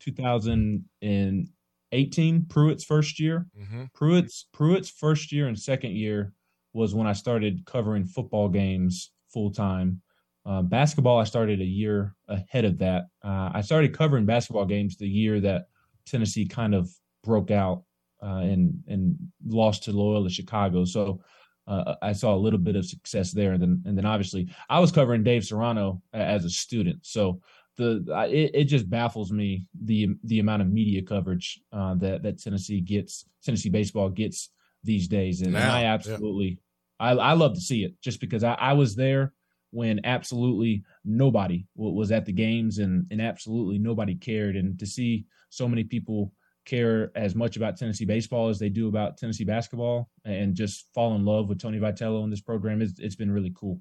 2018, 0.00 2.46
Pruitt's 2.48 2.84
first 2.84 3.18
year. 3.18 3.46
Mm-hmm. 3.58 3.84
Pruitt's 3.94 4.46
Pruitt's 4.52 4.90
first 4.90 5.32
year 5.32 5.48
and 5.48 5.58
second 5.58 5.92
year 5.92 6.34
was 6.72 6.94
when 6.94 7.06
I 7.06 7.14
started 7.14 7.64
covering 7.64 8.04
football 8.04 8.48
games 8.48 9.10
full 9.32 9.50
time. 9.50 10.02
Uh, 10.44 10.62
basketball, 10.62 11.18
I 11.18 11.24
started 11.24 11.60
a 11.60 11.64
year 11.64 12.14
ahead 12.28 12.64
of 12.64 12.78
that. 12.78 13.06
Uh, 13.24 13.50
I 13.52 13.62
started 13.62 13.96
covering 13.96 14.26
basketball 14.26 14.66
games 14.66 14.96
the 14.96 15.08
year 15.08 15.40
that 15.40 15.66
Tennessee 16.06 16.46
kind 16.46 16.74
of 16.74 16.88
broke 17.24 17.50
out 17.50 17.82
uh, 18.22 18.42
and 18.42 18.84
and 18.86 19.16
lost 19.44 19.84
to 19.84 19.92
Loyola 19.92 20.30
Chicago. 20.30 20.84
So 20.84 21.20
uh, 21.66 21.96
I 22.02 22.12
saw 22.12 22.34
a 22.34 22.38
little 22.38 22.58
bit 22.58 22.76
of 22.76 22.86
success 22.86 23.32
there, 23.32 23.52
and 23.52 23.62
then 23.62 23.82
and 23.86 23.96
then 23.96 24.06
obviously 24.06 24.48
I 24.68 24.80
was 24.80 24.92
covering 24.92 25.22
Dave 25.24 25.44
Serrano 25.44 26.02
as 26.12 26.44
a 26.44 26.50
student. 26.50 27.04
So 27.04 27.40
the 27.76 28.04
I- 28.14 28.26
it, 28.26 28.50
it 28.54 28.64
just 28.64 28.88
baffles 28.88 29.32
me 29.32 29.66
the 29.84 30.08
the 30.24 30.40
amount 30.40 30.62
of 30.62 30.68
media 30.68 31.02
coverage 31.02 31.60
uh, 31.72 31.94
that 31.96 32.22
that 32.22 32.38
Tennessee 32.40 32.80
gets, 32.80 33.26
Tennessee 33.44 33.70
baseball 33.70 34.08
gets 34.10 34.50
these 34.84 35.08
days, 35.08 35.42
and, 35.42 35.56
and 35.56 35.70
I 35.70 35.82
yeah. 35.82 35.94
absolutely 35.94 36.58
I 36.98 37.10
I 37.10 37.32
love 37.32 37.54
to 37.54 37.60
see 37.60 37.84
it 37.84 38.00
just 38.00 38.20
because 38.20 38.44
I, 38.44 38.54
I 38.54 38.72
was 38.72 38.94
there 38.94 39.32
when 39.70 40.00
absolutely 40.04 40.84
nobody 41.04 41.66
was 41.74 42.12
at 42.12 42.24
the 42.24 42.32
games 42.32 42.78
and 42.78 43.06
and 43.10 43.20
absolutely 43.20 43.78
nobody 43.78 44.14
cared, 44.14 44.56
and 44.56 44.78
to 44.78 44.86
see 44.86 45.26
so 45.50 45.68
many 45.68 45.84
people 45.84 46.32
care 46.66 47.10
as 47.14 47.34
much 47.34 47.56
about 47.56 47.78
Tennessee 47.78 48.04
baseball 48.04 48.48
as 48.48 48.58
they 48.58 48.68
do 48.68 48.88
about 48.88 49.16
Tennessee 49.16 49.44
basketball 49.44 50.10
and 50.24 50.54
just 50.54 50.92
fall 50.92 51.14
in 51.14 51.24
love 51.24 51.48
with 51.48 51.60
Tony 51.60 51.78
Vitello 51.78 52.24
in 52.24 52.30
this 52.30 52.42
program. 52.42 52.82
It's, 52.82 52.98
it's 52.98 53.16
been 53.16 53.30
really 53.30 53.52
cool. 53.54 53.80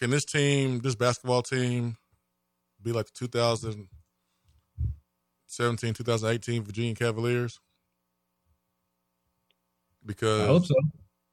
Can 0.00 0.10
this 0.10 0.24
team, 0.24 0.80
this 0.80 0.96
basketball 0.96 1.42
team, 1.42 1.96
be 2.82 2.92
like 2.92 3.06
the 3.06 3.12
2017, 3.14 5.94
2018 5.94 6.64
Virginia 6.64 6.94
Cavaliers? 6.94 7.60
Because 10.04 10.42
I 10.42 10.46
hope 10.46 10.66
so. 10.66 10.74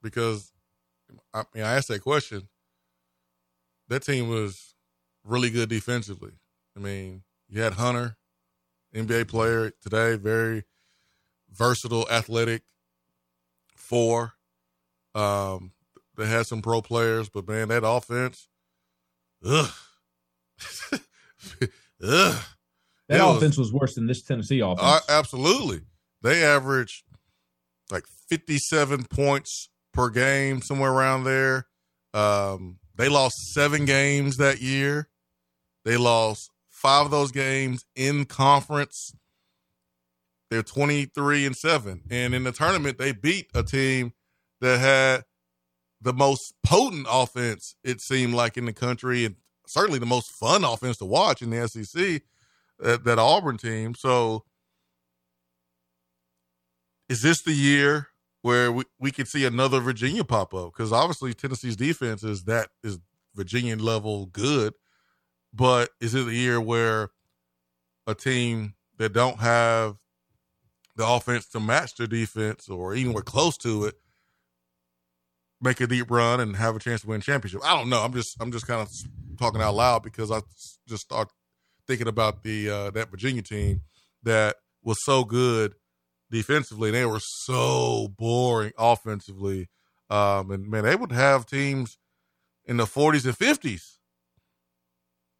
because 0.02 0.54
I 1.34 1.44
mean 1.54 1.64
I 1.64 1.76
asked 1.76 1.90
that 1.90 2.02
question. 2.02 2.48
That 3.90 4.04
team 4.04 4.30
was 4.30 4.76
really 5.26 5.50
good 5.50 5.68
defensively. 5.68 6.32
I 6.78 6.80
mean, 6.80 7.24
you 7.50 7.62
had 7.62 7.74
Hunter, 7.74 8.16
NBA 8.96 9.28
player 9.28 9.72
today, 9.82 10.16
very 10.16 10.64
versatile, 11.52 12.08
athletic. 12.10 12.64
Four, 13.76 14.34
um, 15.16 15.72
they 16.18 16.26
had 16.28 16.46
some 16.46 16.62
pro 16.62 16.82
players, 16.82 17.28
but 17.30 17.48
man, 17.48 17.68
that 17.70 17.86
offense, 17.86 18.48
ugh, 19.46 19.70
ugh. 22.04 22.44
That 23.10 23.20
It 23.20 23.20
offense 23.20 23.58
was 23.58 23.74
worse 23.74 23.96
than 23.96 24.08
this 24.08 24.22
Tennessee 24.22 24.62
offense. 24.62 24.80
uh, 24.82 25.00
absolutely. 25.10 25.82
They 26.22 26.44
averaged 26.44 27.04
like 27.92 28.06
57 28.30 29.06
points 29.06 29.70
per 29.94 30.10
game, 30.10 30.62
somewhere 30.62 30.92
around 30.92 31.26
there. 31.26 31.68
Um, 32.14 32.80
they 32.96 33.10
lost 33.10 33.36
seven 33.54 33.84
games 33.84 34.38
that 34.38 34.62
year. 34.62 35.10
They 35.84 35.98
lost 35.98 36.50
five 36.82 37.06
of 37.06 37.12
those 37.12 37.32
games 37.32 37.86
in 37.96 38.26
conference. 38.26 39.14
They're 40.50 40.64
23 40.64 41.46
and 41.46 41.56
7. 41.56 42.02
And 42.10 42.34
in 42.34 42.44
the 42.44 42.52
tournament, 42.52 42.98
they 42.98 43.12
beat 43.12 43.50
a 43.54 43.64
team 43.64 44.14
that 44.60 44.80
had 44.80 45.24
the 46.02 46.12
most 46.12 46.56
potent 46.64 47.06
offense, 47.10 47.76
it 47.84 48.02
seemed 48.02 48.34
like, 48.34 48.58
in 48.58 48.66
the 48.66 48.74
country, 48.74 49.26
and 49.26 49.36
certainly 49.68 50.00
the 50.00 50.06
most 50.08 50.32
fun 50.32 50.64
offense 50.64 50.98
to 50.98 51.06
watch 51.06 51.44
in 51.44 51.52
the 51.52 51.68
SEC, 51.68 52.24
that, 52.80 53.04
that 53.04 53.20
Auburn 53.20 53.58
team. 53.58 53.94
So, 53.94 54.44
is 57.08 57.22
this 57.22 57.44
the 57.44 57.54
year 57.54 58.08
where 58.42 58.72
we, 58.72 58.84
we 59.00 59.12
could 59.12 59.28
see 59.28 59.46
another 59.46 59.80
Virginia 59.80 60.24
pop 60.24 60.56
up? 60.56 60.74
Because 60.74 60.92
obviously 60.92 61.36
Tennessee's 61.36 61.76
defense 61.76 62.24
is 62.24 62.46
that 62.46 62.70
is 62.84 63.00
Virginia 63.36 63.76
level 63.76 64.26
good, 64.26 64.74
but 65.54 65.90
is 66.00 66.16
it 66.16 66.26
the 66.26 66.34
year 66.34 66.60
where 66.60 67.10
a 68.08 68.16
team 68.16 68.74
that 68.98 69.14
don't 69.14 69.40
have 69.40 69.98
the 70.96 71.08
offense 71.08 71.48
to 71.50 71.60
match 71.60 71.96
their 71.96 72.08
defense 72.08 72.70
or 72.70 72.94
even 72.96 73.14
we're 73.14 73.22
close 73.22 73.58
to 73.58 73.86
it 73.86 73.96
make 75.62 75.80
a 75.80 75.88
deep 75.88 76.10
run 76.10 76.40
and 76.40 76.56
have 76.56 76.76
a 76.76 76.80
chance 76.80 77.02
to 77.02 77.08
win 77.08 77.22
championship? 77.22 77.62
I 77.64 77.78
don't 77.78 77.90
know. 77.90 78.02
I'm 78.02 78.14
just 78.14 78.38
I'm 78.42 78.52
just 78.52 78.68
kind 78.68 78.82
of 78.82 78.90
talking 79.38 79.62
out 79.62 79.76
loud 79.76 80.04
because 80.04 80.32
I 80.32 80.42
just 80.88 81.04
start 81.04 81.30
thinking 81.88 82.08
about 82.08 82.44
the 82.44 82.70
uh, 82.70 82.92
that 82.92 83.10
Virginia 83.12 83.42
team 83.42 83.82
that 84.24 84.58
was 84.84 85.04
so 85.04 85.24
good 85.24 85.76
defensively. 86.30 86.92
They 86.92 87.06
were 87.06 87.20
so 87.20 88.08
boring 88.18 88.72
offensively. 88.78 89.70
Um, 90.10 90.52
and 90.52 90.68
man, 90.68 90.84
they 90.84 90.96
would 90.96 91.12
have 91.12 91.46
teams 91.46 91.98
in 92.66 92.78
the 92.78 92.86
40s 92.86 93.26
and 93.26 93.38
50s 93.38 93.98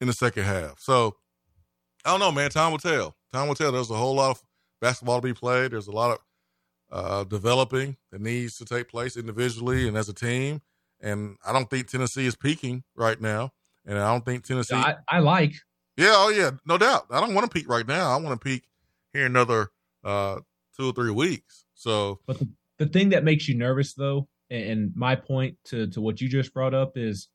in 0.02 0.08
the 0.08 0.14
second 0.14 0.44
half. 0.44 0.80
So 0.80 1.16
I 2.04 2.10
don't 2.10 2.20
know, 2.20 2.32
man. 2.32 2.50
Time 2.50 2.72
will 2.72 2.80
tell. 2.80 3.16
Time 3.32 3.48
will 3.48 3.56
tell. 3.56 3.72
There's 3.72 3.92
a 3.92 3.96
whole 3.96 4.16
lot 4.16 4.32
of 4.32 4.42
basketball 4.82 5.22
to 5.22 5.28
be 5.28 5.34
played. 5.34 5.72
There's 5.72 5.88
a 5.88 5.92
lot 5.92 6.12
of 6.12 6.18
uh, 6.92 7.24
developing 7.24 7.96
that 8.12 8.20
needs 8.20 8.58
to 8.58 8.66
take 8.66 8.90
place 8.90 9.16
individually 9.16 9.88
and 9.88 9.96
as 9.96 10.10
a 10.10 10.14
team. 10.14 10.62
And 11.00 11.38
I 11.46 11.54
don't 11.54 11.70
think 11.70 11.88
Tennessee 11.88 12.26
is 12.26 12.36
peaking 12.36 12.84
right 12.96 13.20
now. 13.22 13.52
And 13.86 13.98
I 13.98 14.12
don't 14.12 14.26
think 14.26 14.44
Tennessee. 14.46 14.76
I, 14.76 14.96
I 15.08 15.20
like 15.20 15.54
Yeah, 15.98 16.14
oh 16.16 16.30
yeah, 16.30 16.52
no 16.66 16.78
doubt. 16.78 17.06
I 17.10 17.20
don't 17.20 17.34
want 17.34 17.50
to 17.50 17.54
peak 17.54 17.70
right 17.70 17.88
now. 17.88 18.12
I 18.12 18.18
want 18.18 18.40
to 18.40 18.44
peak 18.44 18.64
here 19.14 19.26
another 19.26 19.70
uh 20.04 20.40
two 20.76 20.90
or 20.90 20.94
three 20.94 21.12
weeks. 21.12 21.66
So, 21.76 22.20
but 22.28 22.40
the, 22.40 22.50
the 22.78 22.86
thing 22.88 23.10
that 23.10 23.24
makes 23.24 23.48
you 23.48 23.58
nervous, 23.58 23.94
though, 23.94 24.28
and, 24.50 24.64
and 24.64 24.92
my 24.96 25.16
point 25.16 25.58
to 25.66 25.88
to 25.88 26.02
what 26.02 26.22
you 26.22 26.30
just 26.30 26.54
brought 26.54 26.74
up 26.74 26.98
is 26.98 27.30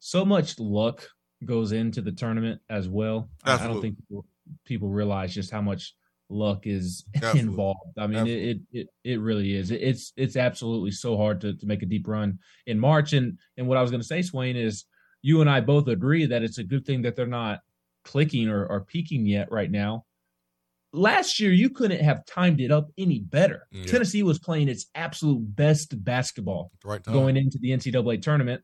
so 0.00 0.24
much 0.24 0.58
luck 0.58 1.08
goes 1.46 1.72
into 1.72 2.02
the 2.02 2.12
tournament 2.12 2.60
as 2.68 2.88
well. 2.88 3.30
I, 3.44 3.54
I 3.54 3.66
don't 3.66 3.80
think 3.80 3.96
people, 3.98 4.24
people, 4.64 4.88
realize 4.88 5.34
just 5.34 5.50
how 5.50 5.60
much 5.60 5.94
luck 6.28 6.66
is 6.66 7.04
Absolutely. 7.14 7.40
involved. 7.40 7.98
I 7.98 8.06
mean, 8.06 8.26
it, 8.26 8.58
it 8.72 8.88
it 9.04 9.20
really 9.20 9.54
is. 9.54 9.70
It, 9.70 9.82
it's 9.82 10.12
it's 10.16 10.36
absolutely 10.36 10.90
so 10.90 11.16
hard 11.16 11.40
to 11.42 11.54
to 11.54 11.66
make 11.66 11.82
a 11.82 11.86
deep 11.86 12.06
run 12.06 12.38
in 12.66 12.78
March. 12.78 13.12
And 13.12 13.38
and 13.56 13.66
what 13.66 13.78
I 13.78 13.82
was 13.82 13.90
going 13.90 14.00
to 14.02 14.06
say, 14.06 14.22
Swain, 14.22 14.56
is 14.56 14.84
you 15.22 15.40
and 15.40 15.50
I 15.50 15.60
both 15.60 15.88
agree 15.88 16.26
that 16.26 16.42
it's 16.42 16.58
a 16.58 16.64
good 16.64 16.86
thing 16.86 17.02
that 17.02 17.16
they're 17.16 17.26
not 17.26 17.60
clicking 18.04 18.48
or, 18.48 18.64
or 18.64 18.80
peaking 18.82 19.26
yet 19.26 19.50
right 19.50 19.70
now. 19.70 20.04
Last 20.92 21.40
year, 21.40 21.52
you 21.52 21.68
couldn't 21.68 22.00
have 22.00 22.24
timed 22.24 22.60
it 22.60 22.70
up 22.70 22.88
any 22.96 23.18
better. 23.18 23.66
Yeah. 23.70 23.84
Tennessee 23.86 24.22
was 24.22 24.38
playing 24.38 24.68
its 24.68 24.86
absolute 24.94 25.40
best 25.54 26.02
basketball 26.02 26.70
right 26.84 27.02
going 27.02 27.36
into 27.36 27.58
the 27.60 27.70
NCAA 27.70 28.22
tournament, 28.22 28.62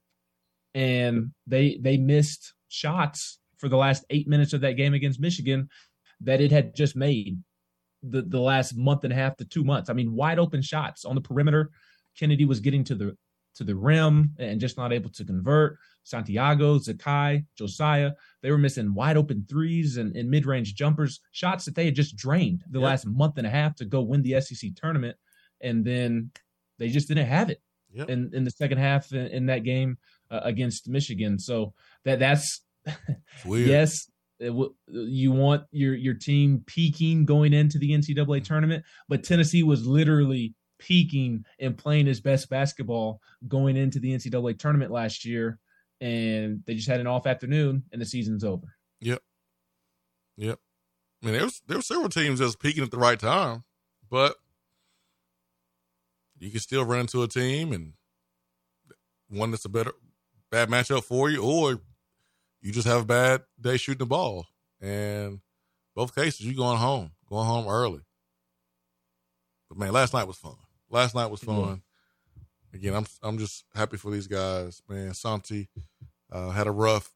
and 0.73 1.33
they 1.47 1.79
they 1.81 1.99
missed 1.99 2.55
shots 2.73 3.39
for 3.59 3.69
the 3.69 3.77
last 3.77 4.05
eight 4.11 4.27
minutes 4.27 4.53
of 4.53 4.61
that 4.63 4.73
game 4.73 4.95
against 4.95 5.21
Michigan 5.21 5.69
that 6.21 6.41
it 6.41 6.51
had 6.51 6.75
just 6.75 6.97
made 6.97 7.39
the 8.03 8.23
the 8.23 8.41
last 8.41 8.77
month 8.77 9.05
and 9.05 9.13
a 9.13 9.17
half 9.17 9.37
to 9.37 9.45
two 9.45 9.65
months. 9.65 9.91
I 9.91 9.93
mean, 9.93 10.15
wide 10.15 10.39
open 10.39 10.63
shots 10.63 11.05
on 11.05 11.15
the 11.15 11.21
perimeter. 11.21 11.71
Kennedy 12.19 12.45
was 12.45 12.61
getting 12.61 12.85
to 12.85 12.95
the 12.95 13.17
to 13.55 13.65
the 13.65 13.75
rim 13.75 14.31
and 14.39 14.61
just 14.61 14.77
not 14.77 14.93
able 14.93 15.11
to 15.11 15.25
convert. 15.25 15.79
Santiago, 16.05 16.79
Zakai, 16.79 17.45
Josiah, 17.57 18.13
they 18.41 18.51
were 18.51 18.59
missing 18.59 18.95
wide 18.95 19.17
open 19.17 19.45
threes 19.49 19.99
and, 19.99 20.17
and 20.17 20.31
mid 20.31 20.47
range 20.47 20.75
jumpers, 20.75 21.21
shots 21.33 21.65
that 21.67 21.75
they 21.75 21.85
had 21.85 21.95
just 21.95 22.17
drained 22.17 22.65
the 22.71 22.81
yep. 22.81 22.87
last 22.87 23.07
month 23.07 23.39
and 23.39 23.47
a 23.47 23.51
half 23.51 23.77
to 23.77 23.85
go 23.85 24.01
win 24.01 24.23
the 24.23 24.41
SEC 24.41 24.71
tournament. 24.75 25.17
And 25.61 25.85
then 25.85 26.31
they 26.79 26.89
just 26.89 27.09
didn't 27.09 27.27
have 27.27 27.51
it 27.51 27.61
yep. 27.93 28.09
in, 28.11 28.31
in 28.35 28.45
the 28.45 28.51
second 28.51 28.79
half 28.79 29.13
in, 29.13 29.27
in 29.29 29.47
that 29.47 29.65
game 29.65 29.99
uh, 30.31 30.41
against 30.43 30.89
Michigan. 30.89 31.39
So 31.39 31.75
that 32.05 32.19
that's 32.19 32.61
yes, 33.47 34.11
w- 34.41 34.75
you 34.89 35.33
want 35.33 35.65
your 35.71 35.95
your 35.95 36.15
team 36.15 36.63
peaking 36.67 37.25
going 37.25 37.53
into 37.53 37.79
the 37.79 37.91
NCAA 37.91 38.45
tournament, 38.45 38.85
but 39.09 39.25
Tennessee 39.25 39.63
was 39.63 39.87
literally 39.87 40.55
peaking 40.79 41.45
and 41.61 41.79
playing 41.79 42.07
his 42.07 42.21
best 42.21 42.51
basketball 42.51 43.21
going 43.47 43.77
into 43.77 44.01
the 44.01 44.13
NCAA 44.13 44.59
tournament 44.59 44.91
last 44.91 45.25
year, 45.25 45.59
and 46.01 46.63
they 46.67 46.75
just 46.75 46.89
had 46.89 47.01
an 47.01 47.07
off 47.07 47.27
afternoon, 47.27 47.85
and 47.93 48.01
the 48.01 48.07
season's 48.07 48.45
over. 48.45 48.77
Yep, 49.01 49.21
yep. 50.37 50.59
I 51.23 51.27
mean, 51.27 51.35
there 51.35 51.45
was 51.45 51.63
there 51.67 51.79
were 51.79 51.83
several 51.83 52.09
teams 52.09 52.41
that 52.41 52.47
was 52.47 52.57
peaking 52.57 52.83
at 52.83 52.91
the 52.91 52.99
right 52.99 53.19
time, 53.19 53.63
but 54.11 54.37
you 56.39 56.51
can 56.51 56.61
still 56.61 56.85
run 56.85 57.01
into 57.01 57.23
a 57.23 57.29
team 57.29 57.73
and 57.73 57.93
one 59.29 59.53
that's 59.53 59.65
a 59.65 59.69
better 59.69 59.93
bad 60.51 60.69
matchup 60.69 61.05
for 61.05 61.31
you, 61.31 61.43
or 61.43 61.81
you 62.63 62.73
just 62.73 62.87
have 62.87 63.03
a 63.03 63.05
bad 63.05 63.43
day 63.61 63.77
shooting 63.77 63.99
the 63.99 64.07
ball. 64.07 64.47
And 64.81 65.41
both 65.95 66.15
cases, 66.15 66.47
you 66.47 66.57
going 66.57 66.79
home, 66.79 67.11
going 67.29 67.47
home 67.47 67.69
early. 67.69 68.01
But 69.69 69.79
man, 69.79 69.93
last 69.93 70.15
night 70.15 70.27
was 70.27 70.37
fun. 70.37 70.57
Last 70.89 71.15
night 71.15 71.31
was 71.31 71.41
fun. 71.43 71.57
Mm-hmm. 71.57 72.77
Again, 72.77 72.95
I'm 72.95 73.07
I'm 73.23 73.39
just 73.39 73.65
happy 73.75 73.97
for 73.97 74.11
these 74.11 74.27
guys, 74.27 74.83
man. 74.89 75.13
Santi 75.13 75.69
uh, 76.31 76.51
had 76.51 76.67
a 76.67 76.71
rough 76.71 77.11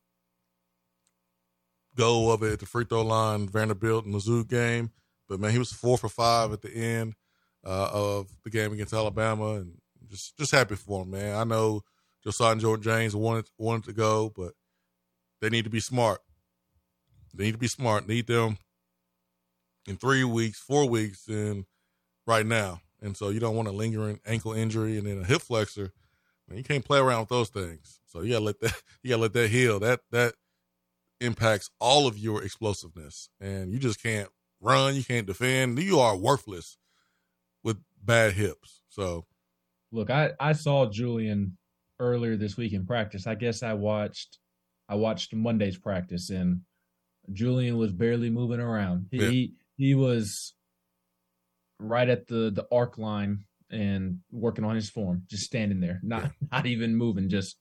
go 1.97 2.30
of 2.30 2.42
it 2.42 2.53
at 2.53 2.61
the 2.61 2.66
free 2.66 2.84
throw 2.84 3.03
line, 3.03 3.49
Vanderbilt 3.49 4.05
and 4.05 4.14
Mizzou 4.14 4.47
game, 4.47 4.90
but 5.28 5.40
man, 5.40 5.51
he 5.51 5.59
was 5.59 5.72
four 5.72 5.97
for 5.97 6.09
five 6.09 6.53
at 6.53 6.61
the 6.61 6.72
end 6.72 7.14
uh, 7.64 7.88
of 7.92 8.28
the 8.44 8.51
game 8.51 8.72
against 8.72 8.92
Alabama, 8.92 9.55
and 9.55 9.78
just 10.09 10.36
just 10.36 10.53
happy 10.53 10.76
for 10.76 11.03
him, 11.03 11.11
man. 11.11 11.34
I 11.34 11.44
know 11.44 11.82
Josiah 12.22 12.53
and 12.53 12.61
Jordan 12.61 12.82
James 12.82 13.16
wanted 13.16 13.49
wanted 13.59 13.84
to 13.84 13.92
go, 13.92 14.32
but 14.36 14.53
they 15.41 15.51
need 15.51 15.64
to 15.64 15.70
be 15.70 15.80
smart. 15.80 16.20
They 17.34 17.45
need 17.45 17.53
to 17.53 17.59
be 17.59 17.68
smart. 17.68 18.09
Need 18.09 18.26
them 18.26 18.59
in 19.87 19.97
three 19.97 20.24
weeks, 20.24 20.59
four 20.59 20.89
weeks, 20.89 21.28
and 21.28 21.66
right 22.26 22.47
now. 22.47 22.80
And 23.01 23.16
so 23.16 23.28
you 23.28 23.41
don't 23.41 23.55
want 23.57 23.68
a 23.68 23.72
lingering 23.72 24.20
ankle 24.26 24.53
injury 24.53 24.97
and 24.99 25.07
then 25.07 25.20
a 25.20 25.24
hip 25.24 25.43
flexor. 25.43 25.93
Man, 26.49 26.59
you 26.59 26.64
can't 26.64 26.84
play 26.84 26.99
around 26.99 27.20
with 27.20 27.28
those 27.28 27.49
things. 27.49 28.01
So 28.07 28.22
you 28.22 28.32
gotta 28.32 28.45
let 28.45 28.61
that 28.61 28.82
you 29.03 29.11
gotta 29.11 29.22
let 29.22 29.32
that 29.34 29.51
heal. 29.51 29.78
That 29.80 30.01
that 30.11 30.34
impacts 31.20 31.70
all 31.80 32.07
of 32.07 32.18
your 32.18 32.43
explosiveness. 32.43 33.28
And 33.41 33.72
you 33.72 33.78
just 33.78 34.03
can't 34.03 34.28
run, 34.61 34.95
you 34.95 35.05
can't 35.05 35.26
defend. 35.26 35.78
You 35.78 36.01
are 36.01 36.16
worthless 36.16 36.78
with 37.62 37.78
bad 38.03 38.32
hips. 38.32 38.80
So 38.89 39.26
look, 39.93 40.11
I, 40.11 40.32
I 40.41 40.53
saw 40.53 40.87
Julian 40.87 41.57
earlier 41.99 42.37
this 42.37 42.57
week 42.57 42.72
in 42.72 42.87
practice. 42.87 43.26
I 43.26 43.34
guess 43.34 43.62
I 43.62 43.74
watched 43.74 44.39
I 44.89 44.95
watched 44.95 45.34
Monday's 45.34 45.78
practice 45.78 46.30
and 46.30 46.61
Julian 47.32 47.76
was 47.76 47.93
barely 47.93 48.30
moving 48.30 48.61
around. 48.61 49.07
He 49.11 49.18
yeah. 49.18 49.30
he, 49.30 49.55
he 49.76 49.95
was 49.95 50.55
right 51.78 52.09
at 52.09 52.26
the 52.26 52.51
the 52.51 52.66
arc 52.72 52.99
line 52.99 53.45
and 53.70 54.20
working 54.30 54.64
on 54.64 54.76
his 54.76 54.89
form, 54.91 55.22
just 55.28 55.45
standing 55.45 55.80
there, 55.80 56.01
not 56.03 56.22
yeah. 56.22 56.30
not 56.53 56.66
even 56.66 56.97
moving. 56.97 57.28
Just 57.28 57.57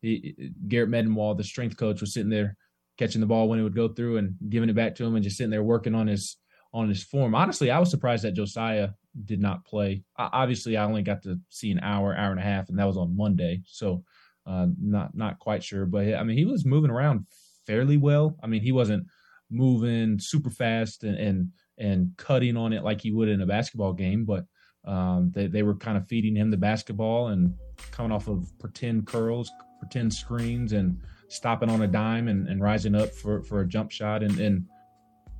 he, 0.00 0.52
Garrett 0.68 0.90
Medenwald, 0.90 1.38
the 1.38 1.44
strength 1.44 1.76
coach, 1.76 2.00
was 2.00 2.14
sitting 2.14 2.30
there 2.30 2.56
catching 2.98 3.20
the 3.20 3.26
ball 3.26 3.48
when 3.48 3.58
it 3.58 3.62
would 3.62 3.76
go 3.76 3.88
through 3.88 4.18
and 4.18 4.34
giving 4.48 4.68
it 4.68 4.76
back 4.76 4.94
to 4.96 5.04
him, 5.04 5.14
and 5.14 5.24
just 5.24 5.36
sitting 5.36 5.50
there 5.50 5.62
working 5.62 5.94
on 5.94 6.06
his 6.06 6.36
on 6.72 6.88
his 6.88 7.02
form. 7.02 7.34
Honestly, 7.34 7.70
I 7.70 7.78
was 7.78 7.90
surprised 7.90 8.24
that 8.24 8.34
Josiah 8.34 8.90
did 9.24 9.40
not 9.40 9.64
play. 9.64 10.04
I, 10.16 10.28
obviously, 10.32 10.76
I 10.76 10.84
only 10.84 11.02
got 11.02 11.22
to 11.22 11.38
see 11.48 11.70
an 11.70 11.80
hour, 11.80 12.14
hour 12.14 12.30
and 12.30 12.40
a 12.40 12.44
half, 12.44 12.68
and 12.68 12.78
that 12.78 12.86
was 12.86 12.96
on 12.96 13.16
Monday, 13.16 13.62
so 13.66 14.04
uh, 14.48 14.66
not 14.80 15.14
not 15.14 15.38
quite 15.38 15.62
sure. 15.62 15.86
But 15.86 16.14
I 16.14 16.22
mean, 16.24 16.38
he 16.38 16.44
was 16.44 16.64
moving 16.64 16.90
around 16.90 17.26
fairly 17.66 17.96
well. 17.96 18.36
I 18.42 18.46
mean, 18.46 18.62
he 18.62 18.72
wasn't 18.72 19.06
moving 19.50 20.18
super 20.18 20.50
fast 20.50 21.04
and, 21.04 21.16
and 21.18 21.48
and 21.78 22.16
cutting 22.16 22.56
on 22.56 22.72
it 22.72 22.82
like 22.82 23.00
he 23.00 23.12
would 23.12 23.28
in 23.28 23.40
a 23.40 23.46
basketball 23.46 23.92
game, 23.92 24.24
but 24.24 24.44
um, 24.84 25.30
they, 25.34 25.46
they 25.46 25.62
were 25.62 25.74
kind 25.74 25.96
of 25.96 26.08
feeding 26.08 26.34
him 26.34 26.50
the 26.50 26.56
basketball 26.56 27.28
and 27.28 27.54
coming 27.90 28.10
off 28.10 28.26
of 28.26 28.50
pretend 28.58 29.06
curls, 29.06 29.50
pretend 29.78 30.12
screens, 30.12 30.72
and 30.72 30.98
stopping 31.28 31.70
on 31.70 31.82
a 31.82 31.86
dime 31.86 32.28
and, 32.28 32.48
and 32.48 32.60
rising 32.60 32.94
up 32.94 33.14
for, 33.14 33.42
for 33.42 33.60
a 33.60 33.68
jump 33.68 33.90
shot. 33.90 34.22
And, 34.22 34.38
and 34.40 34.64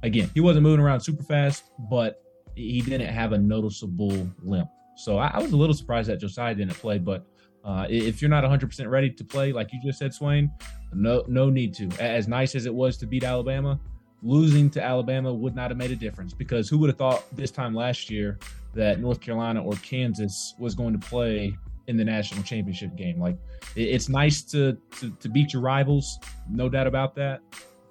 again, 0.02 0.30
he 0.34 0.40
wasn't 0.40 0.62
moving 0.62 0.80
around 0.80 1.00
super 1.00 1.22
fast, 1.22 1.70
but 1.90 2.22
he 2.54 2.82
didn't 2.82 3.08
have 3.08 3.32
a 3.32 3.38
noticeable 3.38 4.28
limp. 4.42 4.68
So 4.96 5.18
I, 5.18 5.30
I 5.34 5.38
was 5.42 5.52
a 5.52 5.56
little 5.56 5.74
surprised 5.74 6.08
that 6.08 6.20
Josiah 6.20 6.54
didn't 6.54 6.74
play, 6.74 6.98
but 6.98 7.26
uh, 7.68 7.86
if 7.90 8.22
you're 8.22 8.30
not 8.30 8.44
100% 8.44 8.88
ready 8.88 9.10
to 9.10 9.22
play, 9.22 9.52
like 9.52 9.70
you 9.74 9.80
just 9.84 9.98
said, 9.98 10.14
Swain, 10.14 10.50
no 10.94 11.22
no 11.28 11.50
need 11.50 11.74
to. 11.74 11.90
As 12.00 12.26
nice 12.26 12.54
as 12.54 12.64
it 12.64 12.72
was 12.72 12.96
to 12.96 13.06
beat 13.06 13.24
Alabama, 13.24 13.78
losing 14.22 14.70
to 14.70 14.82
Alabama 14.82 15.34
would 15.34 15.54
not 15.54 15.70
have 15.70 15.76
made 15.76 15.90
a 15.90 15.96
difference 15.96 16.32
because 16.32 16.70
who 16.70 16.78
would 16.78 16.88
have 16.88 16.96
thought 16.96 17.24
this 17.36 17.50
time 17.50 17.74
last 17.74 18.08
year 18.08 18.38
that 18.74 19.00
North 19.00 19.20
Carolina 19.20 19.62
or 19.62 19.74
Kansas 19.82 20.54
was 20.58 20.74
going 20.74 20.98
to 20.98 21.08
play 21.08 21.54
in 21.88 21.98
the 21.98 22.04
national 22.04 22.42
championship 22.42 22.96
game? 22.96 23.20
Like 23.20 23.36
it's 23.76 24.08
nice 24.08 24.40
to 24.44 24.78
to, 25.00 25.10
to 25.20 25.28
beat 25.28 25.52
your 25.52 25.60
rivals, 25.60 26.18
no 26.48 26.70
doubt 26.70 26.86
about 26.86 27.14
that. 27.16 27.42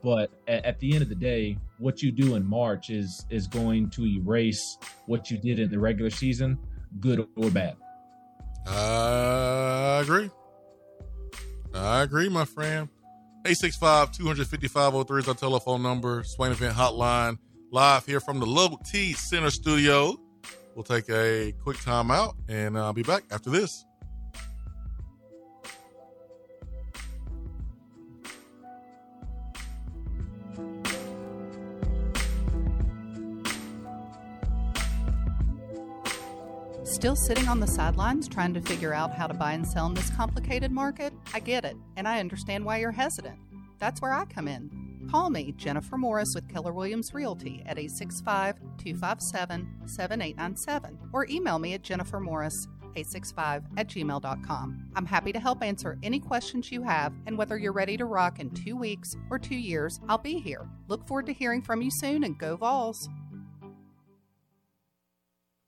But 0.03 0.32
at, 0.47 0.65
at, 0.65 0.80
the 0.80 0.93
end 0.93 1.03
of 1.03 1.09
the 1.09 1.15
day, 1.15 1.55
what 1.78 2.01
you 2.01 2.11
do 2.11 2.34
in 2.34 2.43
March 2.43 2.89
is 2.89 3.28
is 3.30 3.45
going 3.45 3.91
to 3.91 4.07
erase 4.07 4.80
what 5.05 5.30
you 5.30 5.38
did 5.38 5.59
in 5.59 5.69
the 5.69 5.78
regular 5.78 6.09
season, 6.09 6.57
good 6.99 7.28
or 7.36 7.51
bad. 7.51 7.78
I 8.68 9.99
agree. 10.01 10.30
I 11.74 12.01
agree, 12.01 12.30
my 12.30 12.45
friend. 12.45 12.89
865 13.45 14.11
255 14.11 14.93
is 15.20 15.28
our 15.28 15.34
telephone 15.34 15.82
number. 15.82 16.24
Swain 16.24 16.51
Event 16.51 16.76
Hotline. 16.76 17.38
Live 17.72 18.05
here 18.05 18.20
from 18.20 18.39
the 18.39 18.45
Low 18.45 18.78
T 18.91 19.13
Center 19.13 19.49
Studio. 19.49 20.18
We'll 20.76 20.84
take 20.84 21.09
a 21.09 21.53
quick 21.63 21.80
time 21.82 22.11
out 22.11 22.36
and 22.47 22.78
I'll 22.78 22.93
be 22.93 23.03
back 23.03 23.24
after 23.32 23.49
this. 23.49 23.86
Still 36.97 37.15
sitting 37.15 37.47
on 37.47 37.59
the 37.59 37.67
sidelines 37.67 38.27
trying 38.27 38.55
to 38.55 38.61
figure 38.61 38.91
out 38.91 39.13
how 39.13 39.27
to 39.27 39.33
buy 39.35 39.53
and 39.53 39.67
sell 39.67 39.85
in 39.85 39.93
this 39.93 40.09
complicated 40.09 40.71
market? 40.71 41.13
I 41.31 41.39
get 41.39 41.63
it, 41.63 41.77
and 41.95 42.07
I 42.07 42.19
understand 42.19 42.65
why 42.65 42.79
you're 42.79 42.91
hesitant. 42.91 43.37
That's 43.77 44.01
where 44.01 44.15
I 44.15 44.25
come 44.25 44.47
in. 44.47 45.07
Call 45.11 45.29
me, 45.29 45.53
Jennifer 45.57 45.95
Morris 45.95 46.31
with 46.33 46.49
Keller 46.49 46.73
Williams 46.73 47.13
Realty 47.13 47.61
at 47.67 47.77
865 47.77 48.55
257 48.79 49.67
7897 49.85 50.97
or 51.13 51.27
email 51.29 51.59
me 51.59 51.75
at 51.75 51.83
jennifermorris 51.83 52.65
865 52.95 53.65
at 53.77 53.89
gmail.com. 53.89 54.89
I'm 54.95 55.05
happy 55.05 55.31
to 55.33 55.39
help 55.39 55.61
answer 55.61 55.99
any 56.01 56.19
questions 56.19 56.71
you 56.71 56.81
have, 56.81 57.13
and 57.27 57.37
whether 57.37 57.59
you're 57.59 57.73
ready 57.73 57.95
to 57.97 58.05
rock 58.05 58.39
in 58.39 58.49
two 58.49 58.75
weeks 58.75 59.15
or 59.29 59.37
two 59.37 59.55
years, 59.55 59.99
I'll 60.09 60.17
be 60.17 60.39
here. 60.39 60.67
Look 60.87 61.07
forward 61.07 61.27
to 61.27 61.33
hearing 61.33 61.61
from 61.61 61.83
you 61.83 61.91
soon 61.91 62.23
and 62.23 62.39
go 62.39 62.55
Vols. 62.55 63.07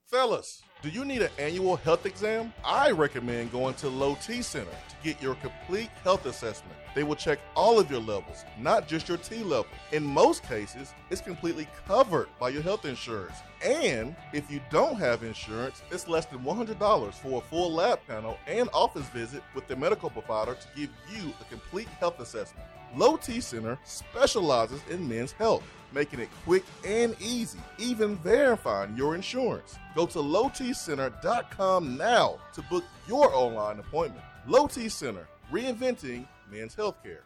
Fellas, 0.09 0.63
do 0.81 0.87
you 0.87 1.03
need 1.03 1.21
an 1.21 1.31
annual 1.37 1.75
health 1.75 2.05
exam? 2.05 2.53
I 2.63 2.91
recommend 2.91 3.51
going 3.51 3.73
to 3.75 3.89
Low 3.89 4.15
T 4.15 4.41
Center 4.41 4.71
to 4.71 4.95
get 5.03 5.21
your 5.21 5.35
complete 5.35 5.89
health 6.05 6.25
assessment. 6.25 6.73
They 6.95 7.03
will 7.03 7.17
check 7.17 7.39
all 7.53 7.79
of 7.79 7.91
your 7.91 7.99
levels, 7.99 8.45
not 8.57 8.87
just 8.87 9.09
your 9.09 9.17
T 9.17 9.43
level. 9.43 9.67
In 9.91 10.03
most 10.03 10.41
cases, 10.43 10.93
it's 11.09 11.19
completely 11.19 11.67
covered 11.85 12.29
by 12.39 12.49
your 12.49 12.61
health 12.61 12.85
insurance. 12.85 13.35
And 13.61 14.15
if 14.31 14.49
you 14.49 14.61
don't 14.69 14.97
have 14.97 15.23
insurance, 15.23 15.81
it's 15.91 16.07
less 16.07 16.25
than 16.25 16.39
$100 16.39 17.13
for 17.13 17.39
a 17.39 17.45
full 17.45 17.73
lab 17.73 17.99
panel 18.07 18.37
and 18.47 18.69
office 18.73 19.07
visit 19.09 19.43
with 19.53 19.67
the 19.67 19.75
medical 19.75 20.09
provider 20.09 20.55
to 20.55 20.67
give 20.77 20.89
you 21.13 21.33
a 21.41 21.43
complete 21.49 21.89
health 21.99 22.21
assessment. 22.21 22.65
Low 22.95 23.17
T 23.17 23.41
Center 23.41 23.77
specializes 23.83 24.81
in 24.89 25.07
men's 25.07 25.33
health, 25.33 25.63
making 25.93 26.19
it 26.19 26.29
quick 26.45 26.63
and 26.85 27.15
easy, 27.19 27.59
even 27.77 28.15
verifying 28.17 28.95
your 28.95 29.15
insurance. 29.15 29.77
Go 29.95 30.05
to 30.07 30.19
lowtcenter.com 30.19 31.97
now 31.97 32.39
to 32.53 32.61
book 32.63 32.83
your 33.07 33.33
online 33.33 33.79
appointment. 33.79 34.23
Low 34.47 34.67
T 34.67 34.89
Center, 34.89 35.27
reinventing 35.51 36.27
men's 36.51 36.75
healthcare. 36.75 37.21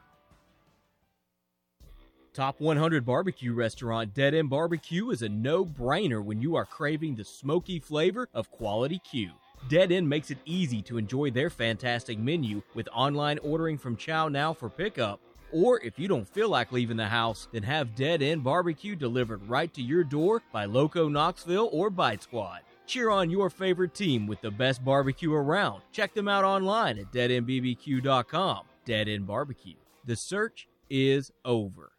Top 2.33 2.59
100 2.59 3.05
barbecue 3.05 3.53
restaurant 3.53 4.15
Dead 4.15 4.33
End 4.33 4.49
Barbecue 4.49 5.11
is 5.11 5.21
a 5.21 5.29
no 5.29 5.63
brainer 5.63 6.23
when 6.23 6.41
you 6.41 6.55
are 6.55 6.65
craving 6.65 7.15
the 7.15 7.23
smoky 7.23 7.79
flavor 7.79 8.27
of 8.33 8.49
quality 8.49 8.99
Q. 8.99 9.29
Dead 9.69 9.91
End 9.91 10.09
makes 10.09 10.31
it 10.31 10.39
easy 10.43 10.81
to 10.81 10.97
enjoy 10.97 11.29
their 11.29 11.51
fantastic 11.51 12.17
menu 12.17 12.63
with 12.73 12.89
online 12.91 13.37
ordering 13.43 13.77
from 13.77 13.95
Chow 13.95 14.29
Now 14.29 14.51
for 14.51 14.67
pickup. 14.67 15.19
Or 15.53 15.79
if 15.81 15.99
you 15.99 16.07
don't 16.07 16.27
feel 16.27 16.49
like 16.49 16.71
leaving 16.71 16.97
the 16.97 17.05
house, 17.05 17.47
then 17.51 17.63
have 17.63 17.95
Dead 17.95 18.21
End 18.21 18.43
Barbecue 18.43 18.95
delivered 18.95 19.47
right 19.47 19.73
to 19.73 19.81
your 19.81 20.03
door 20.03 20.41
by 20.51 20.65
Loco 20.65 21.07
Knoxville 21.07 21.69
or 21.71 21.89
Bite 21.89 22.23
Squad. 22.23 22.61
Cheer 22.87 23.09
on 23.09 23.29
your 23.29 23.49
favorite 23.49 23.93
team 23.93 24.27
with 24.27 24.41
the 24.41 24.51
best 24.51 24.83
barbecue 24.83 25.33
around. 25.33 25.81
Check 25.91 26.13
them 26.13 26.27
out 26.27 26.43
online 26.43 26.97
at 26.97 27.11
deadendbbq.com. 27.11 28.65
Dead 28.85 29.07
End 29.07 29.27
Barbecue. 29.27 29.75
The 30.05 30.15
search 30.15 30.67
is 30.89 31.31
over. 31.45 31.93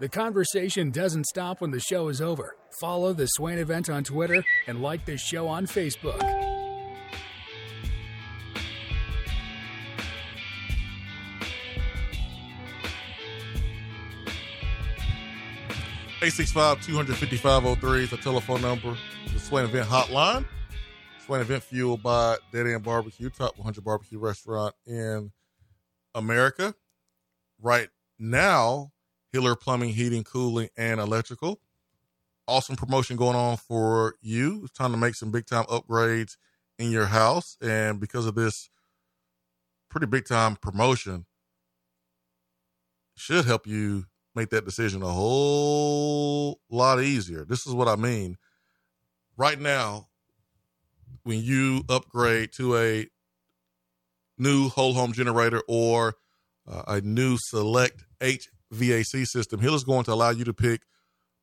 The 0.00 0.08
conversation 0.08 0.90
doesn't 0.90 1.26
stop 1.26 1.60
when 1.60 1.70
the 1.70 1.80
show 1.80 2.08
is 2.08 2.20
over. 2.20 2.56
Follow 2.80 3.12
the 3.12 3.26
Swain 3.26 3.58
event 3.58 3.88
on 3.88 4.04
Twitter 4.04 4.44
and 4.66 4.82
like 4.82 5.04
the 5.06 5.16
show 5.16 5.46
on 5.46 5.66
Facebook. 5.66 6.51
865-255-03 16.22 17.98
is 17.98 18.10
the 18.10 18.16
telephone 18.16 18.62
number. 18.62 18.96
The 19.32 19.40
Swain 19.40 19.64
Event 19.64 19.88
Hotline. 19.88 20.44
Swain 21.26 21.40
Event 21.40 21.64
fueled 21.64 22.00
by 22.00 22.36
Dead 22.52 22.68
End 22.68 22.84
Barbecue, 22.84 23.28
top 23.28 23.58
100 23.58 23.82
barbecue 23.82 24.20
restaurant 24.20 24.72
in 24.86 25.32
America. 26.14 26.76
Right 27.60 27.88
now, 28.20 28.92
Hiller 29.32 29.56
Plumbing, 29.56 29.94
Heating, 29.94 30.22
Cooling, 30.22 30.68
and 30.76 31.00
Electrical. 31.00 31.58
Awesome 32.46 32.76
promotion 32.76 33.16
going 33.16 33.34
on 33.34 33.56
for 33.56 34.14
you. 34.20 34.60
It's 34.62 34.72
time 34.72 34.92
to 34.92 34.98
make 34.98 35.16
some 35.16 35.32
big 35.32 35.46
time 35.46 35.64
upgrades 35.64 36.36
in 36.78 36.92
your 36.92 37.06
house. 37.06 37.56
And 37.60 37.98
because 37.98 38.26
of 38.26 38.36
this 38.36 38.70
pretty 39.90 40.06
big 40.06 40.26
time 40.26 40.54
promotion, 40.54 41.26
should 43.16 43.44
help 43.44 43.66
you 43.66 44.04
make 44.34 44.50
that 44.50 44.64
decision 44.64 45.02
a 45.02 45.10
whole 45.10 46.60
lot 46.70 47.00
easier. 47.02 47.44
This 47.44 47.66
is 47.66 47.74
what 47.74 47.88
I 47.88 47.96
mean. 47.96 48.36
Right 49.36 49.58
now, 49.58 50.08
when 51.24 51.42
you 51.42 51.84
upgrade 51.88 52.52
to 52.54 52.76
a 52.76 53.06
new 54.38 54.68
whole 54.68 54.94
home 54.94 55.12
generator 55.12 55.62
or 55.68 56.14
uh, 56.66 56.82
a 56.88 57.00
new 57.00 57.36
select 57.38 58.04
HVAC 58.20 59.26
system, 59.26 59.60
Hill 59.60 59.74
is 59.74 59.84
going 59.84 60.04
to 60.04 60.12
allow 60.12 60.30
you 60.30 60.44
to 60.44 60.54
pick 60.54 60.82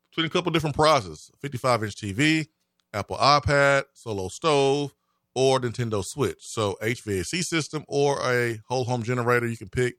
between 0.09 0.25
a 0.25 0.29
couple 0.29 0.51
different 0.51 0.75
prizes 0.75 1.31
55 1.39 1.83
inch 1.83 1.95
TV, 1.95 2.47
Apple 2.93 3.17
iPad, 3.17 3.83
solo 3.93 4.27
stove, 4.27 4.93
or 5.35 5.59
Nintendo 5.59 6.03
Switch. 6.03 6.39
So, 6.39 6.77
HVAC 6.81 7.43
system 7.43 7.85
or 7.87 8.19
a 8.23 8.59
whole 8.67 8.85
home 8.85 9.03
generator, 9.03 9.47
you 9.47 9.57
can 9.57 9.69
pick 9.69 9.95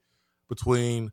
between 0.49 1.11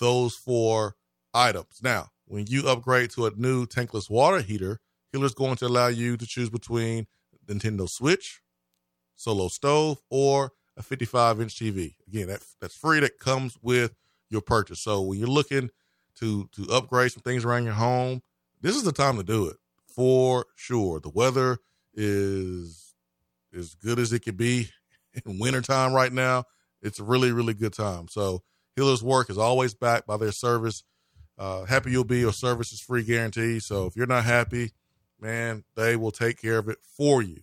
those 0.00 0.34
four 0.34 0.96
items. 1.34 1.80
Now, 1.82 2.08
when 2.26 2.46
you 2.46 2.68
upgrade 2.68 3.10
to 3.10 3.26
a 3.26 3.30
new 3.36 3.66
tankless 3.66 4.10
water 4.10 4.40
heater, 4.40 4.80
Hiller's 5.12 5.34
going 5.34 5.56
to 5.56 5.66
allow 5.66 5.88
you 5.88 6.16
to 6.16 6.26
choose 6.26 6.50
between 6.50 7.06
Nintendo 7.46 7.88
Switch, 7.88 8.40
Solo 9.16 9.48
Stove, 9.48 10.00
or 10.10 10.52
a 10.76 10.82
55 10.82 11.40
inch 11.40 11.56
TV. 11.56 11.94
Again, 12.06 12.28
that, 12.28 12.42
that's 12.60 12.76
free. 12.76 13.00
That 13.00 13.18
comes 13.18 13.58
with 13.62 13.94
your 14.28 14.40
purchase. 14.40 14.80
So 14.80 15.00
when 15.02 15.18
you're 15.18 15.28
looking 15.28 15.70
to 16.18 16.48
to 16.52 16.66
upgrade 16.72 17.12
some 17.12 17.22
things 17.22 17.44
around 17.44 17.64
your 17.64 17.74
home, 17.74 18.22
this 18.60 18.76
is 18.76 18.84
the 18.84 18.92
time 18.92 19.16
to 19.16 19.22
do 19.22 19.46
it 19.46 19.56
for 19.86 20.46
sure. 20.56 21.00
The 21.00 21.10
weather 21.10 21.58
is 21.94 22.94
as 23.56 23.74
good 23.74 23.98
as 23.98 24.12
it 24.12 24.20
could 24.20 24.36
be 24.36 24.68
in 25.24 25.38
wintertime 25.38 25.92
right 25.92 26.12
now. 26.12 26.44
It's 26.82 27.00
a 27.00 27.04
really, 27.04 27.32
really 27.32 27.54
good 27.54 27.74
time. 27.74 28.08
So 28.08 28.42
Hiller's 28.76 29.02
work 29.02 29.28
is 29.28 29.38
always 29.38 29.74
backed 29.74 30.06
by 30.06 30.16
their 30.16 30.32
service 30.32 30.84
uh, 31.40 31.64
happy 31.64 31.90
you'll 31.90 32.04
be, 32.04 32.20
your 32.20 32.34
service 32.34 32.70
is 32.70 32.80
free 32.80 33.02
guarantee. 33.02 33.60
So 33.60 33.86
if 33.86 33.96
you're 33.96 34.06
not 34.06 34.24
happy, 34.24 34.72
man, 35.18 35.64
they 35.74 35.96
will 35.96 36.10
take 36.10 36.38
care 36.40 36.58
of 36.58 36.68
it 36.68 36.76
for 36.82 37.22
you. 37.22 37.40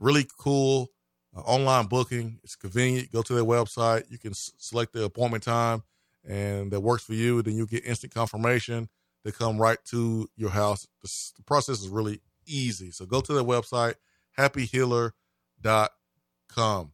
Really 0.00 0.26
cool 0.38 0.90
uh, 1.36 1.40
online 1.42 1.86
booking. 1.86 2.40
It's 2.42 2.56
convenient. 2.56 3.12
Go 3.12 3.22
to 3.22 3.32
their 3.32 3.44
website. 3.44 4.10
You 4.10 4.18
can 4.18 4.32
s- 4.32 4.50
select 4.58 4.92
the 4.92 5.04
appointment 5.04 5.44
time 5.44 5.84
and 6.28 6.72
that 6.72 6.80
works 6.80 7.04
for 7.04 7.14
you. 7.14 7.42
Then 7.42 7.54
you 7.54 7.64
get 7.64 7.86
instant 7.86 8.12
confirmation. 8.12 8.88
They 9.24 9.30
come 9.30 9.56
right 9.56 9.78
to 9.86 10.28
your 10.36 10.50
house. 10.50 10.88
The, 11.02 11.32
the 11.36 11.44
process 11.44 11.80
is 11.80 11.88
really 11.88 12.20
easy. 12.44 12.90
So 12.90 13.06
go 13.06 13.20
to 13.20 13.32
their 13.32 13.44
website, 13.44 13.94
happyhealer.com. 14.36 16.92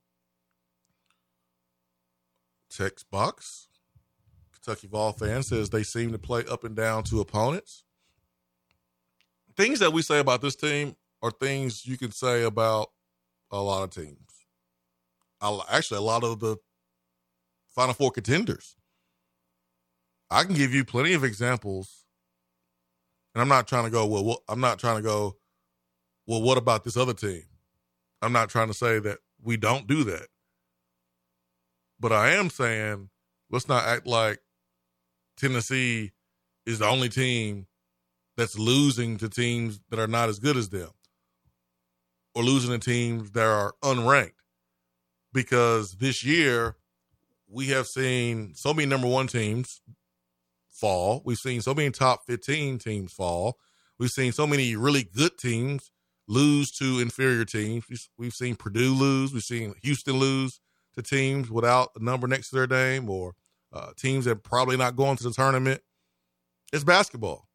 Text 2.68 3.10
box 3.10 3.68
Kentucky 4.68 4.86
Vol 4.86 5.12
fan 5.12 5.42
says 5.42 5.70
they 5.70 5.82
seem 5.82 6.12
to 6.12 6.18
play 6.18 6.44
up 6.44 6.62
and 6.62 6.76
down 6.76 7.02
to 7.04 7.20
opponents. 7.20 7.84
Things 9.56 9.78
that 9.78 9.94
we 9.94 10.02
say 10.02 10.18
about 10.18 10.42
this 10.42 10.56
team 10.56 10.94
are 11.22 11.30
things 11.30 11.86
you 11.86 11.96
can 11.96 12.12
say 12.12 12.42
about 12.42 12.90
a 13.50 13.62
lot 13.62 13.82
of 13.82 13.90
teams. 13.90 14.18
Actually, 15.70 15.96
a 15.96 16.02
lot 16.02 16.22
of 16.22 16.40
the 16.40 16.58
Final 17.74 17.94
Four 17.94 18.10
contenders. 18.10 18.76
I 20.30 20.44
can 20.44 20.54
give 20.54 20.74
you 20.74 20.84
plenty 20.84 21.14
of 21.14 21.24
examples, 21.24 22.04
and 23.34 23.40
I'm 23.40 23.48
not 23.48 23.66
trying 23.66 23.84
to 23.84 23.90
go. 23.90 24.04
Well, 24.04 24.24
well, 24.24 24.42
I'm 24.50 24.60
not 24.60 24.78
trying 24.78 24.96
to 24.96 25.02
go. 25.02 25.38
Well, 26.26 26.42
what 26.42 26.58
about 26.58 26.84
this 26.84 26.98
other 26.98 27.14
team? 27.14 27.44
I'm 28.20 28.34
not 28.34 28.50
trying 28.50 28.68
to 28.68 28.74
say 28.74 28.98
that 28.98 29.20
we 29.42 29.56
don't 29.56 29.86
do 29.86 30.04
that, 30.04 30.26
but 31.98 32.12
I 32.12 32.32
am 32.32 32.50
saying 32.50 33.08
let's 33.50 33.66
not 33.66 33.84
act 33.84 34.06
like 34.06 34.40
Tennessee 35.38 36.12
is 36.66 36.80
the 36.80 36.86
only 36.86 37.08
team 37.08 37.66
that's 38.36 38.58
losing 38.58 39.16
to 39.18 39.28
teams 39.28 39.80
that 39.90 39.98
are 39.98 40.06
not 40.06 40.28
as 40.28 40.38
good 40.38 40.56
as 40.56 40.68
them 40.68 40.90
or 42.34 42.44
losing 42.44 42.70
to 42.70 42.78
teams 42.78 43.32
that 43.32 43.44
are 43.44 43.74
unranked. 43.82 44.32
Because 45.32 45.96
this 45.96 46.24
year, 46.24 46.76
we 47.48 47.68
have 47.68 47.86
seen 47.86 48.54
so 48.54 48.72
many 48.72 48.86
number 48.86 49.08
one 49.08 49.26
teams 49.26 49.80
fall. 50.68 51.22
We've 51.24 51.36
seen 51.36 51.60
so 51.60 51.74
many 51.74 51.90
top 51.90 52.20
15 52.26 52.78
teams 52.78 53.12
fall. 53.12 53.58
We've 53.98 54.10
seen 54.10 54.32
so 54.32 54.46
many 54.46 54.76
really 54.76 55.02
good 55.04 55.36
teams 55.38 55.90
lose 56.28 56.70
to 56.72 57.00
inferior 57.00 57.44
teams. 57.44 57.84
We've 58.16 58.32
seen 58.32 58.54
Purdue 58.54 58.94
lose. 58.94 59.32
We've 59.32 59.42
seen 59.42 59.74
Houston 59.82 60.16
lose 60.16 60.60
to 60.94 61.02
teams 61.02 61.50
without 61.50 61.90
a 61.96 62.02
number 62.02 62.28
next 62.28 62.50
to 62.50 62.56
their 62.56 62.66
name 62.66 63.10
or 63.10 63.34
uh, 63.72 63.90
teams 63.96 64.24
that 64.24 64.42
probably 64.42 64.76
not 64.76 64.96
going 64.96 65.16
to 65.16 65.24
the 65.24 65.32
tournament. 65.32 65.82
It's 66.72 66.84
basketball. 66.84 67.48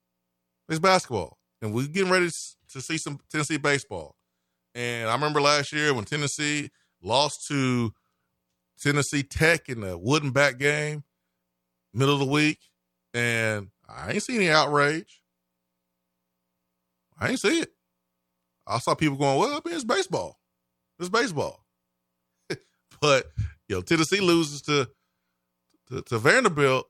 It's 0.70 0.80
basketball, 0.80 1.38
and 1.62 1.74
we're 1.74 1.88
getting 1.88 2.12
ready 2.12 2.30
to 2.72 2.82
see 2.82 2.98
some 2.98 3.20
Tennessee 3.30 3.58
baseball. 3.58 4.16
And 4.74 5.10
I 5.10 5.14
remember 5.14 5.42
last 5.42 5.72
year 5.72 5.94
when 5.94 6.06
Tennessee 6.06 6.72
lost 7.02 7.48
to 7.48 7.94
Tennessee 8.80 9.24
Tech 9.24 9.70
in 9.70 9.82
the 9.82 9.98
wooden 9.98 10.32
back 10.32 10.58
game, 10.58 11.04
middle 11.94 12.14
of 12.14 12.20
the 12.20 12.26
week, 12.26 12.60
and 13.14 13.70
I 13.88 14.14
ain't 14.14 14.24
seen 14.24 14.38
any 14.38 14.50
outrage. 14.50 15.22
I 17.20 17.30
ain't 17.30 17.40
see 17.40 17.60
it. 17.60 17.70
I 18.66 18.80
saw 18.80 18.96
people 18.96 19.18
going, 19.18 19.38
"Well, 19.38 19.52
I 19.52 19.68
mean, 19.68 19.76
it's 19.76 19.84
baseball." 19.84 20.40
It's 21.00 21.10
baseball. 21.10 21.66
but 23.02 23.32
you 23.68 23.76
know, 23.76 23.82
Tennessee 23.82 24.22
loses 24.22 24.62
to, 24.64 24.90
to 25.94 26.02
to 26.04 26.18
Vanderbilt. 26.20 26.88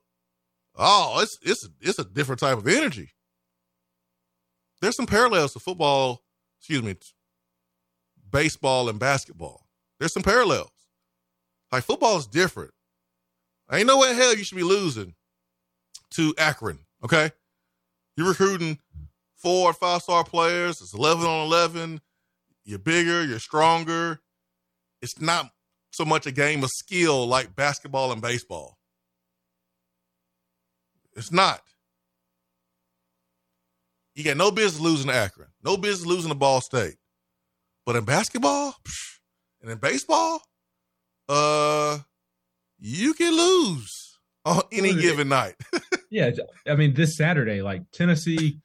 Oh, 0.76 1.20
it's 1.22 1.38
it's 1.42 1.70
it's 1.82 2.00
a 2.00 2.06
different 2.06 2.40
type 2.40 2.58
of 2.58 2.68
energy. 2.68 3.12
There's 4.82 4.96
some 4.96 5.06
parallels 5.06 5.54
to 5.54 5.60
football, 5.60 6.24
excuse 6.60 6.84
me, 6.84 6.96
baseball 8.30 8.90
and 8.90 9.00
basketball. 9.00 9.68
There's 10.00 10.14
some 10.14 10.24
parallels. 10.24 10.72
Like 11.72 11.84
football 11.84 12.18
is 12.18 12.28
different. 12.28 12.72
I 13.70 13.78
Ain't 13.80 13.88
no 13.88 13.98
way 14.00 14.12
in 14.12 14.18
hell 14.18 14.36
you 14.36 14.44
should 14.44 14.58
be 14.58 14.64
losing 14.64 15.16
to 16.12 16.34
Akron. 16.38 16.80
Okay, 17.04 17.32
you're 18.18 18.28
recruiting 18.28 18.80
four 19.36 19.70
or 19.70 19.74
five 19.74 20.02
star 20.02 20.24
players. 20.24 20.82
It's 20.82 20.94
eleven 20.94 21.26
on 21.26 21.46
eleven. 21.46 22.02
You're 22.66 22.80
bigger. 22.80 23.24
You're 23.24 23.40
stronger. 23.40 24.20
It's 25.02 25.20
not 25.20 25.52
so 25.92 26.06
much 26.06 26.26
a 26.26 26.32
game 26.32 26.64
of 26.64 26.70
skill 26.70 27.28
like 27.28 27.56
basketball 27.56 28.12
and 28.12 28.22
baseball. 28.22 28.78
It's 31.16 31.32
not. 31.32 31.62
You 34.16 34.24
got 34.24 34.38
no 34.38 34.52
business 34.52 34.80
losing 34.80 35.08
to 35.10 35.16
Akron. 35.16 35.50
No 35.64 35.78
business 35.78 36.06
losing 36.06 36.30
to 36.30 36.36
Ball 36.36 36.62
State. 36.62 36.96
But 37.86 37.96
in 37.96 38.06
basketball 38.06 38.76
and 39.62 39.72
in 39.72 39.78
baseball, 39.78 40.42
uh, 41.28 42.00
you 42.80 43.14
can 43.14 43.36
lose 43.36 44.20
on 44.46 44.62
any 44.72 44.94
given 44.94 45.30
night. 45.30 45.56
yeah, 46.10 46.32
I 46.68 46.76
mean, 46.76 46.94
this 46.94 47.18
Saturday, 47.18 47.62
like 47.62 47.82
Tennessee 47.92 48.60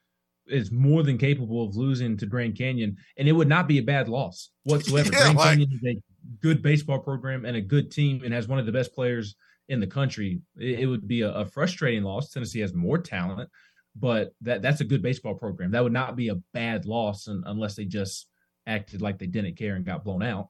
is 0.47 0.71
more 0.71 1.03
than 1.03 1.19
capable 1.19 1.65
of 1.65 1.77
losing 1.77 2.17
to 2.19 2.27
Grand 2.27 2.57
Canyon, 2.57 2.97
and 3.17 3.29
it 3.29 3.33
would 3.33 3.49
not 3.49 3.69
be 3.69 3.79
a 3.79 3.83
bad 3.83 4.09
loss 4.09 4.51
whatsoever. 4.65 5.11
Yeah, 5.13 5.19
Grand 5.19 5.39
like, 5.39 5.49
Canyon 5.49 5.71
is 5.73 5.97
a 5.97 6.01
good 6.41 6.63
baseball 6.63 6.99
program 6.99 7.45
and 7.45 7.57
a 7.57 7.61
good 7.61 7.91
team, 7.91 8.23
and 8.25 8.33
has 8.33 8.49
one 8.49 8.59
of 8.59 8.67
the 8.67 8.73
best 8.73 8.95
players 8.95 9.35
in 9.69 9.81
the 9.81 9.87
country. 9.87 10.41
It, 10.57 10.81
it 10.81 10.87
would 10.87 11.07
be 11.07 11.23
a, 11.23 11.31
a, 11.31 11.45
frustrating 11.45 12.03
loss. 12.03 12.31
Tennessee 12.31 12.61
has 12.61 12.75
more 12.75 12.99
talent, 12.99 13.51
but 13.95 14.33
that 14.43 14.63
that's 14.63 14.81
a 14.81 14.85
good 14.85 15.03
baseball 15.03 15.35
program. 15.35 15.71
That 15.71 15.83
would 15.83 15.93
not 15.93 16.17
be 16.17 16.29
a 16.29 16.41
bad 16.53 16.87
loss 16.87 17.29
un, 17.29 17.43
unless 17.47 17.77
they 17.77 17.85
just 17.85 18.27
acted 18.67 19.03
like 19.03 19.19
they 19.19 19.27
didn't 19.27 19.57
care 19.57 19.75
and 19.75 19.85
got 19.85 20.05
blown 20.05 20.23
out. 20.23 20.49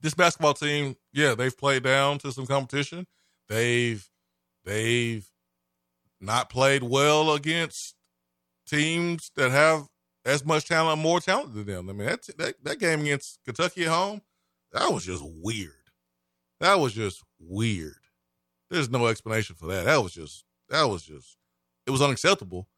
This 0.00 0.14
basketball 0.14 0.54
team, 0.54 0.96
yeah, 1.12 1.34
they've 1.34 1.56
played 1.56 1.82
down 1.82 2.18
to 2.18 2.32
some 2.32 2.46
competition. 2.46 3.06
They've 3.48 4.08
they've 4.64 5.28
not 6.20 6.50
played 6.50 6.82
well 6.82 7.32
against 7.34 7.94
teams 8.66 9.30
that 9.36 9.50
have 9.50 9.88
as 10.24 10.44
much 10.44 10.66
talent, 10.66 11.00
more 11.00 11.20
talent 11.20 11.54
than 11.54 11.66
them. 11.66 11.90
I 11.90 11.92
mean, 11.92 12.06
that 12.06 12.28
that, 12.38 12.54
that 12.62 12.78
game 12.78 13.00
against 13.00 13.40
Kentucky 13.44 13.84
at 13.84 13.88
home, 13.88 14.22
that 14.72 14.92
was 14.92 15.06
just 15.06 15.24
weird. 15.24 15.77
That 16.60 16.78
was 16.80 16.92
just 16.92 17.22
weird. 17.38 17.94
There's 18.70 18.90
no 18.90 19.06
explanation 19.06 19.56
for 19.56 19.66
that. 19.68 19.84
That 19.84 20.02
was 20.02 20.12
just 20.12 20.44
that 20.68 20.84
was 20.84 21.02
just 21.02 21.36
it 21.86 21.90
was 21.90 22.02
unacceptable. 22.02 22.68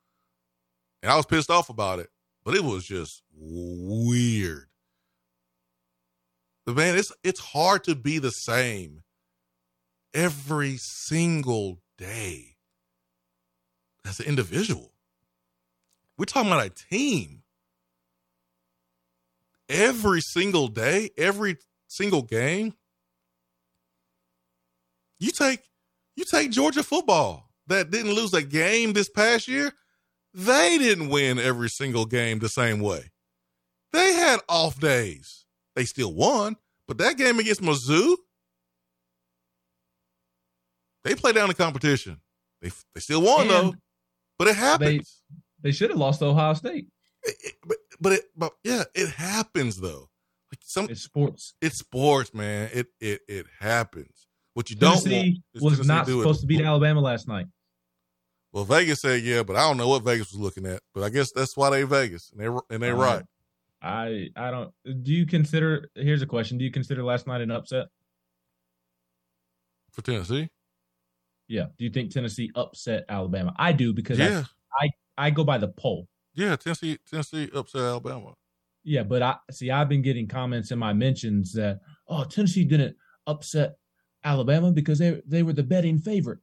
And 1.02 1.10
I 1.10 1.16
was 1.16 1.26
pissed 1.26 1.50
off 1.50 1.70
about 1.70 1.98
it, 1.98 2.10
but 2.44 2.54
it 2.54 2.62
was 2.62 2.84
just 2.84 3.22
weird. 3.34 4.68
But 6.66 6.76
man, 6.76 6.96
it's 6.96 7.12
it's 7.24 7.40
hard 7.40 7.84
to 7.84 7.94
be 7.94 8.18
the 8.18 8.30
same 8.30 9.02
every 10.14 10.76
single 10.76 11.80
day 11.96 12.56
as 14.06 14.20
an 14.20 14.26
individual. 14.26 14.92
We're 16.18 16.26
talking 16.26 16.52
about 16.52 16.66
a 16.66 16.70
team. 16.70 17.42
Every 19.68 20.20
single 20.20 20.68
day, 20.68 21.10
every 21.16 21.56
single 21.86 22.22
game. 22.22 22.74
You 25.20 25.30
take 25.30 25.60
you 26.16 26.24
take 26.24 26.50
Georgia 26.50 26.82
football 26.82 27.50
that 27.68 27.90
didn't 27.90 28.14
lose 28.14 28.34
a 28.34 28.42
game 28.42 28.94
this 28.94 29.08
past 29.08 29.46
year. 29.46 29.72
They 30.34 30.78
didn't 30.78 31.08
win 31.08 31.38
every 31.38 31.68
single 31.68 32.06
game 32.06 32.38
the 32.38 32.48
same 32.48 32.80
way. 32.80 33.10
They 33.92 34.14
had 34.14 34.40
off 34.48 34.78
days. 34.80 35.44
They 35.76 35.84
still 35.84 36.12
won, 36.12 36.56
but 36.88 36.98
that 36.98 37.16
game 37.16 37.38
against 37.38 37.62
Mizzou, 37.62 38.16
they 41.04 41.14
played 41.14 41.34
down 41.34 41.48
the 41.48 41.54
competition. 41.54 42.20
They 42.62 42.70
they 42.94 43.00
still 43.00 43.22
won 43.22 43.42
and 43.42 43.50
though, 43.50 43.74
but 44.38 44.48
it 44.48 44.56
happens. 44.56 45.22
They, 45.62 45.68
they 45.68 45.72
should 45.72 45.90
have 45.90 45.98
lost 45.98 46.20
to 46.20 46.26
Ohio 46.26 46.54
State. 46.54 46.88
It, 47.22 47.36
it, 47.44 47.54
but 47.66 47.76
but 48.00 48.12
it 48.12 48.24
but 48.36 48.52
yeah, 48.64 48.84
it 48.94 49.10
happens 49.10 49.80
though. 49.80 50.08
Like 50.50 50.60
some 50.62 50.88
it's 50.88 51.02
sports. 51.02 51.54
It's 51.60 51.78
sports, 51.78 52.32
man. 52.34 52.70
It 52.72 52.88
it 53.00 53.20
it 53.28 53.46
happens. 53.58 54.26
What 54.54 54.70
you 54.70 54.76
don't 54.76 55.02
Tennessee 55.02 55.42
want 55.60 55.78
was 55.78 55.86
not 55.86 56.06
supposed 56.06 56.40
it. 56.40 56.42
to 56.42 56.46
beat 56.46 56.60
Alabama 56.60 57.00
last 57.00 57.28
night. 57.28 57.46
Well, 58.52 58.64
Vegas 58.64 59.00
said 59.00 59.22
yeah, 59.22 59.42
but 59.42 59.56
I 59.56 59.60
don't 59.60 59.76
know 59.76 59.88
what 59.88 60.02
Vegas 60.04 60.32
was 60.32 60.40
looking 60.40 60.66
at. 60.66 60.80
But 60.94 61.04
I 61.04 61.08
guess 61.08 61.30
that's 61.32 61.56
why 61.56 61.70
they 61.70 61.84
Vegas 61.84 62.32
and 62.32 62.40
they 62.40 62.74
and 62.74 62.82
they 62.82 62.90
uh, 62.90 62.96
right. 62.96 63.24
I 63.82 64.28
I 64.36 64.50
don't. 64.50 64.72
Do 64.84 65.12
you 65.12 65.26
consider? 65.26 65.88
Here's 65.94 66.22
a 66.22 66.26
question: 66.26 66.58
Do 66.58 66.64
you 66.64 66.70
consider 66.70 67.02
last 67.02 67.26
night 67.26 67.40
an 67.40 67.50
upset 67.50 67.86
for 69.92 70.02
Tennessee? 70.02 70.48
Yeah. 71.48 71.66
Do 71.78 71.84
you 71.84 71.90
think 71.90 72.10
Tennessee 72.10 72.50
upset 72.54 73.04
Alabama? 73.08 73.54
I 73.56 73.72
do 73.72 73.92
because 73.92 74.18
yeah. 74.18 74.44
I, 74.80 74.86
I 75.18 75.26
I 75.26 75.30
go 75.30 75.44
by 75.44 75.58
the 75.58 75.68
poll. 75.68 76.08
Yeah, 76.34 76.56
Tennessee 76.56 76.98
Tennessee 77.08 77.50
upset 77.54 77.82
Alabama. 77.82 78.34
Yeah, 78.82 79.02
but 79.02 79.22
I 79.22 79.36
see. 79.50 79.70
I've 79.70 79.88
been 79.88 80.02
getting 80.02 80.26
comments 80.26 80.70
in 80.70 80.78
my 80.78 80.92
mentions 80.92 81.52
that 81.54 81.80
oh 82.08 82.24
Tennessee 82.24 82.64
didn't 82.64 82.96
upset 83.26 83.76
Alabama 84.24 84.72
because 84.72 84.98
they 84.98 85.22
they 85.26 85.42
were 85.42 85.52
the 85.52 85.62
betting 85.62 85.98
favorite. 85.98 86.38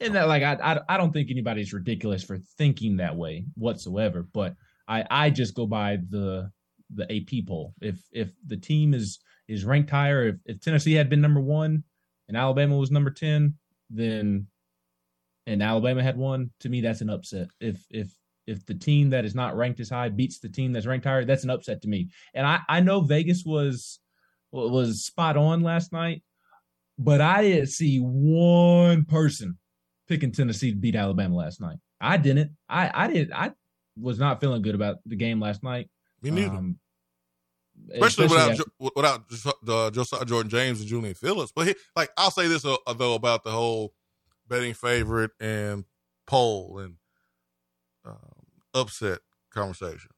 And 0.00 0.14
that 0.14 0.28
like 0.28 0.42
I, 0.42 0.54
I 0.54 0.80
I 0.88 0.96
don't 0.96 1.12
think 1.12 1.30
anybody's 1.30 1.72
ridiculous 1.72 2.24
for 2.24 2.38
thinking 2.58 2.96
that 2.96 3.16
way 3.16 3.46
whatsoever. 3.54 4.26
But 4.32 4.54
I 4.88 5.04
I 5.10 5.30
just 5.30 5.54
go 5.54 5.66
by 5.66 5.98
the 6.08 6.50
the 6.94 7.04
AP 7.04 7.46
poll. 7.46 7.74
If 7.80 7.98
if 8.12 8.32
the 8.46 8.56
team 8.56 8.94
is 8.94 9.20
is 9.48 9.64
ranked 9.64 9.90
higher, 9.90 10.28
if, 10.28 10.36
if 10.46 10.60
Tennessee 10.60 10.94
had 10.94 11.10
been 11.10 11.20
number 11.20 11.40
one 11.40 11.84
and 12.28 12.36
Alabama 12.36 12.76
was 12.76 12.90
number 12.90 13.10
ten, 13.10 13.54
then 13.90 14.46
and 15.46 15.62
Alabama 15.62 16.02
had 16.02 16.16
won, 16.16 16.50
to 16.60 16.68
me 16.68 16.80
that's 16.80 17.00
an 17.02 17.10
upset. 17.10 17.48
If 17.60 17.84
if 17.90 18.14
if 18.46 18.64
the 18.66 18.74
team 18.74 19.10
that 19.10 19.24
is 19.24 19.34
not 19.34 19.56
ranked 19.56 19.80
as 19.80 19.90
high 19.90 20.08
beats 20.08 20.38
the 20.38 20.48
team 20.48 20.72
that's 20.72 20.86
ranked 20.86 21.06
higher, 21.06 21.24
that's 21.24 21.44
an 21.44 21.50
upset 21.50 21.82
to 21.82 21.88
me. 21.88 22.08
And 22.34 22.46
I 22.46 22.60
I 22.68 22.80
know 22.80 23.00
Vegas 23.00 23.44
was 23.44 24.00
was 24.54 25.04
spot 25.04 25.36
on 25.36 25.62
last 25.62 25.92
night, 25.92 26.22
but 26.98 27.20
I 27.20 27.42
didn't 27.42 27.68
see 27.68 27.98
one 27.98 29.04
person 29.04 29.58
picking 30.08 30.32
Tennessee 30.32 30.70
to 30.70 30.76
beat 30.76 30.94
Alabama 30.94 31.36
last 31.36 31.60
night. 31.60 31.78
I 32.00 32.16
didn't. 32.16 32.52
I 32.68 32.90
I 32.92 33.06
did. 33.08 33.32
I 33.32 33.52
was 33.98 34.18
not 34.18 34.40
feeling 34.40 34.62
good 34.62 34.74
about 34.74 34.96
the 35.06 35.16
game 35.16 35.40
last 35.40 35.62
night. 35.62 35.88
Me 36.22 36.30
neither. 36.30 36.56
Um, 36.56 36.78
especially, 37.92 38.26
especially, 38.26 38.64
without 38.94 39.28
without 39.28 39.56
uh, 39.68 39.90
Josiah 39.90 40.24
Jordan 40.24 40.50
James 40.50 40.80
and 40.80 40.88
Julian 40.88 41.14
Phillips. 41.14 41.52
But 41.54 41.68
he, 41.68 41.74
like 41.96 42.10
I'll 42.16 42.30
say 42.30 42.46
this 42.46 42.64
uh, 42.64 42.76
though 42.96 43.14
about 43.14 43.44
the 43.44 43.50
whole 43.50 43.92
betting 44.48 44.74
favorite 44.74 45.32
and 45.40 45.84
poll 46.26 46.78
and 46.78 46.96
um, 48.04 48.16
upset 48.72 49.20
conversation. 49.50 50.10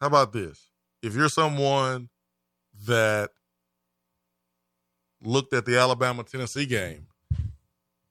How 0.00 0.08
about 0.08 0.32
this? 0.32 0.68
If 1.02 1.14
you're 1.14 1.28
someone 1.28 2.08
that 2.86 3.30
looked 5.22 5.52
at 5.52 5.64
the 5.64 5.78
Alabama 5.78 6.22
Tennessee 6.22 6.66
game 6.66 7.06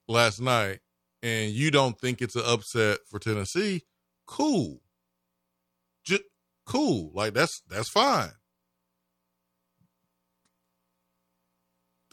last 0.08 0.40
night 0.40 0.80
and 1.22 1.52
you 1.52 1.70
don't 1.70 1.98
think 1.98 2.20
it's 2.20 2.36
an 2.36 2.42
upset 2.44 2.98
for 3.08 3.18
Tennessee, 3.18 3.82
cool. 4.26 4.80
Cool. 6.66 7.12
Like 7.14 7.32
that's 7.32 7.62
that's 7.70 7.88
fine. 7.88 8.30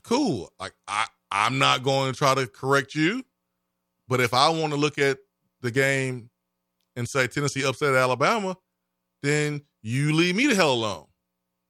Cool. 0.04 0.54
Like 0.60 0.74
I 0.88 1.08
I'm 1.32 1.58
not 1.58 1.84
going 1.84 2.12
to 2.12 2.18
try 2.18 2.36
to 2.36 2.46
correct 2.46 2.94
you, 2.94 3.24
but 4.08 4.22
if 4.22 4.34
I 4.34 4.50
want 4.50 4.72
to 4.74 4.80
look 4.80 5.00
at 5.00 5.18
the 5.62 5.72
game 5.72 6.30
and 6.96 7.10
say 7.10 7.28
Tennessee 7.28 7.66
upset 7.66 7.96
Alabama, 7.96 8.56
then 9.24 9.62
you 9.82 10.14
leave 10.14 10.36
me 10.36 10.46
the 10.46 10.54
hell 10.56 10.74
alone 10.74 11.08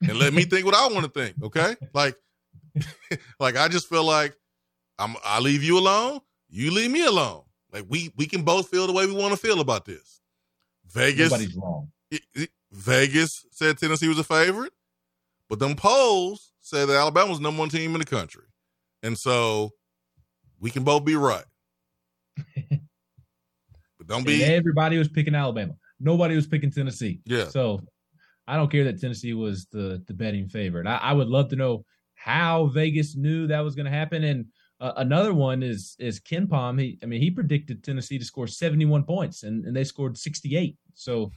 and 0.07 0.17
let 0.17 0.33
me 0.33 0.43
think 0.43 0.65
what 0.65 0.75
I 0.75 0.87
want 0.87 1.05
to 1.05 1.11
think. 1.11 1.35
Okay, 1.43 1.75
like, 1.93 2.15
like 3.39 3.57
I 3.57 3.67
just 3.67 3.87
feel 3.87 4.03
like 4.03 4.35
I'm. 4.99 5.15
I 5.23 5.39
leave 5.39 5.63
you 5.63 5.77
alone. 5.77 6.19
You 6.49 6.71
leave 6.71 6.91
me 6.91 7.05
alone. 7.05 7.43
Like 7.71 7.85
we 7.89 8.11
we 8.15 8.25
can 8.25 8.43
both 8.43 8.69
feel 8.69 8.87
the 8.87 8.93
way 8.93 9.05
we 9.05 9.13
want 9.13 9.31
to 9.33 9.37
feel 9.37 9.59
about 9.59 9.85
this. 9.85 10.21
Vegas, 10.87 11.31
nobody's 11.31 11.55
wrong. 11.55 11.91
Vegas 12.71 13.45
said 13.51 13.77
Tennessee 13.77 14.07
was 14.07 14.19
a 14.19 14.23
favorite, 14.23 14.73
but 15.49 15.59
them 15.59 15.75
polls 15.75 16.51
said 16.59 16.87
that 16.87 16.95
Alabama 16.95 17.29
was 17.29 17.39
number 17.39 17.59
one 17.59 17.69
team 17.69 17.93
in 17.93 17.99
the 17.99 18.05
country, 18.05 18.45
and 19.01 19.17
so 19.17 19.71
we 20.59 20.69
can 20.69 20.83
both 20.83 21.03
be 21.03 21.15
right. 21.15 21.45
but 22.55 24.07
don't 24.07 24.25
be. 24.25 24.43
And 24.43 24.53
everybody 24.53 24.97
was 24.97 25.07
picking 25.07 25.35
Alabama. 25.35 25.73
nobody 25.99 26.35
was 26.35 26.47
picking 26.47 26.71
Tennessee. 26.71 27.21
Yeah. 27.25 27.47
So 27.47 27.81
I 28.47 28.57
don't 28.57 28.71
care 28.71 28.83
that 28.85 28.99
Tennessee 28.99 29.33
was 29.33 29.65
the 29.67 30.03
the 30.07 30.13
betting 30.13 30.47
favorite. 30.47 30.87
I, 30.87 30.97
I 30.97 31.13
would 31.13 31.27
love 31.29 31.49
to 31.49 31.55
know 31.55 31.85
how 32.15 32.67
Vegas 32.67 33.15
knew 33.15 33.47
that 33.47 33.61
was 33.61 33.75
going 33.75 33.85
to 33.85 33.91
happen. 33.91 34.23
And 34.23 34.45
uh, 34.79 34.93
another 34.97 35.33
one 35.33 35.63
is 35.63 35.95
is 35.99 36.19
KenPom. 36.19 36.79
He, 36.79 36.99
I 37.03 37.05
mean, 37.05 37.21
he 37.21 37.31
predicted 37.31 37.83
Tennessee 37.83 38.19
to 38.19 38.25
score 38.25 38.47
71 38.47 39.03
points, 39.03 39.43
and, 39.43 39.65
and 39.65 39.75
they 39.75 39.83
scored 39.83 40.17
68. 40.17 40.77
So 40.93 41.31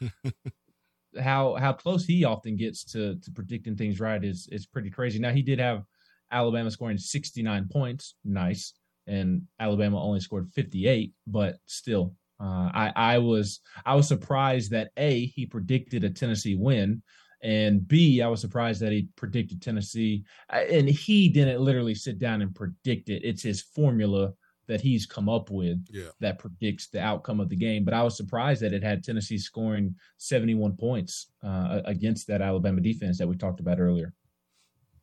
how 1.21 1.55
how 1.57 1.73
close 1.73 2.05
he 2.05 2.25
often 2.25 2.57
gets 2.57 2.85
to 2.93 3.17
to 3.17 3.31
predicting 3.31 3.77
things 3.77 4.01
right 4.01 4.23
is 4.23 4.49
is 4.51 4.67
pretty 4.67 4.91
crazy. 4.91 5.19
Now 5.19 5.33
he 5.33 5.43
did 5.43 5.59
have 5.59 5.85
Alabama 6.31 6.71
scoring 6.71 6.99
69 6.99 7.69
points, 7.71 8.17
nice, 8.25 8.75
and 9.07 9.43
Alabama 9.61 10.03
only 10.03 10.21
scored 10.21 10.49
58, 10.53 11.13
but 11.27 11.57
still, 11.67 12.15
uh, 12.41 12.71
I 12.75 12.93
I 12.97 13.19
was 13.19 13.61
I 13.85 13.95
was 13.95 14.09
surprised 14.09 14.71
that 14.73 14.91
a 14.97 15.27
he 15.27 15.47
predicted 15.47 16.05
a 16.05 16.11
Tennessee 16.11 16.57
win, 16.57 17.03
and 17.43 17.87
B 17.87 18.21
I 18.23 18.29
was 18.29 18.41
surprised 18.41 18.81
that 18.83 18.93
he 18.93 19.09
predicted 19.17 19.63
Tennessee, 19.63 20.25
and 20.51 20.89
he 20.89 21.29
didn't 21.29 21.61
literally 21.61 21.95
sit 21.95 22.19
down 22.19 22.43
and 22.43 22.55
predict 22.55 23.09
it. 23.09 23.23
It's 23.25 23.43
his 23.43 23.63
formula 23.63 24.33
that 24.69 24.81
he's 24.81 25.07
come 25.07 25.29
up 25.29 25.51
with 25.51 25.79
yeah. 25.91 26.09
that 26.21 26.39
predicts 26.39 26.89
the 26.89 27.01
outcome 27.01 27.41
of 27.41 27.49
the 27.49 27.57
game. 27.57 27.85
But 27.85 27.95
I 27.95 28.03
was 28.03 28.17
surprised 28.17 28.63
that 28.63 28.73
it 28.73 28.83
had 28.83 29.05
Tennessee 29.05 29.39
scoring 29.39 29.95
71 30.19 30.77
points 30.77 31.29
uh, 31.43 31.81
against 31.85 32.27
that 32.27 32.43
Alabama 32.43 32.81
defense 32.81 33.19
that 33.19 33.29
we 33.29 33.37
talked 33.37 33.61
about 33.61 33.79
earlier. 33.79 34.13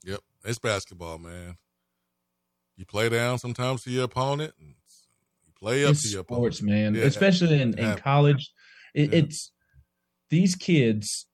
Yep, 0.03 0.19
it's 0.43 0.59
basketball, 0.59 1.17
man. 1.17 1.55
You 2.75 2.85
play 2.85 3.07
down 3.09 3.37
sometimes 3.37 3.83
to 3.83 3.91
your 3.91 4.03
opponent, 4.05 4.53
and 4.59 4.75
play 5.63 5.85
up 5.85 5.91
it's 5.91 6.03
to 6.03 6.09
your 6.09 6.23
sports, 6.23 6.61
man. 6.61 6.95
Yeah. 6.95 7.03
Especially 7.03 7.61
in, 7.61 7.77
in 7.77 7.95
college, 7.97 8.51
it, 8.93 9.11
Yeah. 9.11 9.19
it's 9.19 9.51
these 10.29 10.55
kids. 10.55 11.27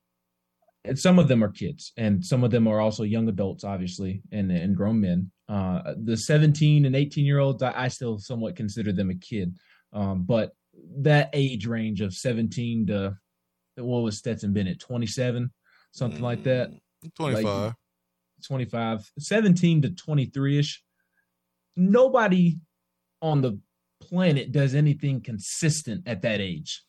And 0.84 0.98
some 0.98 1.18
of 1.18 1.28
them 1.28 1.44
are 1.44 1.52
kids, 1.52 1.92
and 1.98 2.24
some 2.24 2.42
of 2.42 2.50
them 2.50 2.66
are 2.66 2.80
also 2.80 3.02
young 3.02 3.28
adults, 3.28 3.64
obviously, 3.64 4.22
and 4.32 4.50
and 4.50 4.74
grown 4.74 4.98
men. 4.98 5.30
Uh, 5.46 5.92
the 6.02 6.16
17 6.16 6.86
and 6.86 6.96
18 6.96 7.26
year 7.26 7.38
olds, 7.38 7.62
I, 7.62 7.84
I 7.84 7.88
still 7.88 8.18
somewhat 8.18 8.56
consider 8.56 8.90
them 8.90 9.10
a 9.10 9.14
kid, 9.14 9.54
um, 9.92 10.22
but 10.22 10.52
that 11.00 11.28
age 11.34 11.66
range 11.66 12.00
of 12.00 12.14
17 12.14 12.86
to 12.86 13.14
what 13.76 14.00
was 14.00 14.16
Stetson 14.16 14.54
Bennett, 14.54 14.80
27, 14.80 15.50
something 15.92 16.22
like 16.22 16.44
that. 16.44 16.70
Mm, 17.04 17.14
25. 17.14 17.74
25, 18.46 19.12
17 19.18 19.82
to 19.82 19.90
23 19.90 20.58
ish. 20.58 20.82
Nobody 21.76 22.58
on 23.20 23.42
the 23.42 23.60
planet 24.10 24.52
does 24.52 24.74
anything 24.74 25.20
consistent 25.20 26.06
at 26.06 26.22
that 26.22 26.40
age. 26.40 26.82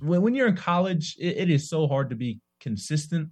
When, 0.00 0.22
when 0.22 0.34
you're 0.34 0.48
in 0.48 0.56
college, 0.56 1.16
it, 1.18 1.36
it 1.36 1.50
is 1.50 1.68
so 1.68 1.86
hard 1.86 2.10
to 2.10 2.16
be 2.16 2.40
consistent. 2.60 3.28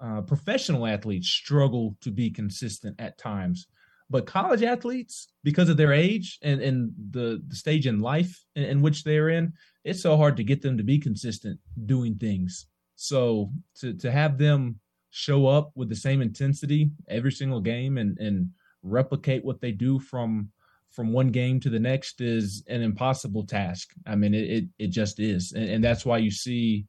Uh, 0.00 0.20
professional 0.20 0.86
athletes 0.86 1.28
struggle 1.28 1.96
to 2.00 2.10
be 2.10 2.30
consistent 2.30 2.94
at 3.00 3.18
times, 3.18 3.66
but 4.10 4.26
college 4.26 4.62
athletes, 4.62 5.28
because 5.42 5.68
of 5.68 5.76
their 5.76 5.92
age 5.92 6.38
and, 6.42 6.60
and 6.60 6.92
the, 7.10 7.42
the 7.48 7.56
stage 7.56 7.86
in 7.86 8.00
life 8.00 8.44
in, 8.54 8.64
in 8.64 8.82
which 8.82 9.02
they're 9.02 9.30
in, 9.30 9.52
it's 9.84 10.02
so 10.02 10.16
hard 10.16 10.36
to 10.36 10.44
get 10.44 10.62
them 10.62 10.76
to 10.78 10.84
be 10.84 10.98
consistent 10.98 11.58
doing 11.86 12.14
things. 12.14 12.66
So 12.94 13.50
to 13.80 13.94
to 13.94 14.10
have 14.10 14.38
them 14.38 14.80
show 15.10 15.46
up 15.46 15.70
with 15.74 15.88
the 15.88 15.96
same 15.96 16.20
intensity 16.20 16.90
every 17.08 17.32
single 17.32 17.60
game 17.60 17.96
and 17.96 18.18
and 18.18 18.50
replicate 18.82 19.44
what 19.44 19.60
they 19.60 19.72
do 19.72 19.98
from 19.98 20.50
from 20.98 21.12
one 21.12 21.28
game 21.28 21.60
to 21.60 21.70
the 21.70 21.78
next 21.78 22.20
is 22.20 22.64
an 22.66 22.82
impossible 22.82 23.46
task. 23.46 23.90
I 24.04 24.16
mean, 24.16 24.34
it 24.34 24.50
it, 24.50 24.64
it 24.80 24.88
just 24.88 25.20
is, 25.20 25.52
and, 25.52 25.68
and 25.70 25.84
that's 25.84 26.04
why 26.04 26.18
you 26.18 26.32
see 26.32 26.86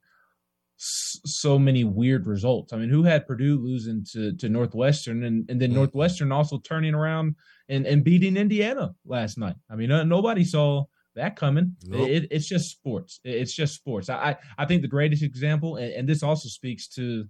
s- 0.80 1.20
so 1.26 1.60
many 1.60 1.84
weird 1.84 2.26
results. 2.26 2.74
I 2.74 2.78
mean, 2.78 2.90
who 2.90 3.04
had 3.04 3.28
Purdue 3.28 3.60
losing 3.60 4.04
to 4.14 4.34
to 4.38 4.50
Northwestern, 4.50 5.24
and 5.26 5.48
and 5.48 5.62
then 5.62 5.70
Mhm. 5.70 5.76
Northwestern 5.76 6.32
also 6.32 6.58
turning 6.58 6.96
around 6.96 7.36
and 7.70 7.86
and 7.86 8.04
beating 8.04 8.36
Indiana 8.36 8.96
last 9.06 9.38
night. 9.38 9.58
I 9.70 9.76
mean, 9.76 9.92
uh, 9.92 10.04
nobody 10.04 10.44
saw 10.44 10.86
that 11.14 11.36
coming. 11.36 11.76
Nope. 11.84 12.10
It, 12.10 12.28
it's 12.32 12.48
just 12.48 12.72
sports. 12.72 13.20
It's 13.24 13.54
just 13.54 13.76
sports. 13.76 14.10
I 14.10 14.16
I, 14.32 14.38
I 14.58 14.66
think 14.66 14.82
the 14.82 14.88
greatest 14.88 15.22
example, 15.22 15.76
and, 15.76 15.94
and 15.94 16.10
this 16.10 16.24
also 16.24 16.50
speaks 16.50 16.88
to 16.96 17.30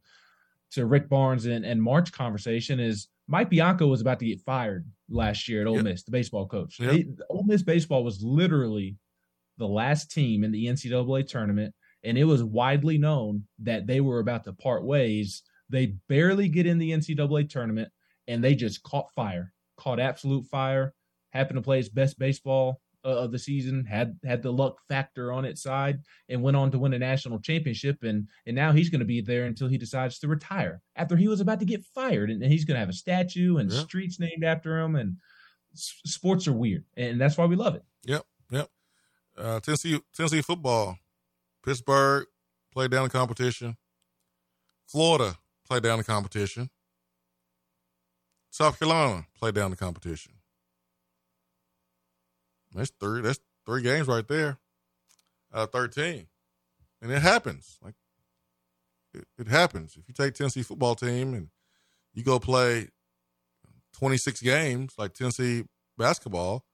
to 0.71 0.86
Rick 0.86 1.09
Barnes 1.09 1.45
and, 1.45 1.65
and 1.65 1.84
March 1.84 2.13
conversation 2.13 2.80
is 2.80 3.09
Mike 3.30 3.49
Bianco 3.51 3.86
was 3.88 4.01
about 4.01 4.17
to 4.19 4.25
get 4.25 4.41
fired 4.41 4.86
last 5.07 5.47
year 5.47 5.61
at 5.61 5.67
Ole 5.67 5.75
Yep. 5.75 5.84
Miss, 5.84 6.03
the 6.03 6.11
baseball 6.11 6.47
coach. 6.47 6.80
Yep. 6.80 6.91
They- 6.91 7.07
Ole 7.30 7.43
Miss 7.43 7.61
baseball 7.61 8.03
was 8.03 8.23
literally 8.23 8.97
the 9.57 9.67
last 9.67 10.11
team 10.11 10.43
in 10.43 10.51
the 10.51 10.65
NCAA 10.67 11.23
tournament, 11.27 11.75
and 12.03 12.17
it 12.17 12.23
was 12.23 12.43
widely 12.43 12.97
known 12.97 13.45
that 13.59 13.86
they 13.86 14.01
were 14.01 14.19
about 14.19 14.43
to 14.45 14.53
part 14.53 14.84
ways. 14.84 15.43
They 15.69 15.93
barely 16.07 16.49
get 16.49 16.65
in 16.65 16.80
the 16.80 16.91
NCAA 16.91 17.43
tournament, 17.47 17.89
and 18.27 18.43
they 18.43 18.55
just 18.55 18.82
caught 18.82 19.11
fire, 19.13 19.53
caught 19.77 19.99
absolute 19.99 20.45
fire. 20.45 20.93
Happened 21.32 21.57
to 21.57 21.61
play 21.61 21.77
his 21.77 21.89
best 21.89 22.17
baseball 22.17 22.82
of 23.04 23.32
the 23.32 23.39
season, 23.39 23.86
had 23.86 24.20
had 24.26 24.41
the 24.43 24.52
luck 24.52 24.78
factor 24.88 25.32
on 25.32 25.45
its 25.45 25.62
side, 25.64 26.00
and 26.28 26.41
went 26.43 26.58
on 26.58 26.70
to 26.72 26.80
win 26.80 26.93
a 26.93 27.00
national 27.00 27.39
championship. 27.39 28.04
And 28.04 28.28
and 28.45 28.56
now 28.56 28.72
he's 28.72 28.89
going 28.89 29.00
to 29.00 29.06
be 29.06 29.22
there 29.22 29.45
until 29.45 29.68
he 29.68 29.78
decides 29.78 30.20
to 30.20 30.28
retire 30.28 30.82
after 30.95 31.16
he 31.16 31.28
was 31.28 31.39
about 31.41 31.60
to 31.60 31.66
get 31.66 31.86
fired, 31.95 32.30
and, 32.30 32.41
and 32.43 32.52
he's 32.52 32.66
going 32.66 32.76
to 32.76 32.80
have 32.82 32.89
a 32.89 32.93
statue 32.93 33.58
and 33.58 33.72
Yeah. 33.72 33.80
streets 33.82 34.20
named 34.20 34.43
after 34.43 34.80
him. 34.80 34.95
And 34.95 35.18
s- 35.74 36.02
sports 36.06 36.47
are 36.47 36.54
weird, 36.54 36.84
and 36.97 37.20
that's 37.22 37.38
why 37.38 37.45
we 37.45 37.56
love 37.56 37.76
it. 37.76 37.84
Yep, 38.06 38.26
yep. 38.52 38.70
Uh, 39.38 39.60
Tennessee, 39.62 40.00
Tennessee 40.14 40.41
football. 40.41 40.97
Pittsburgh 41.64 42.26
played 42.74 42.91
down 42.91 43.04
the 43.04 43.10
competition. 43.10 43.78
Florida 44.88 45.38
played 45.68 45.84
down 45.84 45.97
the 46.00 46.04
competition. 46.04 46.70
South 48.50 48.80
Carolina 48.80 49.28
played 49.38 49.54
down 49.56 49.70
the 49.72 49.78
competition. 49.78 50.34
That's 52.74 52.91
three. 52.99 53.22
That's 53.22 53.39
three 53.65 53.82
games 53.82 54.07
right 54.07 54.28
there. 54.28 54.57
Out 55.53 55.63
of 55.63 55.72
thirteen, 55.72 56.28
and 57.01 57.11
it 57.11 57.22
happens. 57.22 57.80
Like 57.82 57.95
it, 59.13 59.26
it 59.39 59.47
happens. 59.47 59.97
If 59.97 60.07
you 60.07 60.13
take 60.13 60.36
Tennessee 60.36 60.61
football 60.61 60.93
team 60.93 61.34
and 61.34 61.49
you 62.13 62.24
go 62.24 62.39
play 62.39 62.89
twenty 63.93 64.17
six 64.17 64.41
games 64.41 64.93
like 64.97 65.13
Tennessee 65.13 65.63
basketball, 65.97 66.65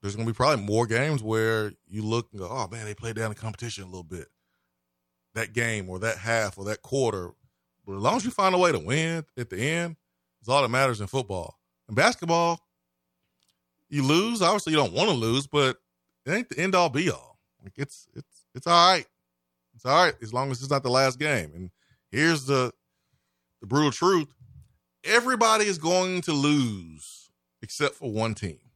there's 0.00 0.16
going 0.16 0.26
to 0.26 0.32
be 0.32 0.36
probably 0.36 0.64
more 0.64 0.86
games 0.86 1.22
where 1.22 1.72
you 1.86 2.02
look 2.02 2.28
and 2.32 2.40
go, 2.40 2.48
oh 2.48 2.68
man, 2.68 2.86
they 2.86 2.94
played 2.94 3.16
down 3.16 3.28
the 3.28 3.34
competition 3.34 3.84
a 3.84 3.86
little 3.86 4.02
bit. 4.02 4.28
That 5.34 5.52
game 5.52 5.90
or 5.90 5.98
that 5.98 6.16
half 6.16 6.56
or 6.56 6.64
that 6.64 6.80
quarter. 6.80 7.32
But 7.86 7.96
as 7.96 8.02
long 8.02 8.16
as 8.16 8.24
you 8.24 8.30
find 8.30 8.54
a 8.54 8.58
way 8.58 8.72
to 8.72 8.78
win 8.78 9.24
at 9.36 9.50
the 9.50 9.60
end, 9.60 9.96
it's 10.40 10.48
all 10.48 10.62
that 10.62 10.68
matters 10.68 11.00
in 11.00 11.06
football. 11.06 11.58
In 11.88 11.94
basketball, 11.94 12.60
you 13.88 14.02
lose. 14.02 14.42
Obviously, 14.42 14.72
you 14.72 14.78
don't 14.78 14.92
want 14.92 15.08
to 15.08 15.14
lose, 15.14 15.46
but 15.46 15.76
it 16.26 16.32
ain't 16.32 16.48
the 16.48 16.58
end 16.58 16.74
all 16.74 16.88
be 16.88 17.10
all. 17.10 17.38
Like 17.62 17.72
it's 17.76 18.06
it's 18.14 18.44
it's 18.54 18.66
all 18.66 18.92
right. 18.92 19.06
It's 19.74 19.84
all 19.84 20.04
right 20.04 20.14
as 20.22 20.32
long 20.34 20.50
as 20.50 20.60
it's 20.60 20.70
not 20.70 20.82
the 20.82 20.90
last 20.90 21.18
game. 21.18 21.52
And 21.54 21.70
here's 22.10 22.44
the 22.46 22.72
the 23.60 23.66
brutal 23.66 23.90
truth: 23.90 24.28
everybody 25.04 25.64
is 25.64 25.78
going 25.78 26.20
to 26.22 26.32
lose 26.32 27.30
except 27.62 27.94
for 27.96 28.10
one 28.10 28.34
team. 28.34 28.58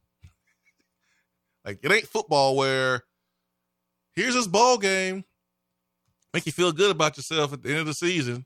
Like 1.65 1.79
it 1.81 1.89
ain't 1.93 2.07
football 2.07 2.57
where 2.57 3.05
here's 4.17 4.33
this 4.33 4.47
ball 4.47 4.77
game, 4.77 5.23
make 6.33 6.45
you 6.45 6.51
feel 6.51 6.73
good 6.73 6.91
about 6.91 7.15
yourself 7.15 7.53
at 7.53 7.63
the 7.63 7.69
end 7.69 7.79
of 7.79 7.85
the 7.85 7.93
season. 7.93 8.45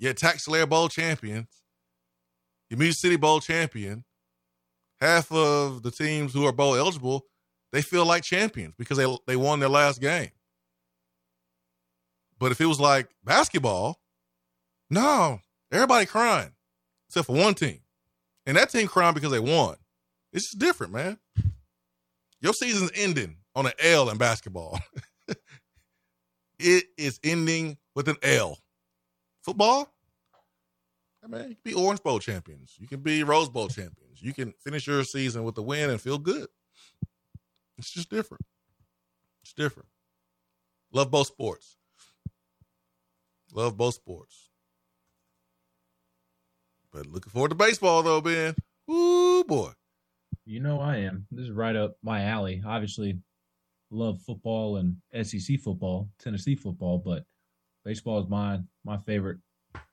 You're 0.00 0.14
TaxSlayer 0.14 0.68
Bowl 0.68 0.88
champions, 0.88 1.62
You're 2.68 2.80
Music 2.80 2.98
City 2.98 3.14
Bowl 3.14 3.38
champion. 3.38 4.04
Half 5.00 5.30
of 5.30 5.82
the 5.82 5.90
teams 5.90 6.32
who 6.32 6.46
are 6.46 6.52
bowl 6.52 6.74
eligible, 6.74 7.26
they 7.72 7.82
feel 7.82 8.06
like 8.06 8.22
champions 8.22 8.74
because 8.78 8.96
they 8.96 9.16
they 9.26 9.36
won 9.36 9.60
their 9.60 9.68
last 9.68 10.00
game. 10.00 10.30
But 12.38 12.52
if 12.52 12.60
it 12.60 12.66
was 12.66 12.80
like 12.80 13.08
basketball, 13.24 14.00
no, 14.90 15.40
everybody 15.72 16.06
crying 16.06 16.52
except 17.08 17.26
for 17.26 17.36
one 17.36 17.54
team, 17.54 17.80
and 18.46 18.56
that 18.56 18.70
team 18.70 18.88
crying 18.88 19.14
because 19.14 19.30
they 19.30 19.40
won. 19.40 19.76
It's 20.32 20.50
just 20.50 20.58
different, 20.58 20.92
man. 20.92 21.18
Your 22.40 22.52
season's 22.52 22.90
ending 22.94 23.36
on 23.54 23.66
an 23.66 23.72
L 23.80 24.10
in 24.10 24.18
basketball. 24.18 24.78
it 26.58 26.84
is 26.98 27.18
ending 27.22 27.78
with 27.94 28.08
an 28.08 28.16
L. 28.22 28.58
Football, 29.42 29.88
I 31.26 31.28
mean, 31.28 31.48
you 31.48 31.54
can 31.56 31.62
be 31.64 31.74
Orange 31.74 32.02
Bowl 32.02 32.18
champions. 32.20 32.74
You 32.78 32.86
can 32.86 33.00
be 33.00 33.22
Rose 33.24 33.48
Bowl 33.48 33.68
champions. 33.68 34.05
You 34.20 34.32
can 34.32 34.52
finish 34.62 34.86
your 34.86 35.04
season 35.04 35.44
with 35.44 35.58
a 35.58 35.62
win 35.62 35.90
and 35.90 36.00
feel 36.00 36.18
good. 36.18 36.46
It's 37.78 37.90
just 37.90 38.10
different. 38.10 38.44
It's 39.42 39.52
different. 39.52 39.88
Love 40.92 41.10
both 41.10 41.26
sports. 41.26 41.76
Love 43.52 43.76
both 43.76 43.94
sports. 43.94 44.50
But 46.92 47.06
looking 47.06 47.30
forward 47.30 47.50
to 47.50 47.54
baseball 47.54 48.02
though, 48.02 48.20
Ben. 48.20 48.54
Ooh 48.90 49.44
boy. 49.44 49.72
You 50.44 50.60
know 50.60 50.80
I 50.80 50.98
am. 50.98 51.26
This 51.30 51.46
is 51.46 51.50
right 51.50 51.76
up 51.76 51.96
my 52.02 52.22
alley. 52.22 52.62
Obviously, 52.64 53.18
love 53.90 54.20
football 54.22 54.76
and 54.76 54.96
SEC 55.26 55.60
football, 55.60 56.08
Tennessee 56.18 56.54
football, 56.54 56.98
but 56.98 57.24
baseball 57.84 58.20
is 58.20 58.28
my 58.28 58.60
my 58.84 58.96
favorite 58.96 59.38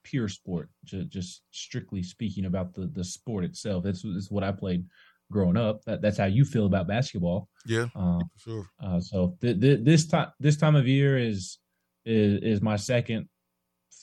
pure 0.04 0.28
sport. 0.28 0.70
Just, 0.84 1.10
just 1.10 1.42
strictly 1.52 2.04
speaking 2.04 2.46
about 2.46 2.74
the 2.74 2.88
the 2.94 3.04
sport 3.04 3.44
itself. 3.44 3.84
That's, 3.84 4.04
that's 4.04 4.32
what 4.32 4.44
I 4.44 4.52
played 4.52 4.86
growing 5.32 5.58
up. 5.58 5.84
That, 5.86 6.02
that's 6.02 6.18
how 6.18 6.26
you 6.26 6.46
feel 6.46 6.66
about 6.66 6.88
basketball. 6.88 7.50
Yeah, 7.66 7.88
uh, 7.96 8.20
for 8.20 8.40
sure. 8.40 8.66
Uh, 8.82 9.00
so 9.00 9.38
th- 9.42 9.60
th- 9.60 9.80
this 9.84 10.08
time 10.08 10.30
this 10.40 10.58
time 10.58 10.76
of 10.76 10.88
year 10.88 11.18
is 11.18 11.60
is 12.06 12.42
is 12.42 12.62
my 12.62 12.76
second 12.76 13.30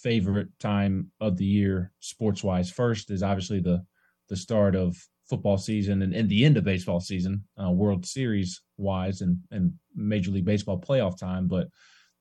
favorite 0.02 0.48
time 0.58 1.10
of 1.20 1.36
the 1.36 1.44
year 1.44 1.92
sports 2.00 2.42
wise. 2.42 2.70
First 2.70 3.10
is 3.10 3.22
obviously 3.22 3.60
the 3.60 3.84
the 4.28 4.36
start 4.36 4.74
of 4.74 4.96
football 5.28 5.58
season 5.58 6.02
and, 6.02 6.14
and 6.14 6.28
the 6.28 6.44
end 6.44 6.56
of 6.56 6.64
baseball 6.64 7.00
season, 7.00 7.44
uh, 7.62 7.70
World 7.70 8.04
Series 8.06 8.62
wise, 8.76 9.20
and 9.20 9.38
and 9.50 9.72
Major 9.94 10.30
League 10.30 10.44
Baseball 10.44 10.80
playoff 10.80 11.18
time. 11.18 11.46
But 11.46 11.68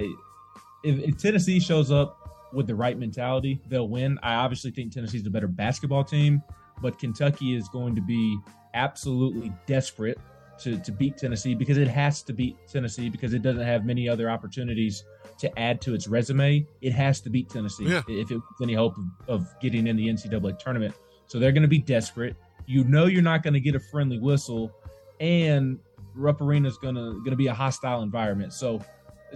if, 0.83 0.99
if 0.99 1.17
Tennessee 1.17 1.59
shows 1.59 1.91
up 1.91 2.19
with 2.53 2.67
the 2.67 2.75
right 2.75 2.97
mentality, 2.97 3.59
they'll 3.67 3.87
win. 3.87 4.19
I 4.21 4.35
obviously 4.35 4.71
think 4.71 4.91
Tennessee's 4.91 5.25
a 5.25 5.29
better 5.29 5.47
basketball 5.47 6.03
team, 6.03 6.43
but 6.81 6.99
Kentucky 6.99 7.55
is 7.55 7.67
going 7.69 7.95
to 7.95 8.01
be 8.01 8.37
absolutely 8.73 9.51
desperate 9.65 10.19
to, 10.59 10.77
to 10.79 10.91
beat 10.91 11.17
Tennessee 11.17 11.55
because 11.55 11.77
it 11.77 11.87
has 11.87 12.21
to 12.23 12.33
beat 12.33 12.55
Tennessee 12.67 13.09
because 13.09 13.33
it 13.33 13.41
doesn't 13.41 13.65
have 13.65 13.85
many 13.85 14.07
other 14.07 14.29
opportunities 14.29 15.03
to 15.39 15.59
add 15.59 15.81
to 15.81 15.93
its 15.93 16.07
resume. 16.07 16.65
It 16.81 16.93
has 16.93 17.21
to 17.21 17.29
beat 17.29 17.49
Tennessee 17.49 17.85
Yeah. 17.85 18.01
if 18.07 18.31
it 18.31 18.35
wants 18.35 18.61
any 18.61 18.73
hope 18.73 18.95
of, 18.97 19.05
of 19.27 19.59
getting 19.61 19.87
in 19.87 19.95
the 19.95 20.07
NCAA 20.07 20.57
tournament. 20.59 20.93
So 21.27 21.39
they're 21.39 21.51
going 21.51 21.63
to 21.63 21.67
be 21.67 21.79
desperate. 21.79 22.35
You 22.65 22.83
know 22.85 23.05
you're 23.05 23.21
not 23.21 23.43
going 23.43 23.53
to 23.53 23.59
get 23.59 23.75
a 23.75 23.79
friendly 23.79 24.19
whistle, 24.19 24.71
and 25.19 25.79
Rupp 26.15 26.41
Arena 26.41 26.67
is 26.67 26.77
going 26.77 26.95
to 26.95 27.13
going 27.19 27.31
to 27.31 27.35
be 27.35 27.47
a 27.47 27.53
hostile 27.53 28.01
environment. 28.03 28.53
So 28.53 28.81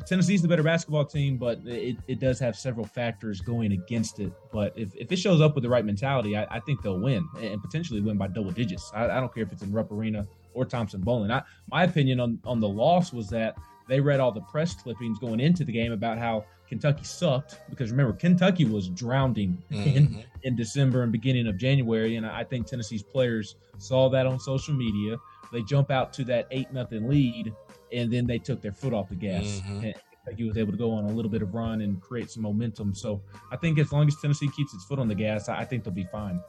Tennessee's 0.05 0.41
the 0.43 0.47
better 0.47 0.63
basketball 0.63 1.05
team, 1.05 1.37
but 1.37 1.59
it, 1.65 1.97
it 2.07 2.19
does 2.19 2.39
have 2.39 2.55
several 2.55 2.85
factors 2.85 3.41
going 3.41 3.71
against 3.71 4.19
it. 4.19 4.31
But 4.51 4.73
if, 4.77 4.95
if 4.95 5.11
it 5.11 5.15
shows 5.17 5.41
up 5.41 5.55
with 5.55 5.63
the 5.63 5.69
right 5.69 5.83
mentality, 5.83 6.37
I, 6.37 6.45
I 6.51 6.59
think 6.59 6.83
they'll 6.83 6.99
win 6.99 7.27
and 7.41 7.61
potentially 7.61 7.99
win 7.99 8.17
by 8.17 8.27
double 8.27 8.51
digits. 8.51 8.91
I, 8.93 9.05
I 9.05 9.19
don't 9.19 9.33
care 9.33 9.43
if 9.43 9.51
it's 9.51 9.63
in 9.63 9.71
Rupp 9.71 9.91
Arena 9.91 10.27
or 10.53 10.65
Thompson 10.65 11.01
Boling. 11.01 11.31
I, 11.31 11.41
my 11.71 11.83
opinion 11.83 12.19
on, 12.19 12.39
on 12.45 12.59
the 12.59 12.67
loss 12.69 13.11
was 13.11 13.27
that 13.29 13.55
they 13.87 13.99
read 13.99 14.19
all 14.19 14.31
the 14.31 14.41
press 14.41 14.73
clippings 14.75 15.19
going 15.19 15.39
into 15.39 15.63
the 15.63 15.71
game 15.71 15.91
about 15.91 16.17
how 16.17 16.45
Kentucky 16.67 17.03
sucked 17.03 17.59
because 17.69 17.91
remember 17.91 18.13
Kentucky 18.13 18.65
was 18.65 18.89
drowning 18.89 19.57
in, 19.71 20.23
in 20.43 20.55
December 20.55 21.03
and 21.03 21.11
beginning 21.11 21.47
of 21.47 21.57
January, 21.57 22.15
and 22.17 22.25
I 22.25 22.43
think 22.43 22.67
Tennessee's 22.67 23.03
players 23.03 23.55
saw 23.77 24.09
that 24.09 24.25
on 24.25 24.39
social 24.39 24.73
media. 24.73 25.17
They 25.53 25.61
jump 25.61 25.91
out 25.91 26.11
to 26.13 26.25
that 26.25 26.47
eight 26.51 26.71
nothing 26.73 27.07
lead, 27.07 27.53
and 27.93 28.11
then 28.11 28.27
they 28.27 28.37
took 28.37 28.61
their 28.61 28.73
foot 28.73 28.93
off 28.93 29.07
the 29.09 29.15
gas. 29.15 29.61
Mhm. 29.65 29.83
And 29.85 29.93
Kentucky 30.25 30.43
was 30.43 30.57
able 30.57 30.73
to 30.73 30.77
go 30.77 30.91
on 30.91 31.05
a 31.05 31.11
little 31.11 31.31
bit 31.31 31.41
of 31.41 31.53
run 31.53 31.79
and 31.79 32.01
create 32.01 32.29
some 32.29 32.43
momentum. 32.43 32.93
So 32.93 33.21
I 33.49 33.55
think 33.55 33.79
as 33.79 33.93
long 33.93 34.07
as 34.07 34.15
Tennessee 34.21 34.49
keeps 34.49 34.73
its 34.73 34.83
foot 34.83 34.99
on 34.99 35.07
the 35.07 35.15
gas, 35.15 35.47
I 35.47 35.63
think 35.63 35.85
they'll 35.85 35.93
be 35.93 36.03
fine. 36.11 36.41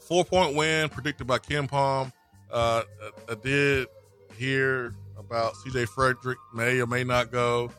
Four 0.00 0.24
point 0.26 0.54
win 0.54 0.90
predicted 0.90 1.26
by 1.26 1.38
KenPom. 1.38 2.12
Uh, 2.50 2.82
I 3.30 3.34
did 3.42 3.88
hear 4.36 4.92
about 5.18 5.54
CJ 5.54 5.88
Frederick 5.88 6.38
may 6.54 6.80
or 6.80 6.86
may 6.86 7.04
not 7.04 7.30
go. 7.30 7.70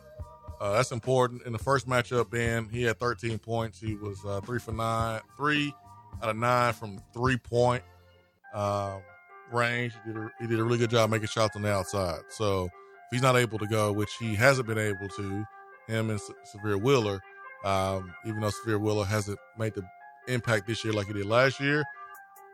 Uh, 0.60 0.72
that's 0.72 0.92
important. 0.92 1.42
In 1.42 1.52
the 1.52 1.58
first 1.58 1.88
matchup, 1.88 2.30
Ben, 2.30 2.68
he 2.70 2.82
had 2.84 2.98
13 2.98 3.38
points. 3.38 3.80
He 3.80 3.96
was 3.96 4.24
uh, 4.24 4.40
three 4.40 4.58
for 4.58 4.72
nine, 4.72 5.20
three 5.36 5.74
out 6.22 6.30
of 6.30 6.36
nine 6.36 6.72
from 6.72 7.00
three 7.12 7.36
point 7.36 7.82
um, 8.54 9.00
range. 9.52 9.92
He 10.04 10.12
did, 10.12 10.22
a, 10.22 10.30
he 10.40 10.46
did 10.46 10.60
a 10.60 10.64
really 10.64 10.78
good 10.78 10.90
job 10.90 11.10
making 11.10 11.28
shots 11.28 11.56
on 11.56 11.62
the 11.62 11.72
outside. 11.72 12.20
So 12.28 12.64
if 12.66 12.70
he's 13.10 13.22
not 13.22 13.36
able 13.36 13.58
to 13.58 13.66
go, 13.66 13.92
which 13.92 14.14
he 14.18 14.34
hasn't 14.34 14.66
been 14.66 14.78
able 14.78 15.08
to, 15.08 15.44
him 15.86 16.10
and 16.10 16.20
Se- 16.20 16.32
Sahvir 16.54 16.80
Wheeler, 16.80 17.20
um, 17.64 18.14
even 18.26 18.40
though 18.40 18.50
Sahvir 18.50 18.80
Wheeler 18.80 19.04
hasn't 19.04 19.38
made 19.58 19.74
the 19.74 19.82
impact 20.28 20.66
this 20.66 20.84
year 20.84 20.94
like 20.94 21.06
he 21.08 21.12
did 21.12 21.26
last 21.26 21.60
year, 21.60 21.84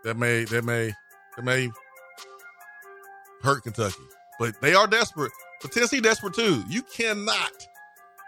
that 0.04 0.16
may 0.16 0.44
that 0.44 0.64
may 0.64 0.92
that 1.36 1.44
may 1.44 1.70
hurt 3.42 3.62
Kentucky. 3.62 4.02
But 4.40 4.58
they 4.62 4.72
are 4.72 4.86
desperate. 4.86 5.32
But 5.60 5.70
Tennessee 5.70 6.00
desperate 6.00 6.32
too. 6.34 6.64
You 6.66 6.82
cannot 6.82 7.68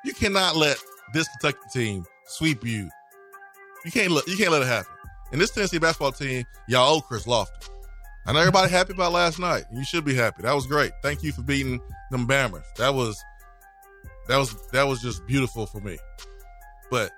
you 0.04 0.12
cannot 0.12 0.56
let 0.56 0.76
this 1.14 1.26
Kentucky 1.28 1.66
team 1.72 2.04
sweep 2.26 2.64
you. 2.64 2.90
You 3.84 3.90
can't 3.90 4.12
let 4.12 4.28
you 4.28 4.36
can't 4.36 4.52
let 4.52 4.60
it 4.60 4.68
happen. 4.68 4.92
And 5.32 5.40
this 5.40 5.50
Tennessee 5.50 5.78
basketball 5.78 6.12
team, 6.12 6.44
y'all 6.68 6.96
owe 6.96 7.00
Chris 7.00 7.24
Lofton. 7.24 7.70
I 8.26 8.32
know 8.32 8.40
everybody 8.40 8.70
happy 8.70 8.92
about 8.92 9.12
last 9.12 9.38
night. 9.38 9.64
You 9.72 9.84
should 9.84 10.04
be 10.04 10.14
happy. 10.14 10.42
That 10.42 10.54
was 10.54 10.66
great. 10.66 10.92
Thank 11.02 11.22
you 11.22 11.32
for 11.32 11.42
beating 11.42 11.80
them 12.10 12.28
Bammers. 12.28 12.66
That 12.76 12.94
was 12.94 13.20
that 14.28 14.36
was 14.36 14.54
that 14.68 14.84
was 14.84 15.00
just 15.00 15.26
beautiful 15.26 15.64
for 15.64 15.80
me. 15.80 15.96
But 16.90 17.10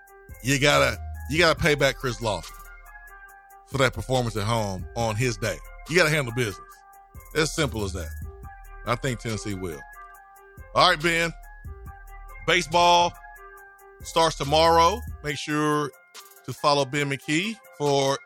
you 0.44 0.60
gotta 0.60 0.98
you 1.30 1.38
gotta 1.38 1.58
pay 1.58 1.74
back 1.74 1.96
Chris 1.96 2.20
Lofton 2.20 2.52
for 3.66 3.78
that 3.78 3.92
performance 3.92 4.36
at 4.36 4.44
home 4.44 4.86
on 4.94 5.16
his 5.16 5.36
day. 5.36 5.56
You 5.90 5.96
gotta 5.96 6.10
handle 6.10 6.32
business. 6.32 6.60
As 7.34 7.52
simple 7.52 7.82
as 7.82 7.92
that. 7.94 8.23
I 8.86 8.96
think 8.96 9.20
Tennessee 9.20 9.54
will. 9.54 9.80
All 10.74 10.90
right, 10.90 11.00
Ben. 11.00 11.32
Baseball 12.46 13.12
starts 14.02 14.36
tomorrow. 14.36 15.00
Make 15.22 15.38
sure 15.38 15.90
to 16.44 16.52
follow 16.52 16.84
Ben 16.84 17.10
McKee 17.10 17.56
for 17.78 18.18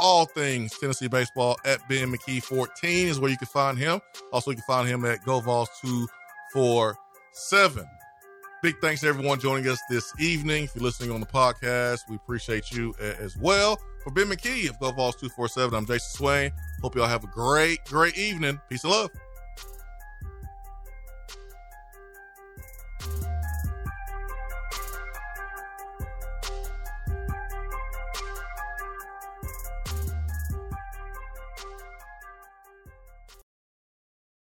all 0.00 0.26
things 0.26 0.78
Tennessee 0.78 1.08
baseball 1.08 1.56
at 1.64 1.80
Ben 1.88 2.12
McKee 2.12 2.42
14 2.42 3.08
is 3.08 3.18
where 3.18 3.30
you 3.30 3.36
can 3.36 3.48
find 3.48 3.76
him. 3.76 4.00
Also, 4.32 4.52
you 4.52 4.56
can 4.56 4.64
find 4.64 4.88
him 4.88 5.04
at 5.04 5.24
GoVols 5.24 5.66
247. 5.82 7.84
Big 8.62 8.76
thanks 8.80 9.02
to 9.02 9.08
everyone 9.08 9.38
joining 9.38 9.68
us 9.68 9.78
this 9.88 10.12
evening. 10.18 10.64
If 10.64 10.74
you're 10.74 10.82
listening 10.82 11.12
on 11.12 11.20
the 11.20 11.26
podcast, 11.26 12.00
we 12.08 12.16
appreciate 12.16 12.72
you 12.72 12.94
uh, 13.00 13.14
as 13.20 13.36
well. 13.36 13.80
For 14.02 14.10
Ben 14.10 14.26
McKee 14.26 14.68
of 14.68 14.78
GoVols 14.78 15.18
247, 15.18 15.74
I'm 15.74 15.86
Jason 15.86 16.16
Swain. 16.16 16.52
Hope 16.82 16.96
y'all 16.96 17.06
have 17.06 17.24
a 17.24 17.28
great, 17.28 17.84
great 17.84 18.18
evening. 18.18 18.60
Peace 18.68 18.84
and 18.84 18.92
love. 18.92 19.10